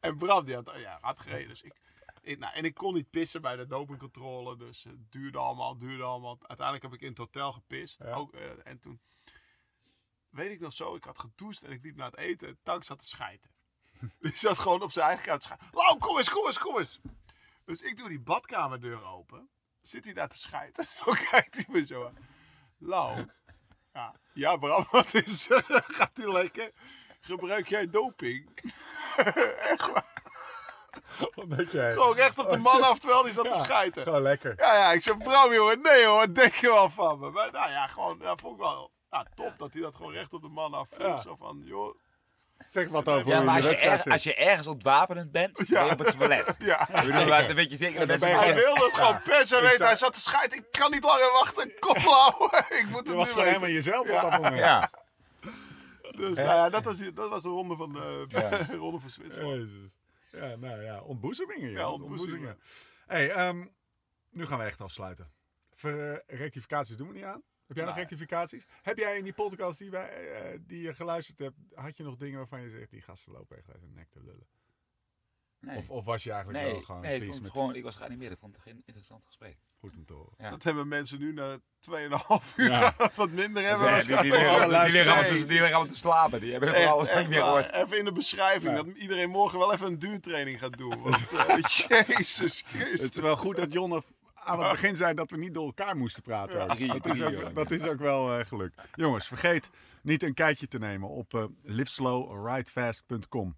[0.00, 1.48] En Bram die had, ja, had gereden.
[1.48, 1.74] Dus ik,
[2.24, 4.56] ik, nou, en ik kon niet pissen bij de dopingcontrole.
[4.56, 6.38] Dus het duurde allemaal, het duurde allemaal.
[6.40, 8.02] Uiteindelijk heb ik in het hotel gepist.
[8.02, 8.12] Ja.
[8.12, 9.00] Ook, eh, en toen,
[10.28, 12.48] weet ik nog zo, ik had gedoucht en ik liep naar het eten.
[12.48, 13.50] En Tank zat te schijten.
[14.20, 15.68] hij zat gewoon op zijn eigen kaart te schijten.
[15.72, 17.00] Lau, kom eens, kom eens, kom eens.
[17.64, 19.48] Dus ik doe die badkamerdeur open.
[19.80, 20.86] Zit hij daar te schijten?
[21.04, 22.16] Zo kijkt hij me zo aan.
[22.78, 23.26] Lau,
[23.92, 25.46] Ja, ja Bram, wat is?
[25.68, 26.72] Gaat u lekker?
[27.20, 28.48] Gebruik jij doping?
[31.42, 31.92] Omdat jij...
[31.92, 34.02] Gewoon recht op de man af terwijl hij zat Ja, te schijten.
[34.02, 34.54] Gewoon lekker.
[34.56, 37.30] Ja, ja, ik zeg, Bram jongen, nee hoor, wat denk je wel van me?
[37.30, 40.32] Maar nou ja, gewoon, dat vond ik wel ja, top dat hij dat gewoon recht
[40.32, 41.06] op de man af vroeg.
[41.06, 41.20] Ja.
[41.20, 41.94] Zo van, joh,
[42.58, 45.66] Zeg wat over Ja, maar je als je, erg, als je ergens ontwapenend bent, ben
[45.84, 46.54] je op het toilet.
[46.70, 46.88] ja.
[46.92, 49.76] Bedoel, maar dan weet je zeker dat ben je Hij wilde het gewoon persen, weet
[49.76, 49.84] je.
[49.84, 52.58] Hij zat te schijten, ik kan niet langer wachten, kom houden.
[52.80, 53.44] ik moet Je het was nu gewoon weten.
[53.44, 54.58] helemaal jezelf op dat moment.
[54.58, 54.90] Ja.
[56.16, 59.54] Dus nou ja, dat was, die, dat was de ronde van, de ronde van Zwitserland.
[59.54, 59.96] Jezus.
[60.34, 61.70] Ja, nou ja, ontboezemingen.
[61.70, 62.58] Ja, ontboezemingen.
[63.06, 63.66] hey, ehm,
[64.30, 65.32] nu gaan we echt afsluiten.
[65.70, 67.42] Ver, rectificaties doen we niet aan.
[67.66, 68.66] Heb jij nog rectificaties?
[68.82, 72.16] Heb jij in die podcast die, wij, eh, die je geluisterd hebt, had je nog
[72.16, 74.46] dingen waarvan je zegt, die gasten lopen echt uit hun nek te lullen?
[75.66, 77.82] Nee, Of, of was je eigenlijk wel nee, gewoon nee ik, vond met gewoon, ik
[77.82, 78.32] was geanimeerd.
[78.32, 79.56] Ik vond het geen interessant gesprek.
[79.80, 80.32] goed om te horen?
[80.38, 80.50] Ja.
[80.50, 82.94] Dat hebben mensen nu na 2,5 uur Ja.
[83.16, 83.88] wat minder hebben.
[83.90, 86.40] Ja, die, die, die, liggen- die, liggen allemaal te- die liggen allemaal te slapen.
[86.40, 87.72] Die hebben het Echt, echt niet gehoord.
[87.72, 88.82] Even in de beschrijving Ja.
[88.82, 91.02] dat iedereen morgen wel even een duurtraining gaat doen.
[91.02, 93.22] Want, eh, Jezus Het is Christus.
[93.22, 94.02] wel goed dat Jonne
[94.34, 96.62] aan het begin zei dat we niet door elkaar moesten praten.
[96.62, 96.70] ook.
[96.76, 97.54] Drie- dat, is ook, jongen.
[97.54, 98.80] dat is ook wel eh, gelukt.
[98.94, 99.70] Jongens, vergeet
[100.02, 103.56] niet een kijkje te nemen op eh liveslowridefast.com.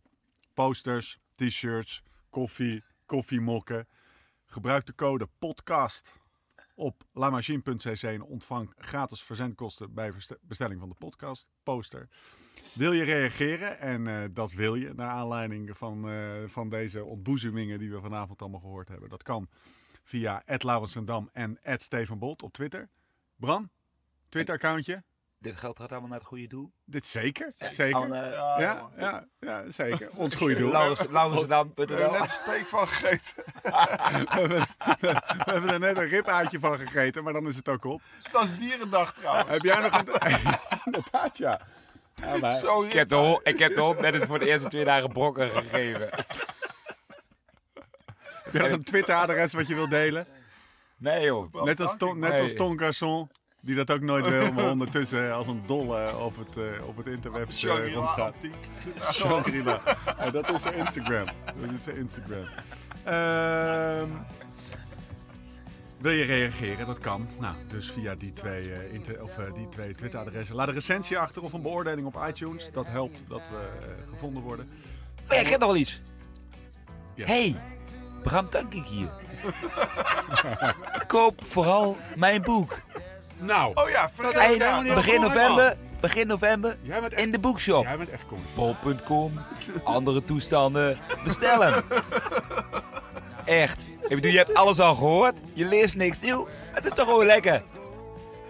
[0.55, 3.89] Posters, t-shirts, koffie, koffiemokken.
[4.47, 6.21] Gebruik de code podcast
[6.75, 12.09] op lamachine.cc en ontvang gratis verzendkosten bij bestelling van de podcast poster.
[12.75, 13.79] Wil je reageren?
[13.81, 18.41] En eh, dat wil je naar aanleiding van, eh, van deze ontboezemingen die we vanavond
[18.41, 19.09] allemaal gehoord hebben.
[19.09, 19.49] Dat kan
[20.03, 22.89] via @laurensendam en @stevenbolt op Twitter.
[23.37, 23.71] Bram,
[24.29, 25.05] Twitter-accountje?
[25.47, 26.73] Dit geld gaat allemaal naar het goede doel.
[26.85, 28.03] Dit zeker, zeker.
[28.03, 30.09] eh, Ja, Ja, ja, ja, zeker.
[30.19, 30.71] Ons goede doel.
[30.71, 33.45] Laurens- We hebben net een steek van gegeten.
[33.63, 34.67] We hebben,
[35.01, 38.01] we hebben er net een ripaatje van gegeten, maar dan is het ook op.
[38.23, 39.49] Het was dierendag trouwens.
[39.51, 40.09] Heb jij nog een...
[40.85, 41.61] Inderdaad, ja.
[42.15, 44.69] ja maar, Ik heb, de hond, ik heb de hond net eens voor de eerste
[44.69, 46.09] twee dagen brokken gegeven.
[48.43, 50.27] heb jij nog een Twitter-adres wat je wilt delen?
[50.99, 51.53] Nee joh.
[51.65, 52.21] Net als, Ton, je.
[52.21, 53.37] net als Ton Garçon,
[53.67, 57.07] die dat ook nooit wil, maar ondertussen als een dolle op het, eh, op het
[57.07, 58.35] interweb Shangri-La rondgaat.
[59.15, 59.81] Shangri-La.
[60.19, 61.25] Ja, dat is zijn Instagram.
[61.61, 62.45] Dat is zijn Instagram.
[63.05, 64.11] Ehm,
[65.99, 66.87] wil je reageren?
[66.87, 67.29] Dat kan.
[67.41, 70.55] Nou, dus via die twee, eh, inter- of, eh, die twee Twitter-adressen.
[70.57, 72.71] Laat een recensie achter of een beoordeling op iTunes.
[72.73, 74.69] Dat helpt dat we eh, gevonden worden.
[75.29, 76.03] Oh ja, ik heb nog wel iets.
[77.15, 77.27] Ja.
[77.27, 77.57] Hey,
[78.23, 79.09] Bram Tankink hier.
[81.07, 82.83] Koop vooral mijn boek.
[83.39, 87.39] Nou, Oh ja, vertel Hey, ja, begin november, begin november jij bent echt, in de
[87.39, 87.85] boekshop.
[87.85, 89.81] jij bent echt commercieel.
[89.85, 91.83] Andere toestanden, bestel hem.
[93.45, 93.79] Echt.
[94.03, 95.41] Ik bedoel, je hebt alles al gehoord.
[95.53, 96.49] Je leest niks nieuw.
[96.73, 97.63] Het is toch gewoon lekker.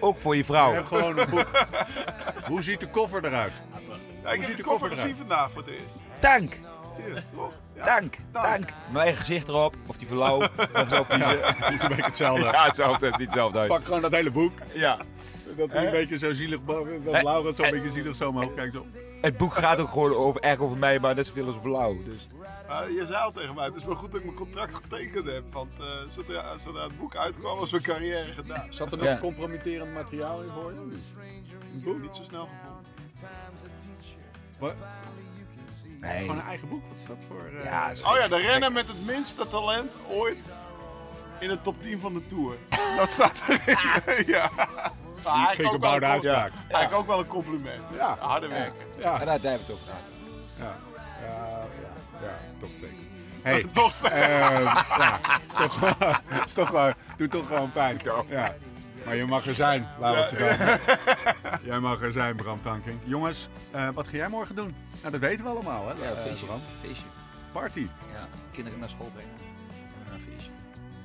[0.00, 0.72] Ook voor je vrouw.
[0.72, 1.46] hebt gewoon een boek.
[2.48, 3.52] Hoe ziet de koffer eruit?
[4.22, 5.96] Ja, ik ziet heb de de koffer koffer gezien vandaag voor het eerst.
[6.20, 6.60] Dank,
[6.96, 7.24] Hier,
[7.84, 8.68] dank, dank.
[8.92, 10.38] Mijn gezicht erop, of die verlauw.
[10.72, 11.40] Dat zou kiezen.
[11.42, 12.44] Het is een beetje hetzelfde.
[12.44, 13.06] Ja, hetzelfde.
[13.06, 13.68] Het ziet hetzelfde uit.
[13.68, 14.52] Pak gewoon dat hele boek.
[14.74, 14.96] Ja.
[15.56, 18.28] Dat hij een beetje zo zielig, dat Eh, Laura zo een eh, beetje zielig zo
[18.28, 18.74] omhoog kijkt.
[18.74, 18.86] Zo.
[19.20, 21.96] Het boek gaat ook gewoon over, echt over mij, maar net zoveel als Blauw.
[22.04, 22.28] Dus.
[22.68, 25.26] Ah, je zei al tegen mij, het is wel goed dat ik mijn contract getekend
[25.26, 25.42] heb.
[25.52, 28.66] Want eh, zodra, zodra het boek uitkwam, was mijn carrière gedaan.
[28.70, 29.18] Zat er nog Ja.
[29.18, 30.78] compromitterend materiaal in voor je?
[30.78, 32.84] Een boek niet zo snel gevonden.
[36.00, 36.20] Nee.
[36.20, 36.82] Gewoon een eigen boek?
[36.88, 37.50] Wat is dat voor...
[37.58, 40.48] eh, Ja, is Oh ja, de renner met het minste talent ooit
[41.38, 42.56] in de top 10 van de Tour.
[42.96, 43.76] Dat staat erin.
[44.34, 44.50] ja.
[45.24, 46.52] Maar eigenlijk Vind ik een ook, wel bouwde een, uitspraak.
[46.68, 47.82] eigenlijk ook wel een compliment.
[47.94, 48.16] Ja.
[48.18, 48.86] Harde werken.
[48.98, 50.00] Ja, Ja, daar hebben we het over gehad.
[50.58, 50.76] ja,
[51.28, 51.48] ja,
[52.20, 52.94] ja, ja, toch steek.
[53.42, 54.14] Hey, Toch steeds.
[54.14, 55.18] ehm, ja,
[55.48, 56.14] is toch, wel-
[56.46, 58.00] is toch wel, doet toch gewoon pijn.
[58.28, 58.54] Ja.
[59.06, 60.78] Maar je mag er zijn, Laurens Sedam.
[61.64, 62.98] Jij mag er zijn, Bram Tanking.
[63.04, 64.74] Jongens, eh, wat ga jij morgen doen?
[65.00, 66.46] Nou, dat weten we allemaal, hè, Ja, eh, feestje.
[66.46, 66.60] Bram.
[66.82, 67.06] Feestje.
[67.52, 67.86] Party.
[68.12, 69.30] Ja, kinderen naar school brengen.
[70.06, 70.50] En een feestje.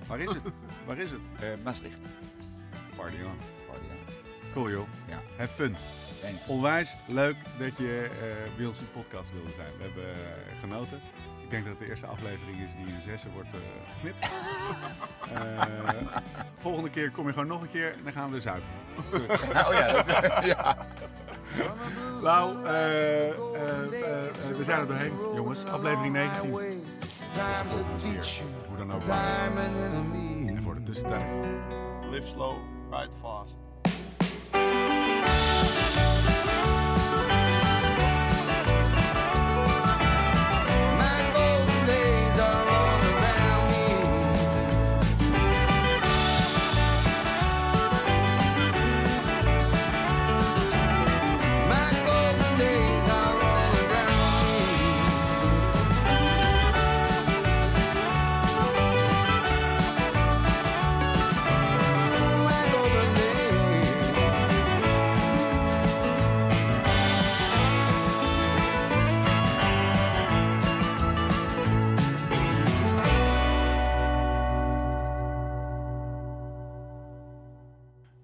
[0.07, 0.41] Waar is het?
[0.88, 1.19] Waar is het?
[1.40, 2.02] Eh, Maastricht.
[2.95, 3.32] Party, hoor.
[3.68, 4.14] Party, ja.
[4.53, 4.88] Cool, joh.
[5.07, 5.19] Ja.
[5.38, 5.76] Have fun.
[6.22, 6.48] Thanks.
[6.48, 9.72] Onwijs leuk dat je eh, bij ons in de podcast wilde zijn.
[9.78, 10.14] We hebben
[10.60, 10.99] genoten.
[11.52, 13.60] Ik denk dat het de eerste aflevering is die in zessen wordt eh,
[13.94, 14.30] geknipt.
[15.34, 15.61] Eh,
[16.53, 18.69] volgende keer kom je gewoon nog een keer en dan gaan we weer zuipen.
[19.68, 20.78] Oh ja, dat is, ja.
[22.22, 25.65] Lau, eh, eh, eh, eh, we zijn er doorheen, jongens.
[25.65, 26.49] Aflevering 19.
[28.68, 29.02] Hoe dan ook.
[29.07, 31.34] En voor de tussentijd.
[32.11, 32.56] Live slow,
[32.91, 33.60] ride fast.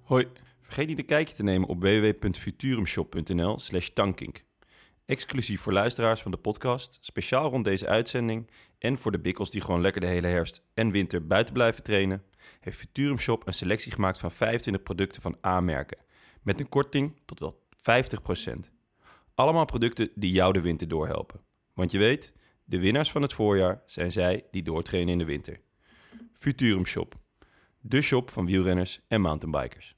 [0.08, 0.28] Hoi,
[0.62, 4.44] vergeet niet een kijkje te nemen op www.futurumshop.nl slash tankink.
[5.06, 9.62] Exclusief voor luisteraars van de podcast, speciaal rond deze uitzending en voor de bikkels die
[9.62, 12.24] gewoon lekker de hele herfst en winter buiten blijven trainen,
[12.60, 15.98] heeft Futurum Shop een selectie gemaakt van 25 producten van A-merken.
[16.42, 17.66] Met een korting tot wel
[18.48, 18.72] 50%.
[19.36, 21.42] Allemaal producten die jou de winter doorhelpen.
[21.74, 25.60] Want je weet, de winnaars van het voorjaar zijn zij die doortrainen in de winter.
[26.34, 27.16] Futurum Shop.
[27.80, 29.97] De shop van wielrenners en mountainbikers.